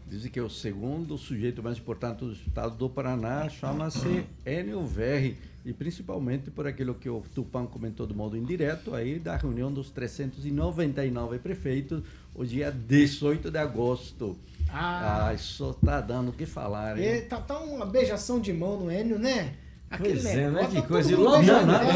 Dizem 0.08 0.30
que 0.30 0.38
é 0.38 0.44
o 0.44 0.50
segundo 0.50 1.18
sujeito 1.18 1.64
mais 1.64 1.80
importante 1.80 2.20
do 2.20 2.32
estado 2.32 2.76
do 2.76 2.88
Paraná 2.88 3.50
chama-se 3.50 4.24
Enio 4.46 4.86
Verri 4.86 5.36
e 5.66 5.74
principalmente 5.74 6.52
por 6.52 6.68
aquilo 6.68 6.94
que 6.94 7.10
o 7.10 7.24
Tupã 7.34 7.66
comentou 7.66 8.06
de 8.06 8.14
modo 8.14 8.38
indireto 8.38 8.94
aí 8.94 9.18
da 9.18 9.36
reunião 9.36 9.74
dos 9.74 9.90
399 9.90 11.40
prefeitos 11.40 12.04
o 12.36 12.46
dia 12.46 12.72
18 12.72 13.50
de 13.50 13.58
agosto. 13.58 14.38
Ah. 14.70 15.28
Ah, 15.28 15.34
isso 15.34 15.76
tá 15.84 16.00
dando 16.02 16.30
o 16.30 16.34
que 16.34 16.46
falar, 16.46 17.00
hein? 17.00 17.22
Tá, 17.24 17.42
tá 17.42 17.58
uma 17.60 17.86
beijação 17.86 18.40
de 18.40 18.54
mão 18.54 18.80
no 18.80 18.92
Enio, 18.92 19.18
né? 19.18 19.56
Pois 19.98 20.26
é, 20.26 20.50
né? 20.50 20.68
Que 20.70 20.82
coisa 20.82 21.10
né? 21.10 21.16
ele. 21.18 21.24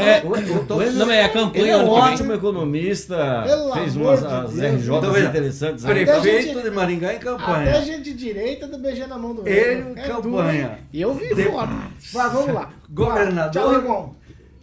É, 0.02 0.22
o- 0.24 0.92
não, 0.92 1.06
mas 1.06 1.16
é 1.16 1.24
a 1.24 1.28
campanha 1.28 1.62
Ele 1.62 1.70
é 1.70 1.76
um 1.76 1.88
ótimo 1.88 2.32
economista, 2.32 3.42
Pelo 3.46 3.72
fez 3.74 3.96
umas 3.96 4.20
de 4.20 4.26
as 4.26 4.52
Deus. 4.54 4.74
RJs 4.74 4.88
Então, 4.88 5.18
interessantes. 5.18 5.84
né? 5.84 5.90
Até 5.92 6.04
Prefeito 6.04 6.46
gente- 6.54 6.62
de 6.62 6.70
Maringá 6.70 7.12
em 7.12 7.16
Até 7.16 7.24
campanha. 7.24 7.82
gente 7.82 8.02
de 8.04 8.14
direita 8.14 8.68
tá 8.68 8.78
beijando 8.78 9.14
a 9.14 9.18
mão 9.18 9.34
do 9.34 9.48
Ele 9.48 9.82
em 9.82 9.98
É 9.98 10.02
campanha. 10.08 10.78
E 10.92 11.00
eu 11.00 11.14
vi 11.14 11.34
De- 11.34 11.44
foto. 11.44 11.72
Vai, 12.12 12.30
vamos 12.30 12.54
lá. 12.54 12.70
Governador. 12.90 13.50
Tchau, 13.62 13.72
irmão. 13.74 14.14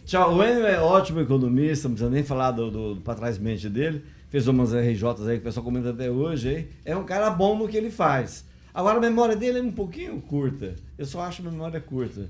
Tchau, 0.04 0.34
o 0.36 0.42
Enio 0.44 0.66
é 0.66 0.80
ótimo 0.80 1.20
economista, 1.20 1.88
não 1.88 1.94
precisa 1.94 2.10
nem 2.14 2.24
falar 2.24 2.50
do, 2.52 2.70
do, 2.70 2.94
do 2.94 3.00
pra 3.02 3.14
trás 3.14 3.38
mente 3.38 3.68
dele. 3.68 4.02
Fez 4.30 4.46
umas 4.48 4.72
RJs 4.74 5.26
aí 5.26 5.36
que 5.36 5.40
o 5.40 5.44
pessoal 5.44 5.64
comenta 5.64 5.90
até 5.90 6.10
hoje. 6.10 6.48
Aí. 6.48 6.68
É 6.84 6.96
um 6.96 7.04
cara 7.04 7.30
bom 7.30 7.56
no 7.56 7.68
que 7.68 7.76
ele 7.76 7.90
faz. 7.90 8.44
Agora 8.74 8.98
a 8.98 9.00
memória 9.00 9.34
dele 9.34 9.58
é 9.58 9.62
um 9.62 9.72
pouquinho 9.72 10.20
curta. 10.20 10.74
Eu 10.96 11.04
só 11.06 11.20
acho 11.22 11.42
a 11.46 11.50
memória 11.50 11.80
curta. 11.80 12.28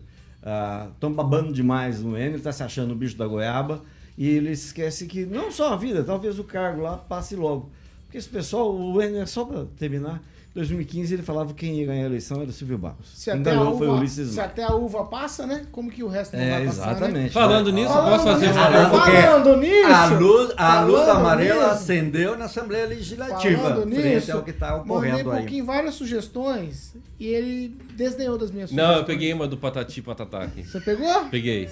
Estão 0.93 1.13
babando 1.13 1.53
demais 1.53 2.03
no 2.03 2.17
Enio, 2.17 2.35
ele 2.35 2.43
tá 2.43 2.53
se 2.53 2.63
achando 2.63 2.93
o 2.93 2.97
bicho 2.97 3.17
da 3.17 3.27
goiaba. 3.27 3.83
E 4.17 4.29
ele 4.29 4.51
esquece 4.51 5.07
que 5.07 5.25
não 5.25 5.51
só 5.51 5.73
a 5.73 5.77
vida, 5.77 6.03
talvez 6.03 6.39
o 6.39 6.45
cargo 6.45 6.83
lá 6.83 6.97
passe 6.97 7.37
logo. 7.37 7.71
Porque 8.05 8.19
esse 8.19 8.29
pessoal, 8.29 8.75
o 8.75 9.01
Enio 9.01 9.21
é 9.21 9.27
só 9.27 9.45
para 9.45 9.65
terminar. 9.77 10.23
Em 10.59 10.61
2015 10.61 11.15
ele 11.15 11.23
falava 11.23 11.55
que 11.55 11.67
quem 11.67 11.79
ia 11.79 11.87
ganhar 11.87 12.03
a 12.03 12.07
eleição 12.07 12.41
era 12.41 12.51
o 12.51 12.53
Silvio 12.53 12.77
Barros. 12.77 13.07
Se 13.15 13.31
Quem 13.31 13.41
até, 13.41 13.51
a 13.51 13.55
ganhou 13.55 13.79
foi 13.79 13.87
o 13.87 13.91
uva, 13.93 14.01
Ulisses 14.01 14.31
se 14.31 14.37
Maia. 14.37 14.49
até 14.49 14.65
a 14.65 14.75
uva 14.75 15.05
passa, 15.05 15.47
né? 15.47 15.67
Como 15.71 15.89
que 15.89 16.03
o 16.03 16.09
resto 16.09 16.37
não 16.37 16.43
É, 16.43 16.51
vai 16.51 16.67
passar, 16.67 16.87
né? 16.87 16.91
exatamente. 16.93 17.33
Falando 17.33 17.73
nisso, 17.73 17.93
Falando 17.93 18.11
posso 18.13 18.25
fazer 18.25 18.47
nisso, 18.49 18.59
uma 18.59 18.65
falando 18.71 19.05
pergunta? 19.05 19.23
Falando 19.29 19.57
nisso, 19.61 19.87
A 19.93 20.07
luz, 20.19 20.53
a 20.57 20.81
luz 20.83 20.99
falando 21.01 21.17
amarela 21.21 21.63
nisso. 21.63 21.75
acendeu 21.75 22.37
na 22.37 22.45
Assembleia 22.47 22.87
Legislativa. 22.87 23.63
Falando 23.63 23.95
frente 23.95 24.15
nisso, 24.15 24.33
ao 24.33 24.43
que 24.43 24.51
está 24.51 24.71
mandei 24.71 24.83
ocorrendo 25.13 25.31
aí. 25.31 25.47
Kim 25.47 25.63
várias 25.65 25.95
sugestões 25.95 26.93
e 27.21 27.27
ele 27.29 27.77
desdenhou 27.95 28.37
das 28.37 28.51
minhas 28.51 28.73
Não, 28.73 28.83
eu 28.83 28.89
sugestões. 28.89 29.07
peguei 29.07 29.33
uma 29.33 29.47
do 29.47 29.57
Patati 29.57 30.03
Patatá 30.03 30.43
aqui. 30.43 30.65
Você 30.65 30.81
pegou? 30.81 31.25
Peguei. 31.27 31.69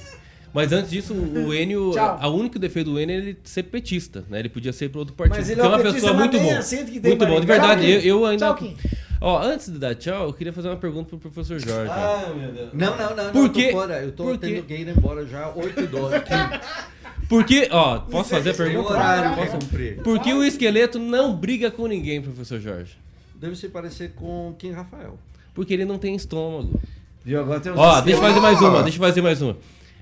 Mas 0.57 0.73
antes 0.73 0.91
disso, 0.91 1.13
o 1.13 1.53
Enio, 1.55 1.91
Tchau. 1.93 2.19
a 2.19 2.29
único 2.29 2.59
defeito 2.59 2.91
do 2.91 2.99
Enio 2.99 3.15
é 3.15 3.19
ele 3.19 3.39
ser 3.45 3.65
petista, 3.65 4.25
né? 4.31 4.39
Ele 4.39 4.49
podia 4.49 4.73
ser 4.73 4.89
para 4.89 5.01
outro 5.01 5.15
partido. 5.15 5.37
Mas 5.37 5.51
ele 5.51 5.61
é 5.61 5.65
é 5.65 5.69
uma 5.69 5.77
um 5.77 5.83
pessoa 5.83 6.15
muito 6.15 6.39
boa. 6.39 6.63
tem 6.63 7.01
Muito 7.11 7.27
bom, 7.27 7.41
de 7.41 7.47
verdade. 7.47 7.91
Eu, 7.91 8.01
eu 8.01 8.25
ainda. 8.25 8.47
Tchau, 8.47 8.55
Kim. 8.57 8.77
Ó, 9.21 9.39
antes 9.43 9.71
de 9.71 9.79
dar 9.79 9.95
tchau, 9.95 10.25
eu 10.29 10.33
queria 10.33 10.53
fazer 10.55 10.69
uma 10.69 10.77
pergunta 10.77 11.11
pro 11.11 11.19
professor 11.19 11.59
Jorge. 11.59 11.91
Ah, 11.91 12.33
meu 12.35 12.53
Deus. 12.53 12.71
Não, 12.73 12.97
não, 12.97 13.17
não, 13.17 13.33
Por 13.33 13.51
quê? 13.51 13.67
tô 13.67 13.73
fora. 13.73 14.03
Eu 14.03 14.13
tô 14.13 14.25
Por 14.25 14.39
quê? 14.39 14.47
tendo 14.55 14.63
que 14.65 14.75
ir 14.75 14.89
embora 14.89 15.27
já 15.27 15.53
8 15.55 15.81
e 15.81 15.87
12. 15.87 16.15
Porque, 17.29 17.69
ó, 17.73 17.99
posso 17.99 18.31
fazer 18.31 18.51
a 18.51 18.55
Tem 18.55 18.67
pergunta? 18.67 18.93
horário 18.93 19.35
Posso? 19.35 19.59
cumprir. 19.59 19.97
Por 20.03 20.21
que 20.21 20.33
o 20.33 20.45
esqueleto 20.45 20.99
não 20.99 21.35
briga 21.35 21.71
com 21.71 21.87
ninguém, 21.87 22.23
professor 22.23 22.61
Jorge? 22.61 22.97
Deve 23.35 23.57
se 23.57 23.69
parecer 23.69 24.13
com 24.15 24.55
Kim 24.59 24.71
Rafael. 24.71 25.19
Porque 25.53 25.75
ele 25.75 25.85
não 25.85 25.99
tem 25.99 26.15
estômago. 26.15 26.81
Viu? 27.25 27.41
Agora 27.41 27.59
tem 27.59 27.73
uns 27.73 27.79
Ó, 27.79 28.01
deixa 28.01 28.19
eu 28.21 28.23
fazer 28.23 28.41
mais 28.41 28.61
uma, 28.61 28.83
deixa 28.83 28.99
eu 28.99 29.03
fazer 29.03 29.23
mais 29.23 29.43
uma. 29.43 29.57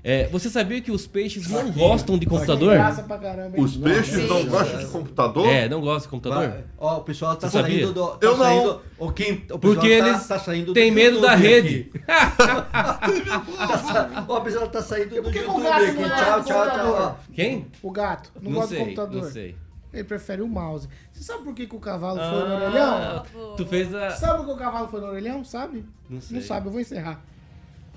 É, 0.07 0.27
você 0.27 0.51
sabia 0.51 0.79
que 0.81 0.91
os 0.91 1.07
peixes 1.07 1.47
não 1.49 1.71
gostam 1.71 2.15
de 2.15 2.27
computador? 2.27 2.75
graça 2.75 3.01
pra 3.01 3.17
caramba, 3.17 3.57
hein? 3.57 3.63
Os 3.63 3.75
peixes 3.75 4.29
não 4.29 4.45
gostam 4.45 4.77
de 4.77 4.85
computador? 4.85 5.47
É, 5.47 5.67
não 5.67 5.81
gostam 5.81 6.01
de 6.01 6.07
computador? 6.09 6.47
Vai. 6.47 6.63
Ó, 6.77 6.97
o 6.97 7.01
pessoal 7.01 7.35
tá 7.35 7.49
Você 7.49 7.57
sabia? 7.57 7.77
saindo 7.87 7.91
do. 7.93 8.07
Tá 8.09 8.17
Eu 8.27 8.37
não. 8.37 8.45
saindo, 8.45 8.81
O 8.99 9.11
Kim, 9.11 9.31
o 9.31 9.35
pessoal 9.39 9.59
Porque 9.59 9.97
tá, 9.99 10.07
eles 10.07 10.27
tá 10.27 10.37
saindo 10.37 10.65
do 10.67 10.73
têm 10.75 10.91
medo 10.91 11.19
da 11.21 11.33
rede. 11.33 11.91
Tá 12.05 12.99
Ó, 14.27 14.37
o 14.37 14.41
pessoal 14.41 14.67
tá 14.69 14.81
saindo 14.81 15.15
do 15.15 15.23
por 15.23 15.31
que 15.33 15.39
que 15.39 15.45
o 15.45 15.47
YouTube 15.47 15.63
gato 15.63 15.83
aqui. 15.85 15.99
não 16.01 16.09
Tchau, 16.09 16.43
tchau, 16.43 16.65
tchau. 16.69 17.19
Quem? 17.33 17.67
O 17.81 17.91
gato. 17.91 18.31
Não, 18.35 18.51
Não 18.51 18.59
gosta 18.59 18.69
sei, 18.69 18.77
do 18.77 18.83
computador. 18.85 19.23
não 19.23 19.31
sei. 19.31 19.55
Ele 19.91 20.03
prefere 20.03 20.41
o 20.41 20.47
mouse. 20.47 20.87
Você 21.13 21.23
sabe 21.23 21.43
por 21.45 21.53
que, 21.55 21.65
que 21.65 21.75
o 21.75 21.79
cavalo 21.79 22.19
foi 22.19 22.47
no 22.47 22.55
Ah, 22.55 23.23
orelhão? 23.25 23.55
tu 23.55 23.65
fez 23.65 23.93
a... 23.95 24.11
Sabe 24.11 24.37
por 24.39 24.45
que 24.45 24.51
o 24.51 24.57
cavalo 24.57 24.87
foi 24.87 24.99
no 25.01 25.07
orelhão? 25.07 25.43
Sabe? 25.43 25.85
Não 26.09 26.19
sei. 26.21 26.37
Não 26.37 26.45
sabe, 26.45 26.67
eu 26.67 26.71
vou 26.71 26.81
encerrar. 26.81 27.21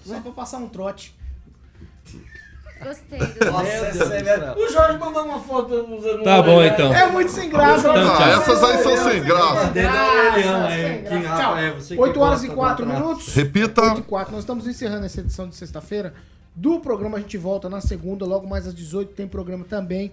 Só 0.07 0.19
pra 0.21 0.31
passar 0.31 0.59
um 0.59 0.69
trote. 0.69 1.18
Gostei 2.85 3.19
Nossa, 3.19 4.15
é. 4.15 4.55
O 4.57 4.69
Jorge 4.69 4.99
mandou 4.99 5.25
uma 5.25 5.41
foto 5.41 5.75
usando 5.75 6.23
Tá 6.23 6.41
bom, 6.41 6.63
então. 6.63 6.95
É 6.95 7.11
muito 7.11 7.31
sem 7.31 7.51
graça. 7.51 7.89
Então, 7.89 7.95
tchau. 7.95 8.17
Ah, 8.19 8.31
essas 8.31 8.65
aí 8.65 8.83
são 8.83 8.97
sem 8.97 9.23
graça. 9.25 9.73
Que 11.87 11.97
8 11.97 12.21
horas 12.21 12.45
e 12.45 12.49
gosta 12.49 12.49
do 12.49 12.55
4 12.55 12.85
atraso. 12.85 13.03
minutos. 13.03 13.35
Repita. 13.35 13.83
8 13.83 14.01
e 14.01 14.03
4. 14.03 14.33
Nós 14.33 14.41
estamos 14.41 14.67
encerrando 14.67 15.07
essa 15.07 15.21
edição 15.21 15.49
de 15.49 15.57
sexta-feira 15.57 16.15
do 16.55 16.81
programa. 16.81 17.19
A 17.19 17.21
gente 17.21 17.37
volta 17.37 17.69
na 17.69 17.81
segunda, 17.81 18.25
logo 18.25 18.47
mais 18.47 18.67
às 18.67 18.75
18 18.75 19.13
tem 19.13 19.27
programa 19.27 19.65
também. 19.65 20.13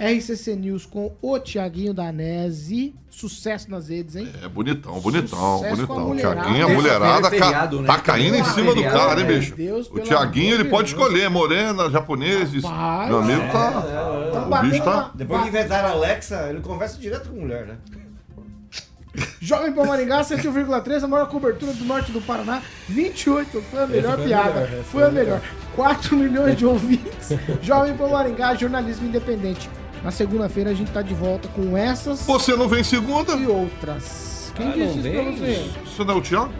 RCC 0.00 0.56
News 0.56 0.86
com 0.86 1.12
o 1.20 1.38
Tiaguinho 1.38 1.92
Danese. 1.92 2.94
Sucesso 3.10 3.70
nas 3.70 3.88
redes, 3.90 4.16
hein? 4.16 4.28
É 4.42 4.48
bonitão, 4.48 4.98
bonitão, 5.00 5.58
Sucesso 5.58 5.86
bonitão. 5.86 6.16
Tiaguinho, 6.16 6.66
a 6.66 6.68
mulherada 6.70 7.26
é 7.26 7.30
feriado, 7.30 7.76
ca- 7.76 7.82
né? 7.82 7.86
tá 7.86 7.98
caindo 7.98 8.36
em 8.36 8.44
cima 8.44 8.72
do 8.74 8.80
é 8.80 8.84
feriado, 8.84 8.98
cara, 8.98 9.20
hein, 9.20 9.26
né? 9.26 9.34
bicho? 9.34 9.54
Deus, 9.54 9.90
o 9.90 9.98
Tiaguinho, 10.00 10.54
ele 10.54 10.64
de 10.64 10.70
pode 10.70 10.94
Deus. 10.94 11.02
escolher, 11.02 11.28
morena, 11.28 11.90
japoneses. 11.90 12.64
Rapaz. 12.64 13.08
Meu 13.10 13.18
amigo 13.18 13.40
tá. 13.52 13.70
Tamo 14.32 14.46
O 14.46 14.48
batendo 14.48 14.70
bicho 14.70 14.84
tá. 14.84 15.10
Depois 15.14 15.42
que 15.42 15.48
inventaram 15.48 15.88
a 15.88 15.92
Alexa, 15.92 16.46
ele 16.48 16.60
conversa 16.60 16.96
direto 16.98 17.28
com 17.28 17.40
mulher, 17.40 17.66
né? 17.66 17.76
Jovem 19.40 19.72
Pan 19.72 19.84
Maringá, 19.84 20.22
101,3, 20.22 21.02
a 21.02 21.08
maior 21.08 21.28
cobertura 21.28 21.72
do 21.72 21.84
norte 21.84 22.12
do 22.12 22.20
Paraná. 22.22 22.62
28, 22.88 23.60
foi 23.62 23.82
a 23.82 23.86
melhor 23.86 24.14
foi 24.16 24.22
a 24.24 24.26
piada. 24.26 24.60
melhor, 24.60 24.84
foi 24.84 25.02
a 25.02 25.10
melhor. 25.10 25.40
4 25.74 26.16
milhões 26.16 26.56
de 26.56 26.64
ouvintes. 26.64 27.30
Jovem 27.60 27.96
Pan 27.96 28.08
Maringá, 28.08 28.54
jornalismo 28.54 29.06
independente. 29.08 29.68
Na 30.02 30.10
segunda-feira 30.10 30.70
a 30.70 30.74
gente 30.74 30.90
tá 30.90 31.02
de 31.02 31.12
volta 31.14 31.48
com 31.48 31.76
essas 31.76 32.22
Você 32.26 32.56
não 32.56 32.68
vem 32.68 32.82
segunda? 32.82 33.34
e 33.34 33.46
outras. 33.46 34.52
Quem 34.56 34.68
Ah, 34.68 34.72
disse 34.72 34.80
não 34.80 34.90
isso 34.90 35.10
pra 35.10 35.22
vem? 35.22 35.36
você? 35.38 35.70
Você 35.86 36.04
não 36.04 36.14
é 36.14 36.16
o 36.16 36.20
Thiago? 36.22 36.52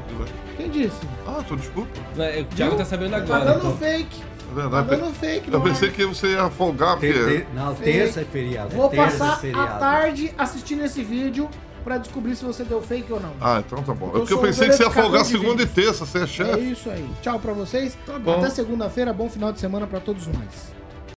Quem 0.57 0.69
disse? 0.71 0.97
Ah, 1.27 1.43
tô 1.47 1.57
desculpa. 1.57 1.89
Né, 2.17 2.41
O 2.41 2.45
Thiago 2.55 2.77
tá 2.77 2.85
sabendo 2.85 3.11
Tá 3.13 3.17
agora. 3.19 3.45
dando 3.47 3.59
então. 3.59 3.77
fake. 3.79 4.21
É 4.21 4.55
Tá 4.55 4.61
verdade. 4.81 4.89
dando 5.03 5.15
fake. 5.15 5.53
Eu 5.53 5.61
pensei 5.61 5.89
ar. 5.89 5.95
que 5.95 6.05
você 6.05 6.27
ia 6.33 6.51
folgar, 6.51 6.95
porque. 6.99 7.13
ter- 7.13 7.47
Não, 7.55 7.75
terça 7.75 8.21
é 8.21 8.25
feriado. 8.25 8.75
Vou 8.77 8.89
terça 8.91 9.19
passar 9.19 9.27
é 9.27 9.33
a 9.33 9.37
feriado. 9.37 9.79
tarde 9.81 10.35
assistindo 10.37 10.85
esse 10.85 11.03
vídeo 11.03 11.49
pra 11.85 11.97
descobrir 11.99 12.37
se 12.37 12.45
você 12.45 12.63
deu 12.65 12.83
fake 12.83 13.11
ou 13.13 13.21
não. 13.21 13.33
Ah, 13.41 13.63
então 13.67 13.83
tá 13.83 13.95
bom. 13.95 14.07
É 14.07 14.09
Eu 14.09 14.13
porque 14.21 14.35
eu 14.35 14.39
um 14.39 14.43
pensei 14.43 14.69
que 14.69 14.75
você 14.77 14.83
ia 14.83 14.91
folgar 14.91 15.25
segunda 15.25 15.63
e 15.63 15.67
terça, 15.67 16.05
você 16.05 16.19
é 16.19 16.23
É 16.23 16.27
chefe. 16.27 16.73
isso 16.73 16.91
aí. 16.91 17.09
Tchau 17.23 17.39
pra 17.39 17.53
vocês. 17.55 17.97
Tá 18.05 18.19
bom. 18.19 18.39
Até 18.39 18.51
segunda-feira. 18.51 19.13
Bom 19.13 19.31
final 19.31 19.51
de 19.53 19.61
semana 19.61 19.87
pra 19.87 19.99
todos 20.01 20.27
nós. 20.27 20.73